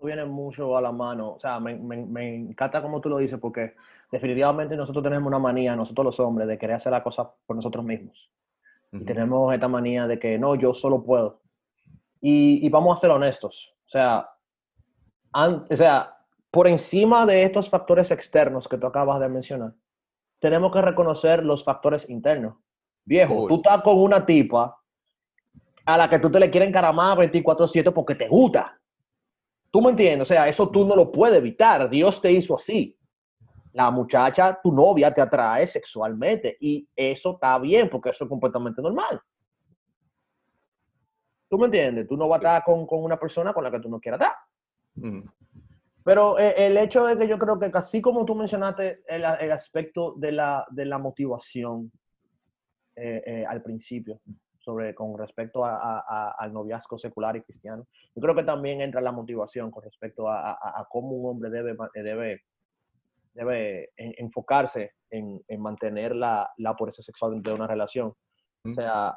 Viene 0.03 0.25
mucho 0.25 0.77
a 0.77 0.81
la 0.81 0.93
mano, 0.93 1.33
o 1.33 1.39
sea, 1.39 1.61
me, 1.61 1.75
me, 1.77 2.35
encanta 2.35 2.81
como 2.81 3.01
tú 3.01 3.11
lo 3.11 3.19
dices, 3.19 3.39
porque 3.39 3.75
definitivamente 4.11 4.77
nosotros 4.77 5.05
tenemos 5.05 5.27
una 5.27 5.39
manía, 5.39 5.77
nosotros 5.77 6.05
los 6.05 6.21
hombres, 6.21 6.49
de 6.49 6.57
querer 6.57 6.77
hacer 6.77 6.93
la 6.93 7.03
cosa 7.03 7.31
por 7.47 7.57
nosotros 7.57 7.85
mismos. 7.85 8.31
Y 8.93 9.05
tenemos 9.05 9.53
esta 9.53 9.69
manía 9.69 10.07
de 10.07 10.19
que 10.19 10.39
no, 10.39 10.55
yo 10.55 10.73
solo 10.75 11.03
puedo. 11.03 11.41
Y, 12.21 12.67
y 12.67 12.69
vamos 12.71 12.95
a 12.95 13.01
ser 13.01 13.11
honestos, 13.11 13.75
o 13.87 13.89
sea, 13.89 14.31
o 15.33 15.77
sea, 15.77 16.17
por 16.51 16.67
encima 16.67 17.27
de 17.27 17.45
estos 17.45 17.71
factores 17.71 18.11
externos 18.11 18.69
que 18.69 18.79
tú 18.79 18.87
acabas 18.87 19.21
de 19.21 19.29
mencionar, 19.29 19.73
tenemos 20.39 20.73
que 20.73 20.83
reconocer 20.83 21.45
los 21.45 21.65
factores 21.65 22.09
internos. 22.09 22.57
Viejo, 23.05 23.47
tú 23.47 23.57
estás 23.57 23.83
con 23.83 23.99
una 23.99 24.25
tipa 24.25 24.77
a 25.85 25.97
la 25.97 26.09
que 26.09 26.19
tú 26.19 26.31
te 26.31 26.41
le 26.41 26.51
quieres 26.51 26.69
encaramar 26.69 27.19
24/7 27.19 27.93
porque 27.93 28.15
te 28.15 28.29
gusta. 28.29 28.80
¿Tú 29.71 29.81
me 29.81 29.91
entiendes? 29.91 30.29
O 30.29 30.33
sea, 30.33 30.49
eso 30.49 30.69
tú 30.69 30.85
no 30.85 30.97
lo 30.97 31.13
puedes 31.13 31.39
evitar. 31.39 31.89
Dios 31.89 32.21
te 32.21 32.33
hizo 32.33 32.57
así. 32.57 32.97
La 33.73 33.91
muchacha, 33.91 34.59
tu 34.61 34.73
novia, 34.73 35.15
te 35.15 35.21
atrae 35.21 35.67
sexualmente 35.67 36.57
y 36.61 36.89
eso 36.97 37.35
está 37.35 37.57
bien 37.59 37.89
porque 37.89 38.11
eso 38.11 38.25
es 38.25 38.31
completamente 38.31 38.83
normal. 38.83 39.21
¿Tú 41.49 41.59
me 41.59 41.67
entiendes? 41.67 42.09
Tú 42.09 42.17
no 42.17 42.29
vas 42.29 42.39
a 42.45 42.59
estar 42.59 42.65
con, 42.65 42.87
una 42.91 43.19
persona 43.19 43.53
con 43.53 43.63
la 43.63 43.71
que 43.71 43.81
tú 43.81 43.89
no 43.89 44.01
quieras 44.01 44.21
estar. 44.21 45.25
Pero 46.05 46.39
eh, 46.39 46.55
el 46.67 46.77
hecho 46.77 47.05
de 47.07 47.17
que 47.17 47.29
yo 47.29 47.39
creo 47.39 47.59
que 47.59 47.71
así 47.75 48.01
como 48.01 48.25
tú 48.25 48.35
mencionaste 48.35 49.03
el, 49.07 49.25
aspecto 49.25 50.15
de 50.17 50.33
la, 50.33 50.67
de 50.71 50.85
la 50.85 50.99
motivación 50.99 51.93
eh, 52.97 53.23
eh, 53.25 53.45
al 53.47 53.63
principio, 53.63 54.21
sobre, 54.71 54.95
con 54.95 55.19
respecto 55.19 55.65
a, 55.65 56.35
al 56.39 56.53
noviazgo 56.53 56.97
secular 56.97 57.37
y 57.37 57.43
cristiano, 57.43 57.87
yo 58.15 58.23
creo 58.23 58.35
que 58.35 58.45
también 58.45 58.81
entra 58.81 59.01
la 59.01 59.13
motivación 59.13 59.71
con 59.71 59.83
respecto 59.83 60.29
a, 60.29 60.87
cómo 60.89 61.11
un 61.11 61.31
hombre 61.31 61.51
debe, 61.51 61.77
debe, 61.95 62.43
debe 63.35 63.91
enfocarse 63.97 64.93
en, 65.11 65.43
en 65.49 65.61
mantener 65.61 66.15
la, 66.15 66.49
la 66.59 66.77
pureza 66.77 67.03
sexual 67.03 67.33
dentro 67.33 67.53
de 67.53 67.59
una 67.59 67.67
relación. 67.67 68.15
O 68.63 68.75
sea, 68.75 69.09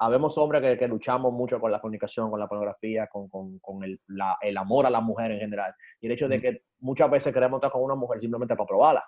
habemos 0.00 0.36
hombres 0.38 0.60
que, 0.60 0.76
que, 0.76 0.88
luchamos 0.88 1.32
mucho 1.32 1.60
con 1.60 1.70
la 1.70 1.80
comunicación, 1.80 2.30
con 2.30 2.40
la 2.40 2.48
pornografía, 2.48 3.06
con, 3.06 3.28
con, 3.28 3.58
con 3.60 3.84
el, 3.84 4.00
la, 4.08 4.36
el, 4.40 4.56
amor 4.56 4.86
a 4.86 4.90
la 4.90 5.00
mujer 5.00 5.30
en 5.30 5.38
general. 5.38 5.72
Y 6.00 6.06
el 6.06 6.12
hecho 6.12 6.26
de 6.26 6.40
que 6.40 6.62
muchas 6.80 7.08
veces 7.08 7.32
queremos 7.32 7.58
estar 7.58 7.70
con 7.70 7.82
una 7.84 7.94
mujer 7.94 8.20
simplemente 8.20 8.56
para 8.56 8.66
probarla. 8.66 9.04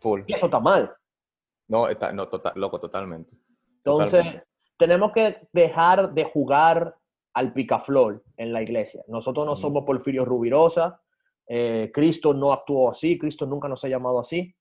Full. 0.00 0.22
Y 0.26 0.34
eso 0.34 0.46
está 0.46 0.58
mal. 0.58 0.92
No, 1.68 1.88
está, 1.88 2.12
no 2.12 2.28
total, 2.28 2.52
loco, 2.56 2.80
totalmente. 2.80 3.30
Entonces, 3.84 4.42
tenemos 4.82 5.12
que 5.12 5.48
dejar 5.52 6.12
de 6.12 6.24
jugar 6.24 6.96
al 7.34 7.52
picaflor 7.52 8.24
en 8.36 8.52
la 8.52 8.62
iglesia. 8.62 9.04
Nosotros 9.06 9.46
no 9.46 9.54
somos 9.54 9.84
Porfirio 9.84 10.24
Rubirosa. 10.24 11.00
Eh, 11.46 11.92
Cristo 11.94 12.34
no 12.34 12.52
actuó 12.52 12.90
así. 12.90 13.16
Cristo 13.16 13.46
nunca 13.46 13.68
nos 13.68 13.84
ha 13.84 13.88
llamado 13.88 14.18
así. 14.18 14.52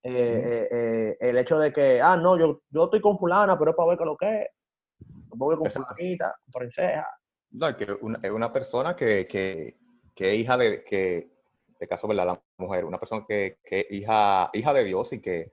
Eh, 0.00 0.12
eh, 0.12 0.68
eh, 0.70 1.16
el 1.18 1.38
hecho 1.38 1.58
de 1.58 1.72
que, 1.72 2.00
ah, 2.00 2.16
no, 2.16 2.38
yo, 2.38 2.62
yo 2.70 2.84
estoy 2.84 3.00
con 3.00 3.18
fulana, 3.18 3.58
pero 3.58 3.72
es 3.72 3.76
para 3.76 3.88
ver 3.88 3.98
qué 3.98 4.04
lo 4.04 4.16
que 4.16 4.42
es. 4.42 4.48
Voy 5.30 5.56
con 5.56 5.68
fulanita, 5.68 6.36
con 6.44 6.60
princesa. 6.60 7.08
No, 7.50 7.66
es 7.66 7.74
que 7.74 7.92
una, 8.00 8.20
es 8.22 8.30
una 8.30 8.52
persona 8.52 8.94
que, 8.94 9.26
que, 9.26 9.76
que, 10.14 10.34
es 10.34 10.38
hija 10.38 10.56
de, 10.56 10.84
que, 10.84 11.32
de 11.80 11.86
caso, 11.88 12.06
¿verdad? 12.06 12.26
La 12.26 12.42
mujer, 12.58 12.84
una 12.84 13.00
persona 13.00 13.24
que, 13.26 13.58
que 13.64 13.88
hija, 13.90 14.50
hija 14.52 14.72
de 14.72 14.84
Dios 14.84 15.12
y 15.14 15.20
que, 15.20 15.52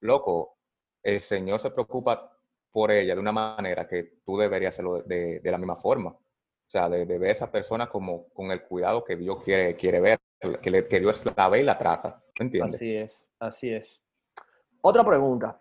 loco, 0.00 0.56
el 1.02 1.20
Señor 1.20 1.60
se 1.60 1.70
preocupa 1.70 2.35
por 2.76 2.90
ella 2.90 3.14
de 3.14 3.20
una 3.22 3.32
manera 3.32 3.88
que 3.88 4.18
tú 4.22 4.36
deberías 4.36 4.74
hacerlo 4.74 5.00
de, 5.00 5.40
de 5.40 5.50
la 5.50 5.56
misma 5.56 5.76
forma. 5.76 6.10
O 6.10 6.68
sea, 6.68 6.90
de, 6.90 7.06
ver 7.06 7.30
a 7.30 7.32
esa 7.32 7.50
persona 7.50 7.88
como 7.88 8.28
con 8.34 8.50
el 8.50 8.64
cuidado 8.64 9.02
que 9.02 9.16
Dios 9.16 9.42
quiere, 9.42 9.74
quiere 9.74 9.98
ver, 9.98 10.20
que, 10.60 10.86
que 10.86 11.00
Dios 11.00 11.24
la 11.34 11.48
ve 11.48 11.60
y 11.60 11.62
la 11.62 11.78
trata. 11.78 12.22
Así 12.62 12.94
es, 12.94 13.30
así 13.38 13.72
es. 13.72 14.02
Otra 14.82 15.02
pregunta. 15.02 15.58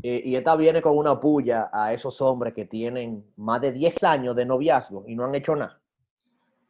Eh, 0.00 0.22
y 0.24 0.36
esta 0.36 0.54
viene 0.54 0.80
con 0.80 0.96
una 0.96 1.18
puya 1.18 1.68
a 1.72 1.92
esos 1.92 2.20
hombres 2.20 2.54
que 2.54 2.66
tienen 2.66 3.32
más 3.34 3.60
de 3.60 3.72
10 3.72 4.04
años 4.04 4.36
de 4.36 4.46
noviazgo 4.46 5.02
y 5.04 5.16
no 5.16 5.24
han 5.24 5.34
hecho 5.34 5.56
nada. 5.56 5.80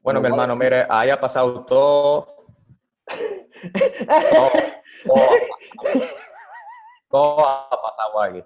Bueno, 0.00 0.22
mi 0.22 0.28
hermano, 0.28 0.56
mire, 0.56 0.86
ahí 0.88 1.10
ha 1.10 1.20
pasado 1.20 1.66
todo. 1.66 2.46
todo, 7.10 7.46
ha 7.46 7.68
pasado 7.68 8.22
ahí. 8.22 8.42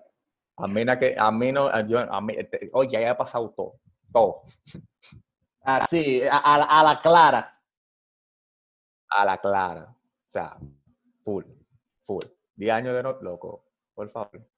A 0.57 0.67
mí, 0.67 0.85
que, 0.99 1.17
a 1.19 1.31
mí 1.31 1.53
no, 1.53 1.87
yo, 1.87 2.01
a 2.01 2.21
mí, 2.21 2.35
este, 2.37 2.71
oye, 2.73 2.97
ahí 2.97 3.05
ha 3.05 3.17
pasado 3.17 3.51
todo. 3.51 3.81
Todo. 4.13 4.43
Así, 5.63 6.23
a, 6.31 6.39
a 6.39 6.83
la 6.83 7.01
clara. 7.01 7.61
A 9.09 9.25
la 9.25 9.39
clara. 9.39 9.85
O 9.85 10.31
sea, 10.31 10.57
full, 11.25 11.45
full. 12.05 12.25
10 12.57 12.73
años 12.73 12.95
de 12.95 13.03
no, 13.03 13.19
loco, 13.21 13.65
por 13.95 14.11
favor. 14.11 14.49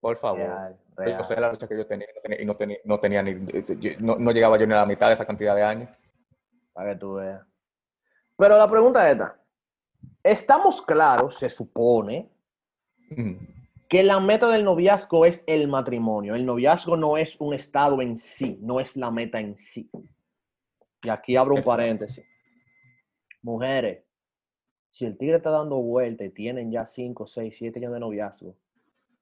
Por 0.00 0.16
favor. 0.16 0.76
Yo 1.04 1.24
sé 1.24 1.40
la 1.40 1.50
lucha 1.50 1.66
que 1.66 1.76
yo 1.76 1.86
tenía 1.86 2.06
y 2.38 2.44
no 2.44 2.56
tenía, 2.56 2.78
no 2.84 3.00
tenía 3.00 3.22
ni, 3.22 3.34
no, 4.00 4.30
llegaba 4.30 4.58
yo 4.58 4.66
ni 4.66 4.72
a 4.72 4.76
la 4.76 4.86
mitad 4.86 5.08
de 5.08 5.14
esa 5.14 5.26
cantidad 5.26 5.54
de 5.54 5.62
años. 5.62 5.90
Para 6.72 6.92
que 6.92 7.00
tú 7.00 7.14
veas. 7.14 7.44
Pero 8.36 8.56
la 8.56 8.70
pregunta 8.70 9.06
es 9.06 9.12
esta. 9.12 9.40
Estamos 10.22 10.82
claros, 10.82 11.36
se 11.38 11.48
supone, 11.48 12.30
que 13.88 14.02
la 14.02 14.20
meta 14.20 14.48
del 14.48 14.64
noviazgo 14.64 15.24
es 15.26 15.44
el 15.46 15.68
matrimonio. 15.68 16.34
El 16.34 16.44
noviazgo 16.44 16.96
no 16.96 17.16
es 17.16 17.36
un 17.40 17.54
estado 17.54 18.02
en 18.02 18.18
sí, 18.18 18.58
no 18.60 18.80
es 18.80 18.96
la 18.96 19.10
meta 19.10 19.38
en 19.40 19.56
sí. 19.56 19.88
Y 21.02 21.08
aquí 21.08 21.36
abro 21.36 21.54
un 21.54 21.62
paréntesis. 21.62 22.24
Mujeres, 23.42 24.02
si 24.88 25.04
el 25.04 25.16
tigre 25.16 25.36
está 25.36 25.50
dando 25.50 25.76
vuelta 25.76 26.24
y 26.24 26.30
tienen 26.30 26.72
ya 26.72 26.86
5, 26.86 27.26
6, 27.26 27.54
7 27.56 27.78
años 27.78 27.92
de 27.92 28.00
noviazgo, 28.00 28.56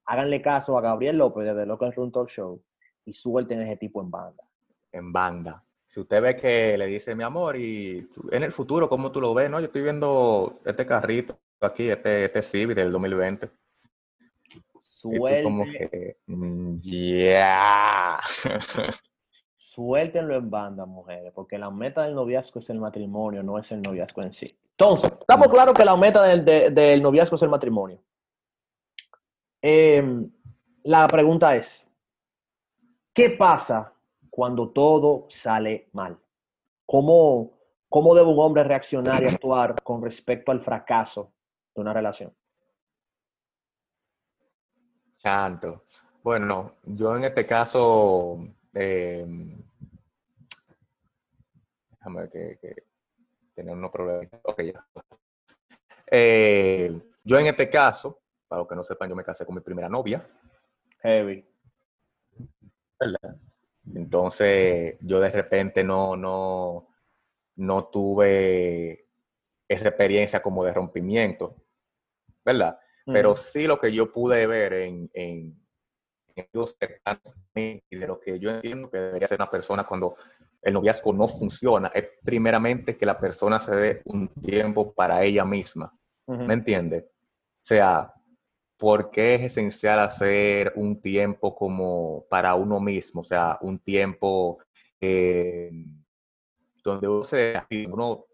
háganle 0.07 0.41
caso 0.41 0.79
a 0.79 0.81
Gabriel 0.81 1.19
López 1.19 1.45
de 1.45 1.67
Local 1.67 1.93
Room 1.93 2.11
Talk 2.11 2.31
Show 2.31 2.63
y 3.05 3.13
suelten 3.13 3.61
a 3.61 3.65
ese 3.65 3.77
tipo 3.77 4.01
en 4.01 4.11
banda. 4.11 4.45
En 4.93 5.13
banda. 5.13 5.63
Si 5.87 6.01
usted 6.01 6.23
ve 6.23 6.37
que 6.37 6.79
le 6.79 6.87
dice 6.87 7.15
mi 7.15 7.23
amor 7.23 7.57
y 7.57 8.09
en 8.31 8.43
el 8.43 8.53
futuro, 8.53 8.89
¿cómo 8.89 9.13
tú 9.13 9.21
lo 9.21 9.35
ves? 9.35 9.51
No, 9.51 9.61
yo 9.61 9.67
estoy 9.67 9.83
viendo 9.83 10.59
este 10.65 10.87
carrito 10.87 11.39
aquí, 11.61 11.91
este, 11.91 12.25
este 12.25 12.43
Civic 12.43 12.77
del 12.77 12.91
2020. 12.91 13.51
Suelte. 15.13 15.43
como 15.43 15.65
que, 15.65 16.17
mm, 16.27 16.79
ya. 16.79 18.19
Suéltenlo 19.57 20.37
en 20.37 20.51
banda, 20.51 20.87
mujeres, 20.87 21.33
porque 21.35 21.59
la 21.59 21.71
meta 21.71 22.05
del 22.05 22.15
noviazgo 22.15 22.61
es 22.61 22.71
el 22.71 22.79
matrimonio, 22.79 23.43
no 23.43 23.59
es 23.59 23.71
el 23.73 23.83
noviazgo 23.83 24.23
en 24.23 24.33
sí. 24.33 24.57
Entonces, 24.71 25.13
estamos 25.21 25.49
claros 25.49 25.75
que 25.75 25.85
la 25.85 25.97
meta 25.97 26.23
del, 26.23 27.03
noviazgo 27.03 27.37
es 27.37 27.43
el 27.43 27.49
matrimonio. 27.49 28.01
Em, 29.61 30.31
la 30.85 31.07
pregunta 31.07 31.55
es, 31.55 31.87
¿qué 33.13 33.31
pasa 33.31 33.93
cuando 34.31 34.71
todo 34.71 35.27
sale 35.29 35.89
mal? 35.93 36.19
¿Cómo, 36.87 37.53
¿Cómo 37.89 38.15
debe 38.15 38.29
un 38.29 38.39
hombre 38.39 38.65
reaccionar 38.65 39.23
y 39.23 39.27
actuar 39.27 39.83
con 39.83 40.03
respecto 40.03 40.51
al 40.51 40.61
fracaso 40.61 41.33
de 41.75 41.81
una 41.81 41.93
relación? 41.93 42.33
Santo. 45.25 45.85
Bueno, 46.23 46.77
yo 46.85 47.17
en 47.17 47.25
este 47.25 47.47
caso 47.47 48.47
eh, 48.75 49.27
déjame 51.91 52.29
ver 52.29 52.59
que, 52.59 52.85
tener 53.55 53.75
unos 53.75 53.91
problemas. 53.91 54.29
Ok, 54.43 54.63
ya. 54.65 54.87
Eh, 56.11 57.01
yo 57.25 57.39
en 57.39 57.47
este 57.47 57.71
caso, 57.71 58.21
para 58.47 58.61
los 58.61 58.69
que 58.69 58.77
no 58.77 58.85
sepan, 58.85 59.09
yo 59.09 59.17
me 59.17 59.25
casé 59.25 59.47
con 59.47 59.55
mi 59.55 59.63
primera 59.63 59.89
novia. 59.89 60.29
Heavy. 61.01 61.43
¿verdad? 63.01 63.37
Entonces, 63.95 64.99
yo 65.01 65.21
de 65.21 65.31
repente 65.31 65.83
no, 65.83 66.17
no, 66.17 66.89
no 67.57 67.85
tuve 67.87 69.07
esa 69.67 69.89
experiencia 69.89 70.43
como 70.43 70.65
de 70.65 70.75
rompimiento, 70.75 71.57
¿verdad? 72.45 72.79
Pero 73.07 73.37
sí 73.37 73.67
lo 73.67 73.79
que 73.79 73.93
yo 73.93 74.11
pude 74.11 74.47
ver 74.47 74.73
en, 74.73 75.11
en, 75.13 75.63
en 76.35 76.49
los 76.53 76.77
cercanos 76.79 77.35
y 77.55 77.97
de 77.97 78.07
lo 78.07 78.19
que 78.19 78.39
yo 78.39 78.51
entiendo 78.51 78.91
que 78.91 78.99
debería 78.99 79.29
ser 79.29 79.39
una 79.39 79.51
persona 79.51 79.85
cuando 79.85 80.17
el 80.63 80.73
noviazgo 80.73 81.13
no 81.13 81.29
funciona, 81.29 81.89
es 81.95 82.09
primeramente 82.25 82.97
que 82.97 83.05
la 83.05 83.19
persona 83.19 83.61
se 83.61 83.75
dé 83.75 84.03
un 84.07 84.29
tiempo 84.29 84.93
para 84.95 85.23
ella 85.23 85.45
misma. 85.45 85.93
¿Me 86.27 86.55
entiende? 86.55 87.11
O 87.65 87.67
sea, 87.67 88.13
¿por 88.79 89.11
qué 89.11 89.35
es 89.35 89.43
esencial 89.43 89.99
hacer 89.99 90.73
un 90.77 91.01
tiempo 91.03 91.55
como 91.55 92.25
para 92.31 92.55
uno 92.55 92.81
mismo? 92.81 93.21
O 93.21 93.25
sea, 93.25 93.59
un 93.61 93.79
tiempo 93.79 94.59
eh, 95.01 95.71
donde 96.83 97.09
uno 97.09 97.25
se, 97.25 97.63
uno, 97.91 98.27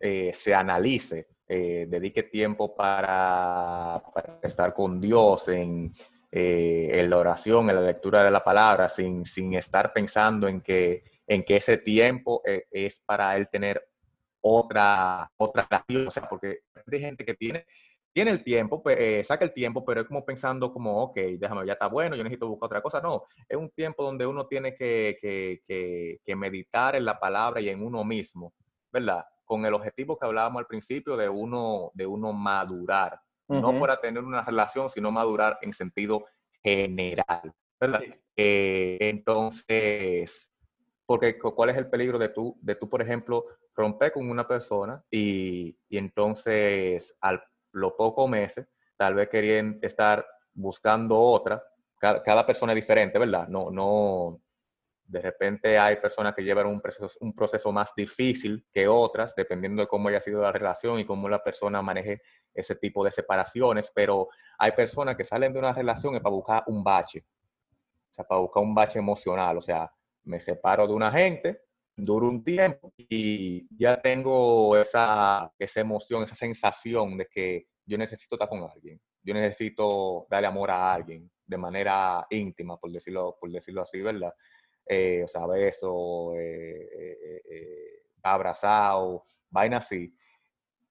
eh, 0.00 0.32
se 0.34 0.54
analice, 0.54 1.28
eh, 1.48 1.86
dedique 1.88 2.24
tiempo 2.24 2.74
para, 2.74 4.02
estar 4.42 4.72
con 4.72 5.00
Dios 5.00 5.48
en, 5.48 5.92
en, 6.30 7.10
la 7.10 7.18
oración, 7.18 7.70
en 7.70 7.76
la 7.76 7.82
lectura 7.82 8.24
de 8.24 8.30
la 8.30 8.42
palabra, 8.42 8.88
sin, 8.88 9.24
sin 9.24 9.54
estar 9.54 9.92
pensando 9.92 10.48
en 10.48 10.60
que, 10.60 11.04
en 11.26 11.44
que 11.44 11.56
ese 11.56 11.78
tiempo 11.78 12.42
es 12.44 13.00
para 13.00 13.36
él 13.36 13.48
tener 13.48 13.88
otra, 14.40 15.30
otra 15.36 15.68
o 16.06 16.10
sea, 16.10 16.28
porque 16.28 16.60
hay 16.92 17.00
gente 17.00 17.24
que 17.24 17.34
tiene 17.34 17.64
tiene 18.16 18.30
el 18.30 18.42
tiempo, 18.42 18.82
pues, 18.82 18.98
eh, 18.98 19.22
saca 19.22 19.44
el 19.44 19.52
tiempo, 19.52 19.84
pero 19.84 20.00
es 20.00 20.06
como 20.06 20.24
pensando 20.24 20.72
como, 20.72 21.02
ok, 21.02 21.16
déjame, 21.38 21.66
ya 21.66 21.74
está 21.74 21.86
bueno, 21.86 22.16
yo 22.16 22.24
necesito 22.24 22.48
buscar 22.48 22.68
otra 22.68 22.80
cosa. 22.80 22.98
No, 22.98 23.24
es 23.46 23.58
un 23.58 23.68
tiempo 23.68 24.02
donde 24.02 24.26
uno 24.26 24.46
tiene 24.46 24.74
que, 24.74 25.18
que, 25.20 26.18
que, 26.24 26.34
meditar 26.34 26.96
en 26.96 27.04
la 27.04 27.20
palabra 27.20 27.60
y 27.60 27.68
en 27.68 27.82
uno 27.82 28.04
mismo, 28.04 28.54
¿verdad? 28.90 29.22
Con 29.46 29.64
el 29.64 29.72
objetivo 29.72 30.18
que 30.18 30.26
hablábamos 30.26 30.60
al 30.60 30.66
principio 30.66 31.16
de 31.16 31.28
uno, 31.28 31.90
de 31.94 32.06
uno 32.06 32.32
madurar, 32.34 33.18
no 33.48 33.80
para 33.80 33.98
tener 33.98 34.22
una 34.22 34.42
relación, 34.42 34.90
sino 34.90 35.10
madurar 35.10 35.58
en 35.62 35.72
sentido 35.72 36.26
general, 36.62 37.54
¿verdad? 37.80 38.02
Eh, 38.36 38.98
entonces, 39.00 40.50
porque 41.06 41.38
¿cuál 41.38 41.70
es 41.70 41.76
el 41.78 41.88
peligro 41.88 42.18
de 42.18 42.28
tú, 42.28 42.58
de 42.60 42.74
tú, 42.74 42.90
por 42.90 43.00
ejemplo, 43.00 43.46
romper 43.74 44.12
con 44.12 44.28
una 44.28 44.46
persona 44.46 45.02
y, 45.10 45.78
y 45.88 45.96
entonces 45.96 47.16
al 47.20 47.40
los 47.76 47.92
pocos 47.92 48.28
meses, 48.28 48.66
tal 48.96 49.14
vez 49.14 49.28
querían 49.28 49.78
estar 49.82 50.26
buscando 50.54 51.18
otra. 51.18 51.62
Cada, 51.98 52.46
persona 52.46 52.72
es 52.72 52.76
diferente, 52.76 53.18
¿verdad? 53.18 53.48
No, 53.48 53.70
no, 53.70 54.40
de 55.08 55.20
repente 55.20 55.78
hay 55.78 55.96
personas 55.96 56.34
que 56.34 56.42
llevan 56.42 56.66
un 56.66 56.80
proceso, 56.80 57.16
un 57.20 57.34
proceso 57.34 57.70
más 57.72 57.92
difícil 57.96 58.66
que 58.72 58.88
otras, 58.88 59.34
dependiendo 59.34 59.82
de 59.82 59.88
cómo 59.88 60.08
haya 60.08 60.20
sido 60.20 60.42
la 60.42 60.52
relación 60.52 60.98
y 60.98 61.04
cómo 61.04 61.28
la 61.28 61.42
persona 61.42 61.80
maneje 61.80 62.22
ese 62.52 62.74
tipo 62.74 63.04
de 63.04 63.10
separaciones, 63.10 63.92
pero 63.94 64.28
hay 64.58 64.72
personas 64.72 65.16
que 65.16 65.24
salen 65.24 65.52
de 65.52 65.58
una 65.58 65.72
relación 65.72 66.14
para 66.20 66.34
buscar 66.34 66.64
un 66.66 66.82
bache, 66.82 67.24
o 68.10 68.14
sea, 68.14 68.24
para 68.24 68.40
buscar 68.40 68.62
un 68.62 68.74
bache 68.74 68.98
emocional, 68.98 69.58
o 69.58 69.62
sea, 69.62 69.92
me 70.24 70.40
separo 70.40 70.86
de 70.86 70.94
una 70.94 71.12
gente, 71.12 71.62
duro 71.96 72.28
un 72.28 72.42
tiempo 72.42 72.92
y 72.96 73.66
ya 73.76 74.00
tengo 74.00 74.76
esa, 74.76 75.52
esa 75.58 75.80
emoción, 75.80 76.24
esa 76.24 76.34
sensación 76.34 77.16
de 77.16 77.26
que 77.26 77.68
yo 77.84 77.96
necesito 77.96 78.34
estar 78.34 78.48
con 78.48 78.68
alguien, 78.68 79.00
yo 79.22 79.34
necesito 79.34 80.26
darle 80.28 80.48
amor 80.48 80.70
a 80.70 80.92
alguien 80.92 81.30
de 81.46 81.56
manera 81.56 82.26
íntima, 82.30 82.76
por 82.76 82.90
decirlo, 82.90 83.36
por 83.40 83.50
decirlo 83.50 83.82
así, 83.82 84.00
¿verdad? 84.00 84.34
Eh, 84.86 85.22
o 85.24 85.28
sea, 85.28 85.46
beso, 85.46 86.34
eh, 86.36 86.88
eh, 86.92 87.42
eh 87.44 88.02
abrazado, 88.22 89.24
vaina 89.50 89.78
así. 89.78 90.16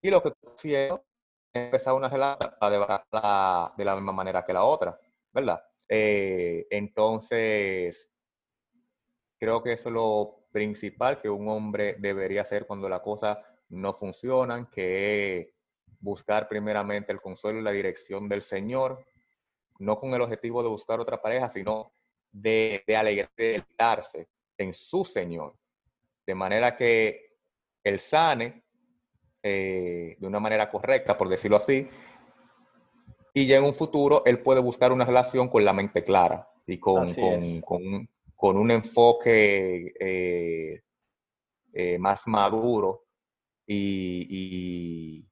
Y 0.01 0.09
lo 0.09 0.21
que 0.21 0.33
quiero 0.61 1.05
es 1.53 1.63
empezar 1.63 1.93
una 1.93 2.09
relación 2.09 3.73
de 3.77 3.85
la 3.85 3.95
misma 3.95 4.11
manera 4.11 4.45
que 4.45 4.53
la 4.53 4.63
otra, 4.63 4.99
¿verdad? 5.31 5.61
entonces, 5.87 8.11
creo 9.37 9.61
que 9.61 9.73
eso 9.73 9.89
es 9.89 9.93
lo 9.93 10.47
principal 10.51 11.21
que 11.21 11.29
un 11.29 11.47
hombre 11.47 11.95
debería 11.99 12.41
hacer 12.41 12.65
cuando 12.65 12.89
las 12.89 13.01
cosas 13.01 13.37
no 13.69 13.93
funcionan, 13.93 14.67
que 14.67 15.37
es 15.37 15.47
buscar 15.99 16.47
primeramente 16.47 17.11
el 17.11 17.21
consuelo 17.21 17.59
y 17.59 17.63
la 17.63 17.71
dirección 17.71 18.27
del 18.29 18.41
Señor, 18.41 19.05
no 19.77 19.99
con 19.99 20.13
el 20.13 20.21
objetivo 20.21 20.63
de 20.63 20.69
buscar 20.69 20.99
otra 20.99 21.21
pareja, 21.21 21.49
sino 21.49 21.93
de, 22.36 22.83
de 22.86 22.97
alegrarse 22.97 24.27
en 24.57 24.73
su 24.73 25.05
Señor, 25.05 25.55
de 26.25 26.36
manera 26.36 26.75
que 26.75 27.38
él 27.83 27.99
sane 27.99 28.63
eh, 29.41 30.17
de 30.19 30.27
una 30.27 30.39
manera 30.39 30.69
correcta, 30.69 31.17
por 31.17 31.29
decirlo 31.29 31.57
así, 31.57 31.88
y 33.33 33.47
ya 33.47 33.57
en 33.57 33.63
un 33.63 33.73
futuro 33.73 34.23
él 34.25 34.39
puede 34.41 34.59
buscar 34.59 34.91
una 34.91 35.05
relación 35.05 35.49
con 35.49 35.63
la 35.63 35.73
mente 35.73 36.03
clara 36.03 36.49
y 36.67 36.77
con, 36.79 37.13
con, 37.61 38.09
con 38.36 38.57
un 38.57 38.71
enfoque 38.71 39.93
eh, 39.99 40.81
eh, 41.73 41.97
más 41.99 42.27
maduro 42.27 43.05
y, 43.67 45.25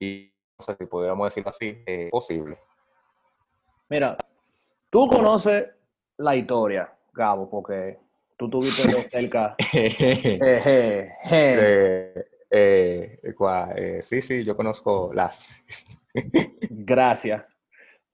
y, 0.00 0.32
no 0.58 0.64
sé 0.64 0.76
si 0.78 0.86
podríamos 0.86 1.28
decirlo 1.28 1.50
así, 1.50 1.82
posible. 2.10 2.58
Mira, 3.88 4.16
tú 4.96 5.08
conoces 5.08 5.68
la 6.16 6.34
historia, 6.34 6.90
Gabo, 7.12 7.50
porque 7.50 7.98
tú 8.38 8.48
tuviste 8.48 8.90
cerca. 9.10 9.54
sí, 14.00 14.22
sí, 14.22 14.42
yo 14.42 14.56
conozco 14.56 15.10
las. 15.12 15.62
Gracias. 16.70 17.44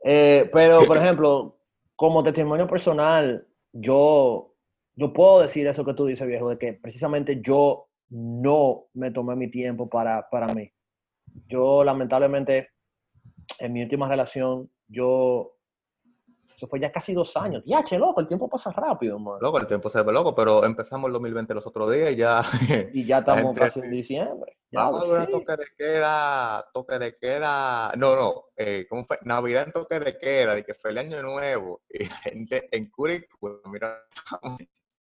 pero, 0.02 0.84
por 0.84 0.96
ejemplo, 0.96 1.56
como 1.94 2.24
testimonio 2.24 2.66
personal, 2.66 3.46
yo, 3.72 4.52
yo 4.96 5.12
puedo 5.12 5.42
decir 5.42 5.68
eso 5.68 5.84
que 5.84 5.94
tú 5.94 6.06
dices, 6.06 6.26
viejo, 6.26 6.50
de 6.50 6.58
que 6.58 6.72
precisamente 6.72 7.40
yo 7.40 7.90
no 8.08 8.86
me 8.94 9.12
tomé 9.12 9.36
mi 9.36 9.48
tiempo 9.48 9.88
para, 9.88 10.28
para 10.28 10.52
mí. 10.52 10.68
Yo, 11.46 11.84
lamentablemente, 11.84 12.70
en 13.60 13.72
mi 13.72 13.84
última 13.84 14.08
relación, 14.08 14.68
yo 14.88 15.52
eso 16.62 16.68
fue 16.68 16.78
ya 16.78 16.92
casi 16.92 17.12
dos 17.12 17.36
años. 17.36 17.64
Ya, 17.66 17.82
che, 17.82 17.98
loco, 17.98 18.20
el 18.20 18.28
tiempo 18.28 18.48
pasa 18.48 18.70
rápido, 18.70 19.18
man. 19.18 19.38
Loco, 19.40 19.58
el 19.58 19.66
tiempo 19.66 19.90
se 19.90 20.00
ve 20.00 20.12
loco, 20.12 20.32
pero 20.32 20.64
empezamos 20.64 21.08
el 21.08 21.14
2020 21.14 21.54
los 21.54 21.66
otros 21.66 21.92
días 21.92 22.12
y 22.12 22.16
ya... 22.16 22.44
Y 22.92 23.04
ya 23.04 23.18
estamos 23.18 23.58
casi 23.58 23.80
en 23.80 23.90
diciembre. 23.90 24.56
Ya, 24.70 24.84
Vamos 24.84 25.10
a 25.10 25.26
toque 25.26 25.56
de 25.56 25.66
queda, 25.76 26.64
toque 26.72 27.00
de 27.00 27.16
queda... 27.16 27.90
No, 27.96 28.14
no, 28.14 28.44
eh, 28.56 28.86
¿cómo 28.88 29.04
fue? 29.04 29.18
Navidad 29.22 29.64
en 29.64 29.72
toque 29.72 29.98
de 29.98 30.16
queda, 30.16 30.54
de 30.54 30.62
que 30.62 30.72
fue 30.72 30.92
el 30.92 30.98
año 30.98 31.20
nuevo. 31.20 31.82
Y 31.90 32.04
gente 32.04 32.68
en 32.70 32.88
Curicó, 32.90 33.60
mira... 33.64 34.00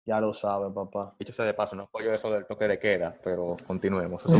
Ya 0.03 0.19
lo 0.19 0.33
sabe, 0.33 0.71
papá. 0.71 1.15
Dicho 1.19 1.31
sea 1.31 1.45
de 1.45 1.53
paso, 1.53 1.75
no 1.75 1.83
apoyo 1.83 2.11
eso 2.11 2.31
del 2.31 2.47
toque 2.47 2.67
de 2.67 2.79
queda, 2.79 3.15
pero 3.23 3.55
continuemos. 3.67 4.25
Eso 4.25 4.33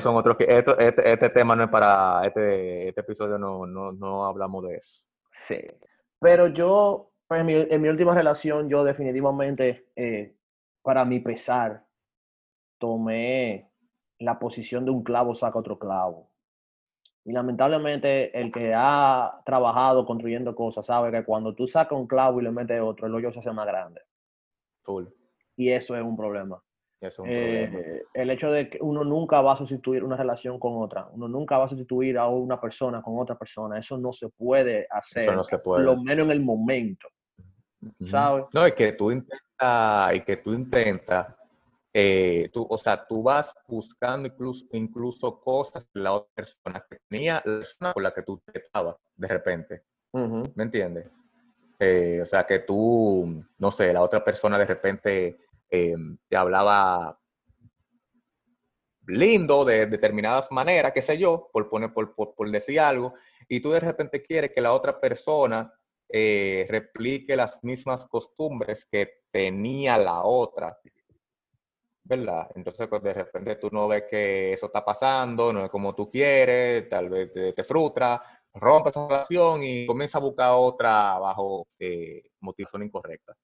son 0.00 0.16
otros 0.16 0.36
este, 0.40 1.12
este, 1.12 1.28
tema 1.28 1.54
no 1.54 1.64
es 1.64 1.70
para. 1.70 2.22
Este, 2.24 2.88
este 2.88 3.02
episodio 3.02 3.38
no, 3.38 3.66
no, 3.66 3.92
no 3.92 4.24
hablamos 4.24 4.66
de 4.66 4.76
eso. 4.76 5.07
Sí. 5.38 5.60
Pero 6.20 6.48
yo, 6.48 7.12
pues, 7.28 7.40
en 7.40 7.46
mi, 7.46 7.54
en 7.54 7.80
mi 7.80 7.88
última 7.88 8.14
relación, 8.14 8.68
yo 8.68 8.82
definitivamente, 8.84 9.88
eh, 9.94 10.36
para 10.82 11.04
mi 11.04 11.20
pesar, 11.20 11.86
tomé 12.78 13.70
la 14.18 14.38
posición 14.38 14.84
de 14.84 14.90
un 14.90 15.02
clavo 15.04 15.34
saca 15.34 15.58
otro 15.58 15.78
clavo. 15.78 16.30
Y 17.24 17.32
lamentablemente 17.32 18.38
el 18.38 18.50
que 18.50 18.72
ha 18.74 19.42
trabajado 19.44 20.06
construyendo 20.06 20.54
cosas 20.54 20.86
sabe 20.86 21.12
que 21.12 21.24
cuando 21.24 21.54
tú 21.54 21.66
sacas 21.66 21.98
un 21.98 22.06
clavo 22.06 22.40
y 22.40 22.44
le 22.44 22.50
metes 22.50 22.80
otro, 22.80 23.06
el 23.06 23.14
hoyo 23.14 23.32
se 23.32 23.40
hace 23.40 23.52
más 23.52 23.66
grande. 23.66 24.00
Full. 24.82 25.06
Y 25.56 25.70
eso 25.70 25.94
es 25.96 26.02
un 26.02 26.16
problema. 26.16 26.62
Eh, 27.00 28.02
el 28.12 28.30
hecho 28.30 28.50
de 28.50 28.68
que 28.68 28.78
uno 28.80 29.04
nunca 29.04 29.40
va 29.40 29.52
a 29.52 29.56
sustituir 29.56 30.02
una 30.02 30.16
relación 30.16 30.58
con 30.58 30.82
otra, 30.82 31.08
uno 31.12 31.28
nunca 31.28 31.56
va 31.56 31.66
a 31.66 31.68
sustituir 31.68 32.18
a 32.18 32.26
una 32.26 32.60
persona 32.60 33.00
con 33.02 33.18
otra 33.18 33.38
persona, 33.38 33.78
eso 33.78 33.96
no 33.96 34.12
se 34.12 34.28
puede 34.30 34.86
hacer, 34.90 35.22
eso 35.22 35.32
no 35.32 35.44
se 35.44 35.58
puede. 35.58 35.84
lo 35.84 35.96
menos 35.96 36.24
en 36.24 36.32
el 36.32 36.40
momento, 36.40 37.06
¿sabes? 38.04 38.46
No, 38.52 38.66
y 38.66 38.72
que 38.72 38.94
tú 38.94 39.12
intentas, 39.12 40.14
y 40.14 40.20
que 40.22 40.38
tú 40.38 40.52
intentas 40.52 41.28
eh, 41.92 42.50
tú, 42.52 42.66
o 42.68 42.78
sea, 42.78 43.06
tú 43.06 43.22
vas 43.22 43.54
buscando 43.66 44.28
incluso, 44.28 44.66
incluso 44.72 45.40
cosas 45.40 45.86
de 45.92 46.00
la 46.00 46.12
otra 46.12 46.30
persona 46.34 46.84
que 46.88 46.98
tenía 47.08 47.42
la 47.44 47.58
persona 47.58 47.92
con 47.92 48.02
la 48.02 48.14
que 48.14 48.22
tú 48.22 48.40
te 48.44 48.58
estabas 48.58 48.96
de 49.16 49.28
repente. 49.28 49.82
¿Me 50.12 50.64
entiendes? 50.64 51.08
Eh, 51.78 52.20
o 52.22 52.26
sea, 52.26 52.44
que 52.44 52.60
tú, 52.60 53.44
no 53.58 53.70
sé, 53.70 53.92
la 53.92 54.02
otra 54.02 54.22
persona 54.24 54.58
de 54.58 54.66
repente 54.66 55.38
eh, 55.70 55.94
te 56.28 56.36
hablaba 56.36 57.18
lindo 59.08 59.64
de 59.64 59.86
determinadas 59.86 60.50
maneras, 60.52 60.92
qué 60.92 61.02
sé 61.02 61.18
yo, 61.18 61.48
por, 61.52 61.68
poner, 61.68 61.92
por, 61.92 62.50
decir 62.50 62.80
algo, 62.80 63.14
y 63.48 63.60
tú 63.60 63.70
de 63.70 63.80
repente 63.80 64.22
quieres 64.22 64.52
que 64.54 64.60
la 64.60 64.72
otra 64.72 65.00
persona 65.00 65.72
eh, 66.10 66.66
replique 66.68 67.34
las 67.36 67.62
mismas 67.64 68.06
costumbres 68.06 68.86
que 68.90 69.22
tenía 69.30 69.96
la 69.98 70.22
otra. 70.22 70.78
¿Verdad? 72.04 72.48
Entonces, 72.54 72.88
pues 72.88 73.02
de 73.02 73.12
repente 73.12 73.56
tú 73.56 73.68
no 73.70 73.86
ves 73.86 74.04
que 74.08 74.52
eso 74.54 74.66
está 74.66 74.82
pasando, 74.82 75.52
no 75.52 75.64
es 75.64 75.70
como 75.70 75.94
tú 75.94 76.08
quieres, 76.10 76.88
tal 76.88 77.10
vez 77.10 77.30
te, 77.54 77.64
frustra, 77.64 78.22
rompe 78.54 78.88
esa 78.90 79.06
relación 79.06 79.62
y 79.62 79.86
comienza 79.86 80.16
a 80.16 80.22
buscar 80.22 80.52
otra 80.54 81.18
bajo 81.18 81.66
eh, 81.78 82.22
motivación 82.40 82.84
incorrecta. 82.84 83.34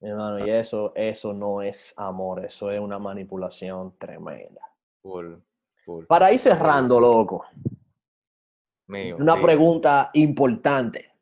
Hermano, 0.00 0.46
y 0.46 0.50
eso, 0.50 0.92
eso 0.94 1.32
no 1.32 1.60
es 1.60 1.92
amor, 1.96 2.44
eso 2.44 2.70
es 2.70 2.80
una 2.80 2.98
manipulación 2.98 3.96
tremenda. 3.98 4.60
Para 6.06 6.32
ir 6.32 6.38
cerrando, 6.38 7.00
loco. 7.00 7.46
una 8.88 9.40
pregunta 9.40 10.10
importante. 10.14 11.12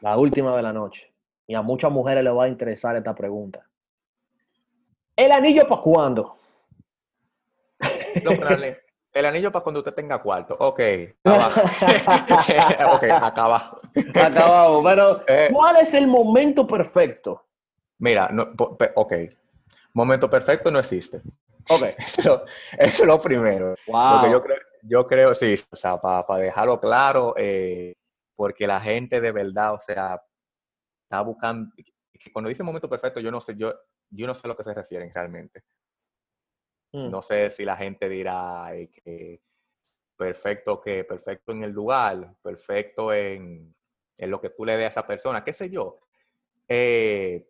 La 0.00 0.18
última 0.18 0.54
de 0.56 0.62
la 0.62 0.72
noche. 0.72 1.12
Y 1.46 1.54
a 1.54 1.62
muchas 1.62 1.90
mujeres 1.90 2.22
les 2.22 2.34
va 2.34 2.44
a 2.44 2.48
interesar 2.48 2.96
esta 2.96 3.14
pregunta. 3.14 3.66
¿El 5.16 5.32
anillo 5.32 5.66
para 5.66 5.82
cuándo? 5.82 6.36
El 9.12 9.26
anillo 9.26 9.50
para 9.50 9.62
cuando 9.62 9.80
usted 9.80 9.94
tenga 9.94 10.20
cuarto. 10.20 10.56
Ok. 10.58 10.80
ok, 11.24 13.04
acá 13.10 13.44
abajo. 13.44 13.80
Acá 14.08 14.82
Pero, 14.84 15.24
eh. 15.28 15.48
¿cuál 15.52 15.76
es 15.76 15.94
el 15.94 16.06
momento 16.06 16.66
perfecto? 16.66 17.46
Mira, 17.98 18.28
no, 18.30 18.52
ok. 18.94 19.12
Momento 19.94 20.30
perfecto 20.30 20.70
no 20.70 20.78
existe. 20.78 21.20
Ok. 21.70 21.82
Eso, 21.98 22.44
es 22.78 23.04
lo 23.04 23.20
primero. 23.20 23.74
Wow. 23.86 24.30
yo 24.30 24.42
creo, 24.42 24.58
yo 24.82 25.06
creo, 25.06 25.34
sí, 25.34 25.54
o 25.70 25.76
sea, 25.76 25.98
para 25.98 26.40
dejarlo 26.40 26.80
claro, 26.80 27.34
eh, 27.36 27.94
porque 28.36 28.66
la 28.66 28.80
gente 28.80 29.20
de 29.20 29.32
verdad, 29.32 29.74
o 29.74 29.80
sea, 29.80 30.22
está 31.02 31.20
buscando, 31.22 31.74
cuando 32.32 32.48
dice 32.48 32.62
momento 32.62 32.88
perfecto, 32.88 33.20
yo 33.20 33.30
no 33.30 33.40
sé, 33.40 33.54
yo, 33.56 33.74
yo 34.10 34.26
no 34.26 34.34
sé 34.34 34.42
a 34.44 34.48
lo 34.48 34.56
que 34.56 34.64
se 34.64 34.72
refieren 34.72 35.10
realmente. 35.12 35.64
Mm. 36.92 37.10
No 37.10 37.22
sé 37.22 37.50
si 37.50 37.64
la 37.64 37.76
gente 37.76 38.08
dirá 38.08 38.70
que 38.92 39.40
perfecto 40.16 40.80
que 40.80 41.04
perfecto 41.04 41.52
en 41.52 41.62
el 41.62 41.70
lugar, 41.70 42.34
perfecto 42.42 43.12
en, 43.12 43.74
en, 44.16 44.30
lo 44.30 44.40
que 44.40 44.50
tú 44.50 44.64
le 44.64 44.76
des 44.76 44.84
a 44.84 44.88
esa 44.88 45.06
persona, 45.06 45.44
qué 45.44 45.52
sé 45.52 45.70
yo. 45.70 46.00
Eh, 46.66 47.48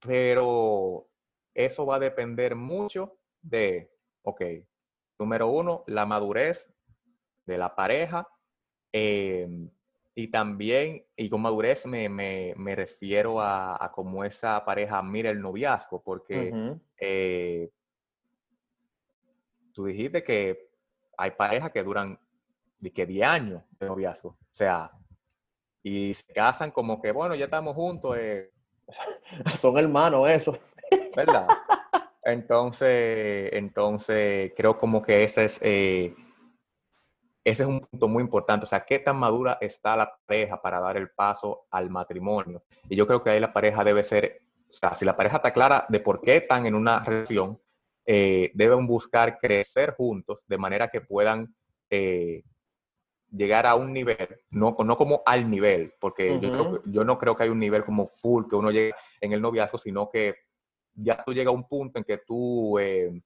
pero 0.00 1.08
eso 1.54 1.86
va 1.86 1.96
a 1.96 2.00
depender 2.00 2.56
mucho 2.56 3.18
de, 3.42 3.92
ok, 4.22 4.42
número 5.18 5.48
uno, 5.48 5.84
la 5.86 6.06
madurez 6.06 6.72
de 7.44 7.58
la 7.58 7.74
pareja. 7.74 8.28
Em, 8.92 9.70
y 10.14 10.28
también, 10.28 11.04
y 11.16 11.28
con 11.28 11.42
madurez 11.42 11.84
me, 11.86 12.08
me, 12.08 12.74
refiero 12.74 13.40
a, 13.40 13.82
a, 13.82 13.92
cómo 13.92 14.24
esa 14.24 14.64
pareja 14.64 15.02
mira 15.02 15.28
el 15.30 15.40
noviazgo, 15.42 16.02
porque 16.02 16.78
eh, 16.98 17.70
tú 19.76 19.84
dijiste 19.84 20.24
que 20.24 20.70
hay 21.18 21.32
parejas 21.32 21.70
que 21.70 21.84
duran 21.84 22.18
que 22.94 23.04
10 23.04 23.26
años 23.26 23.62
de 23.78 23.86
noviazgo, 23.86 24.30
o 24.30 24.54
sea, 24.54 24.90
y 25.82 26.14
se 26.14 26.32
casan 26.32 26.70
como 26.72 27.00
que, 27.00 27.12
bueno, 27.12 27.34
ya 27.34 27.44
estamos 27.44 27.76
juntos. 27.76 28.16
Eh. 28.18 28.50
Son 29.60 29.78
hermanos 29.78 30.28
eso. 30.28 30.58
¿Verdad? 31.16 31.46
Entonces, 32.24 33.50
entonces 33.52 34.52
creo 34.56 34.78
como 34.78 35.00
que 35.00 35.22
ese 35.22 35.44
es, 35.44 35.60
eh, 35.62 36.12
ese 37.44 37.62
es 37.62 37.68
un 37.68 37.80
punto 37.80 38.08
muy 38.08 38.22
importante. 38.22 38.64
O 38.64 38.66
sea, 38.66 38.84
qué 38.84 38.98
tan 38.98 39.16
madura 39.16 39.58
está 39.60 39.94
la 39.94 40.12
pareja 40.26 40.60
para 40.60 40.80
dar 40.80 40.96
el 40.96 41.10
paso 41.10 41.66
al 41.70 41.88
matrimonio. 41.88 42.64
Y 42.88 42.96
yo 42.96 43.06
creo 43.06 43.22
que 43.22 43.30
ahí 43.30 43.40
la 43.40 43.52
pareja 43.52 43.84
debe 43.84 44.02
ser, 44.02 44.42
o 44.68 44.72
sea, 44.72 44.94
si 44.96 45.04
la 45.04 45.16
pareja 45.16 45.36
está 45.36 45.52
clara 45.52 45.86
de 45.88 46.00
por 46.00 46.20
qué 46.20 46.36
están 46.36 46.66
en 46.66 46.74
una 46.74 46.98
relación, 47.04 47.60
eh, 48.06 48.52
deben 48.54 48.86
buscar 48.86 49.38
crecer 49.38 49.94
juntos 49.96 50.44
de 50.46 50.58
manera 50.58 50.86
que 50.88 51.00
puedan 51.00 51.52
eh, 51.90 52.44
llegar 53.32 53.66
a 53.66 53.74
un 53.74 53.92
nivel, 53.92 54.28
no, 54.50 54.76
no 54.78 54.96
como 54.96 55.22
al 55.26 55.50
nivel, 55.50 55.92
porque 55.98 56.38
yo, 56.40 56.82
yo 56.84 57.04
no 57.04 57.18
creo 57.18 57.36
que 57.36 57.42
hay 57.42 57.48
un 57.48 57.58
nivel 57.58 57.84
como 57.84 58.06
full 58.06 58.44
que 58.48 58.54
uno 58.54 58.70
llegue 58.70 58.94
en 59.20 59.32
el 59.32 59.42
noviazgo, 59.42 59.76
sino 59.76 60.08
que 60.08 60.36
ya 60.94 61.22
tú 61.24 61.34
llegas 61.34 61.52
a 61.52 61.56
un 61.56 61.66
punto 61.66 61.98
en 61.98 62.04
que 62.04 62.18
tú 62.18 62.78
eh, 62.78 63.20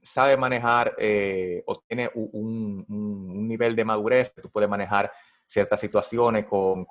sabes 0.00 0.38
manejar 0.38 0.94
eh, 0.98 1.62
o 1.66 1.78
tienes 1.86 2.08
un, 2.14 3.46
nivel 3.46 3.76
de 3.76 3.84
madurez, 3.84 4.30
que 4.30 4.40
tú 4.40 4.50
puedes 4.50 4.70
manejar 4.70 5.12
ciertas 5.46 5.78
situaciones 5.78 6.46
con, 6.46 6.86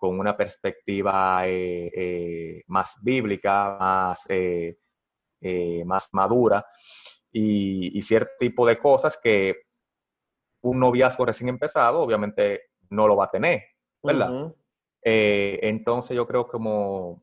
una 0.00 0.36
perspectiva 0.36 1.42
más 2.68 2.96
bíblica, 3.02 3.76
más, 3.78 4.26
más 5.84 6.08
madura 6.12 6.66
y, 7.30 8.02
cierto 8.02 8.32
tipo 8.38 8.66
de 8.66 8.78
cosas 8.78 9.18
que 9.22 9.54
un 10.62 10.80
noviazgo 10.80 11.24
recién 11.24 11.48
empezado 11.48 12.00
obviamente 12.00 12.70
no 12.90 13.06
lo 13.06 13.16
va 13.16 13.26
a 13.26 13.30
tener, 13.30 13.62
¿verdad? 14.02 14.52
entonces 15.02 16.16
yo 16.16 16.26
creo 16.26 16.46
como 16.48 17.22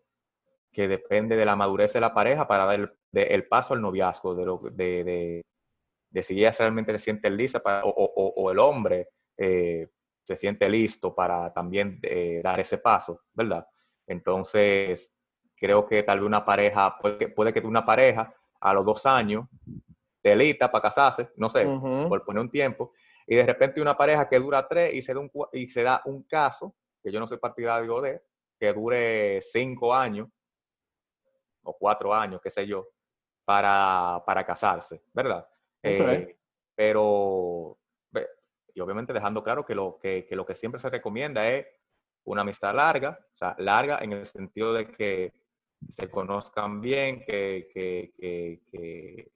que 0.73 0.87
depende 0.87 1.37
de 1.37 1.45
la 1.45 1.55
madurez 1.55 1.93
de 1.93 2.01
la 2.01 2.13
pareja 2.13 2.47
para 2.47 2.65
dar 2.65 2.95
el, 3.13 3.47
paso 3.47 3.75
al 3.75 3.81
noviazgo, 3.81 4.33
de, 4.33 4.45
lo, 4.45 4.57
de, 4.71 5.43
de, 6.09 6.23
si 6.23 6.33
ella 6.33 6.51
realmente 6.57 6.91
se 6.93 6.99
siente 6.99 7.29
lista 7.29 7.61
para, 7.61 7.83
o, 7.85 8.51
el 8.51 8.59
hombre 8.59 9.09
eh, 9.37 9.87
se 10.23 10.35
siente 10.35 10.67
listo 10.67 11.13
para 11.13 11.53
también 11.53 11.99
eh, 12.01 12.41
dar 12.43 12.59
ese 12.59 12.79
paso, 12.79 13.21
¿verdad? 13.33 13.65
Entonces, 14.07 15.13
creo 15.63 15.85
que 15.85 16.03
tal 16.03 16.19
vez 16.19 16.27
una 16.27 16.43
pareja, 16.43 16.97
puede, 16.97 17.29
puede 17.29 17.53
que 17.53 17.61
una 17.61 17.85
pareja 17.85 18.35
a 18.59 18.73
los 18.73 18.83
dos 18.83 19.05
años 19.05 19.47
te 20.21 20.35
lista 20.35 20.69
para 20.69 20.81
casarse, 20.81 21.29
no 21.37 21.47
sé, 21.47 21.65
por 22.09 22.25
poner 22.25 22.41
un 22.41 22.49
tiempo, 22.49 22.91
y 23.25 23.37
de 23.37 23.45
repente 23.45 23.81
una 23.81 23.95
pareja 23.95 24.27
que 24.27 24.39
dura 24.39 24.67
tres 24.67 24.93
y 24.93 25.01
se 25.01 25.13
da 25.13 25.21
un, 25.21 25.31
y 25.53 25.67
se 25.67 25.83
da 25.83 26.01
un 26.03 26.23
caso, 26.23 26.75
que 27.01 27.13
yo 27.13 27.17
no 27.17 27.27
soy 27.27 27.37
partidario 27.37 28.01
de, 28.01 28.21
que 28.59 28.73
dure 28.73 29.41
cinco 29.41 29.95
años, 29.95 30.27
o 31.61 31.77
cuatro 31.77 32.13
años, 32.13 32.41
qué 32.43 32.49
sé 32.49 32.67
yo, 32.67 32.89
para, 33.45 34.21
para 34.25 34.45
casarse, 34.45 35.01
¿verdad? 35.13 35.47
Eh, 35.81 36.37
pero, 36.75 37.77
y 38.73 38.81
obviamente 38.81 39.13
dejando 39.13 39.41
claro 39.41 39.65
que 39.65 39.75
lo 39.75 39.97
que, 39.97 40.25
que 40.25 40.35
lo 40.35 40.45
que 40.45 40.55
siempre 40.55 40.81
se 40.81 40.89
recomienda 40.89 41.49
es 41.49 41.65
una 42.25 42.41
amistad 42.41 42.75
larga, 42.75 43.17
o 43.33 43.37
sea, 43.37 43.55
larga 43.59 43.99
en 44.01 44.11
el 44.11 44.25
sentido 44.25 44.73
de 44.73 44.91
que 44.91 45.42
se 45.89 46.09
conozcan 46.09 46.81
bien, 46.81 47.23
que, 47.25 47.69
que, 47.73 48.13
que, 48.71 49.31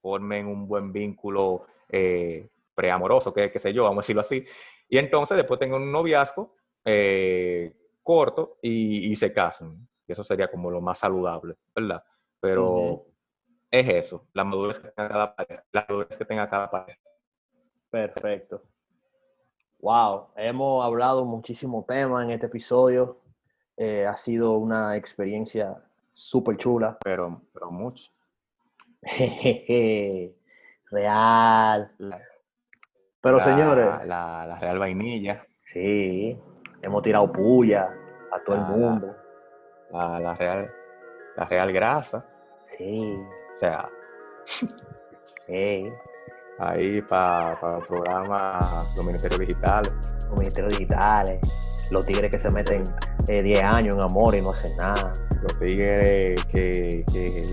formen 0.00 0.46
un 0.46 0.68
buen 0.68 0.92
vínculo 0.92 1.66
eh, 1.88 2.48
preamoroso, 2.74 3.32
que, 3.32 3.50
qué 3.50 3.58
sé 3.58 3.72
yo, 3.72 3.84
vamos 3.84 3.98
a 3.98 4.04
decirlo 4.04 4.20
así. 4.20 4.44
Y 4.88 4.98
entonces 4.98 5.36
después 5.36 5.58
tengan 5.58 5.82
un 5.82 5.92
noviazgo 5.92 6.52
eh, 6.84 7.74
corto 8.02 8.58
y, 8.62 9.10
y, 9.10 9.16
se 9.16 9.32
casan 9.32 9.88
eso 10.12 10.24
sería 10.24 10.50
como 10.50 10.70
lo 10.70 10.80
más 10.80 10.98
saludable, 10.98 11.56
¿verdad? 11.74 12.02
Pero 12.40 13.04
es 13.70 13.88
eso, 13.88 14.26
la 14.32 14.44
madurez 14.44 14.78
que 14.78 14.88
tenga 14.88 15.08
cada 15.08 15.36
pareja, 15.36 15.64
la 15.72 15.86
madurez 15.88 16.16
que 16.16 16.24
tenga 16.24 16.48
cada 16.48 16.70
pareja. 16.70 17.00
Perfecto. 17.90 18.62
Wow, 19.80 20.28
hemos 20.36 20.84
hablado 20.84 21.24
muchísimo 21.24 21.84
tema 21.86 22.22
en 22.24 22.30
este 22.30 22.46
episodio. 22.46 23.20
Eh, 23.78 24.06
ha 24.06 24.16
sido 24.16 24.58
una 24.58 24.96
experiencia 24.96 25.76
súper 26.12 26.56
chula. 26.56 26.98
Pero, 27.02 27.42
pero 27.52 27.70
mucho. 27.70 28.10
Real. 30.90 31.92
pero 33.20 33.40
señores. 33.40 34.06
La, 34.06 34.56
real 34.60 34.78
vainilla. 34.78 35.46
Sí, 35.64 36.36
hemos 36.82 37.02
tirado 37.02 37.30
puya 37.30 37.90
a 38.32 38.40
todo 38.44 38.56
el 38.56 38.62
mundo 38.62 39.14
la, 39.90 40.34
real, 40.34 40.70
la 41.36 41.44
real 41.44 41.72
grasa. 41.72 42.24
Sí. 42.76 43.16
O 43.54 43.56
sea, 43.56 43.88
ahí 46.58 47.02
para 47.02 47.78
el 47.78 47.86
programa 47.86 48.60
los 48.96 49.04
ministerios 49.04 49.40
digitales. 49.40 49.92
Los 50.28 50.38
ministerios 50.38 50.78
digitales, 50.78 51.40
los 51.90 52.04
tigres 52.04 52.30
que 52.30 52.38
se 52.38 52.50
meten 52.50 52.82
10 53.26 53.42
eh, 53.42 53.62
años 53.62 53.94
en 53.94 54.00
amor 54.00 54.34
y 54.34 54.42
no 54.42 54.50
hacen 54.50 54.76
nada. 54.76 55.12
Los 55.42 55.58
tigres 55.58 56.44
que, 56.46 57.04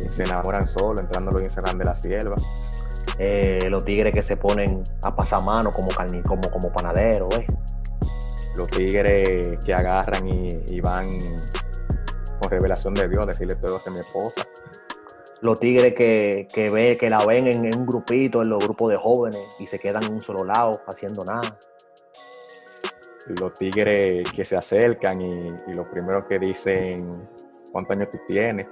se 0.10 0.24
enamoran 0.24 0.68
solo, 0.68 1.00
entrando 1.00 1.38
en 1.40 1.50
Serrán 1.50 1.78
de 1.78 1.86
la 1.86 1.96
Sierva. 1.96 2.36
Eh, 3.18 3.68
los 3.70 3.86
tigres 3.86 4.14
que 4.14 4.22
se 4.22 4.38
ponen 4.38 4.84
a 5.04 5.16
pasar 5.16 5.42
mano 5.44 5.72
como, 5.72 5.90
como, 6.26 6.52
como 6.52 6.72
panadero, 6.72 7.30
Los 8.58 8.68
tigres 8.70 9.58
que 9.64 9.74
agarran 9.74 10.28
y 10.28 10.82
van 10.82 11.08
con 12.40 12.50
revelación 12.50 12.94
de 12.94 13.08
Dios, 13.08 13.26
decirle 13.28 13.56
todo 13.56 13.80
a 13.86 13.90
mi 13.90 14.00
esposa. 14.00 14.46
Los 15.42 15.60
tigres 15.60 15.94
que, 15.96 16.48
que, 16.54 16.70
ve, 16.70 16.98
que 16.98 17.10
la 17.10 17.26
ven 17.26 17.48
en, 17.48 17.78
un 17.78 17.86
grupito, 17.86 18.42
en 18.42 18.50
los 18.50 18.64
grupos 18.64 18.92
de 18.92 18.98
jóvenes, 18.98 19.58
y 19.60 19.68
se 19.68 19.80
quedan 19.80 20.04
en 20.04 20.14
un 20.14 20.22
solo 20.22 20.44
lado, 20.44 20.72
haciendo 20.88 21.24
nada. 21.24 21.58
Los 23.28 23.54
tigres 23.54 24.30
que 24.32 24.46
se 24.46 24.56
acercan 24.56 25.22
y, 25.22 25.54
y 25.68 25.74
los 25.74 25.88
primeros 25.88 26.26
que 26.26 26.40
dicen 26.40 27.28
cuántos 27.72 27.96
años 27.96 28.10
tú 28.12 28.20
tienes. 28.28 28.68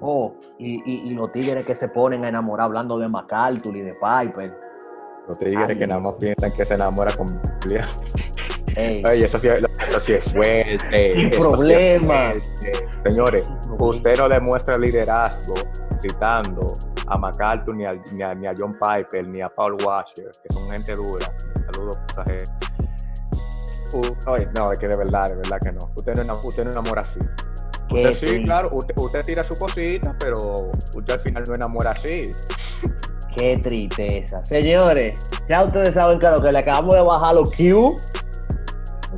Oh, 0.00 0.34
y, 0.58 0.82
y, 0.84 1.10
y 1.10 1.14
los 1.14 1.32
tigres 1.32 1.64
que 1.66 1.74
se 1.74 1.88
ponen 1.88 2.24
a 2.24 2.28
enamorar 2.28 2.66
hablando 2.66 2.98
de 2.98 3.08
MacArthur 3.08 3.76
y 3.76 3.82
de 3.82 3.94
Piper. 3.94 4.54
Los 5.26 5.38
tigres 5.38 5.66
Ay. 5.68 5.78
que 5.78 5.86
nada 5.86 6.00
más 6.00 6.14
piensan 6.14 6.50
que 6.56 6.64
se 6.64 6.74
enamora 6.74 7.12
con. 7.16 7.40
Ey, 8.76 9.02
eso 9.22 9.38
sí, 9.38 9.48
eso 9.48 10.00
sí 10.00 10.12
es 10.12 10.32
fuerte. 10.32 11.14
Sin 11.14 11.28
eso 11.28 11.56
sí. 11.56 11.72
Señores, 13.04 13.48
usted 13.78 14.18
no 14.18 14.28
demuestra 14.28 14.78
liderazgo 14.78 15.54
citando 16.00 16.72
a 17.06 17.16
MacArthur, 17.16 17.74
ni 17.74 17.84
a, 17.86 17.94
ni, 18.12 18.22
a, 18.22 18.34
ni 18.34 18.46
a 18.46 18.54
John 18.56 18.74
Piper, 18.74 19.26
ni 19.26 19.40
a 19.40 19.48
Paul 19.48 19.76
Washer, 19.84 20.30
que 20.42 20.52
son 20.52 20.70
gente 20.70 20.94
dura. 20.94 21.32
Saludos 21.72 21.98
gente. 22.16 22.87
Uh, 23.92 24.14
no, 24.54 24.72
es 24.72 24.78
que 24.78 24.88
de 24.88 24.96
verdad, 24.96 25.28
de 25.28 25.36
verdad 25.36 25.58
que 25.62 25.72
no. 25.72 25.90
Usted 25.96 26.24
no, 26.24 26.38
usted 26.42 26.64
no 26.64 26.70
enamora 26.72 27.02
así. 27.02 27.20
Usted 27.90 28.14
sí, 28.14 28.42
claro, 28.42 28.68
usted, 28.72 28.94
usted 28.98 29.24
tira 29.24 29.42
su 29.44 29.56
cosita, 29.58 30.14
pero 30.18 30.70
usted 30.94 31.14
al 31.14 31.20
final 31.20 31.44
no 31.48 31.54
enamora 31.54 31.90
así. 31.92 32.32
Qué 33.36 33.56
tristeza. 33.62 34.44
Señores, 34.44 35.18
ya 35.48 35.64
ustedes 35.64 35.94
saben 35.94 36.18
que 36.18 36.28
lo 36.28 36.40
que 36.40 36.50
le 36.52 36.58
acabamos 36.58 36.96
de 36.96 37.02
bajar 37.02 37.34
los 37.34 37.54
Q 37.54 37.96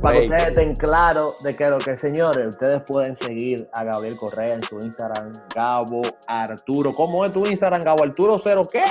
para 0.01 0.15
que 0.15 0.21
ustedes 0.23 0.47
estén 0.47 0.75
claros 0.75 1.43
de 1.43 1.55
que 1.55 1.69
lo 1.69 1.77
que, 1.79 1.97
señores, 1.97 2.47
ustedes 2.47 2.81
pueden 2.85 3.15
seguir 3.17 3.69
a 3.73 3.83
Gabriel 3.83 4.15
Correa 4.15 4.53
en 4.53 4.61
su 4.63 4.79
Instagram, 4.79 5.31
Gabo 5.53 6.01
Arturo. 6.27 6.93
¿Cómo 6.93 7.25
es 7.25 7.31
tu 7.31 7.45
Instagram, 7.45 7.81
Gabo 7.81 8.03
Arturo 8.03 8.39
cero 8.41 8.61
qué? 8.71 8.83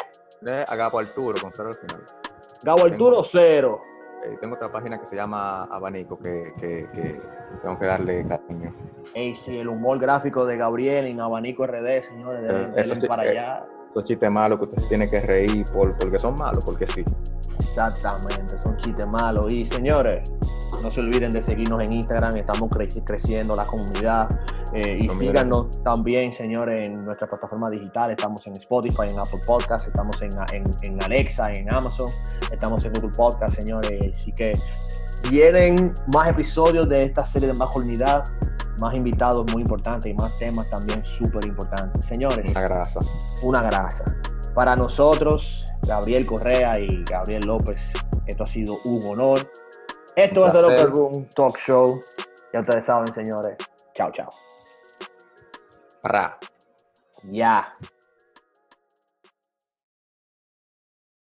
eh, 0.47 0.64
Agapo 0.68 0.99
Arturo, 0.99 1.41
con 1.41 1.53
cero 1.55 1.68
al 1.68 1.74
final. 1.74 2.05
Gabo 2.62 2.85
Arturo 2.85 3.24
cero. 3.24 3.81
Eh, 4.25 4.37
tengo 4.41 4.55
otra 4.55 4.71
página 4.71 4.99
que 4.99 5.07
se 5.07 5.16
llama 5.16 5.64
Abanico, 5.64 6.18
que, 6.18 6.53
que, 6.59 6.87
que 6.93 7.21
tengo 7.62 7.79
que 7.79 7.87
darle 7.87 8.27
cariño. 8.27 8.73
Ey, 9.14 9.35
sí, 9.35 9.57
el 9.59 9.68
humor 9.68 9.99
gráfico 9.99 10.45
de 10.45 10.57
Gabriel 10.59 11.07
en 11.07 11.21
Abanico 11.21 11.66
RD, 11.66 12.03
señores, 12.03 12.43
denle, 12.43 12.64
Eh, 12.64 12.73
eso 12.77 12.97
sí, 12.97 13.07
para 13.07 13.25
eh. 13.25 13.31
allá. 13.31 13.66
Esos 13.91 14.05
chistes 14.05 14.30
malos 14.30 14.59
que 14.61 14.66
usted 14.66 14.82
tiene 14.88 15.11
que 15.11 15.20
reír 15.20 15.64
por, 15.72 15.97
porque 15.99 16.16
son 16.18 16.36
malos, 16.36 16.64
porque 16.64 16.86
sí. 16.86 17.05
Exactamente, 17.59 18.57
son 18.59 18.76
chistes 18.78 19.07
malos. 19.09 19.51
Y 19.53 19.66
señores, 19.66 20.32
no 20.82 20.91
se 20.91 21.01
olviden 21.01 21.30
de 21.30 21.43
seguirnos 21.43 21.82
en 21.84 21.93
Instagram, 21.95 22.36
estamos 22.36 22.70
cre- 22.70 23.03
creciendo 23.05 23.55
la 23.57 23.64
comunidad. 23.66 24.28
eh, 24.72 24.99
y 25.03 25.07
No, 25.09 25.14
mira. 25.14 25.32
síganos 25.32 25.82
también, 25.82 26.32
señores, 26.32 26.86
en 26.86 27.05
nuestras 27.05 27.28
plataformas 27.28 27.72
digitales. 27.72 28.16
Estamos 28.16 28.47
en 28.47 28.53
Spotify, 28.53 29.09
en 29.11 29.18
Apple 29.18 29.41
Podcast, 29.45 29.88
estamos 29.88 30.22
en, 30.22 30.30
en, 30.53 30.64
en 30.82 31.03
Alexa, 31.03 31.51
en 31.53 31.72
Amazon, 31.74 32.09
estamos 32.53 32.84
en 32.84 32.93
Google 32.93 33.11
Podcast, 33.16 33.57
señores. 33.57 34.01
Así 34.14 34.30
que 34.32 34.53
vienen 35.28 35.93
más 36.12 36.28
episodios 36.28 36.88
de 36.88 37.03
esta 37.03 37.24
serie 37.26 37.49
de 37.49 37.55
masculinidad, 37.55 38.22
más 38.81 38.95
invitados 38.95 39.47
muy 39.53 39.62
importantes 39.62 40.11
y 40.11 40.14
más 40.14 40.39
temas 40.39 40.68
también 40.70 41.05
súper 41.05 41.45
importantes. 41.45 42.05
Señores, 42.07 42.51
Una 42.51 42.61
grasa. 42.62 43.01
una 43.43 43.62
grasa. 43.62 44.05
Para 44.55 44.74
nosotros, 44.74 45.64
Gabriel 45.83 46.26
Correa 46.26 46.78
y 46.78 47.05
Gabriel 47.05 47.47
López, 47.47 47.93
esto 48.26 48.45
ha 48.45 48.47
sido 48.47 48.74
un 48.85 49.07
honor. 49.07 49.49
Esto 50.16 50.43
Un 50.43 50.47
es 50.49 50.53
The. 50.53 50.62
Locker 50.62 50.91
Room 50.91 51.28
Talk 51.35 51.57
Show. 51.59 52.01
Ya 52.53 52.61
ustedes 52.61 52.85
saben, 52.85 53.07
señores. 53.14 53.57
Chao, 53.95 54.11
chao. 54.11 54.28
Ra. 56.03 56.37
Ya. 57.24 57.72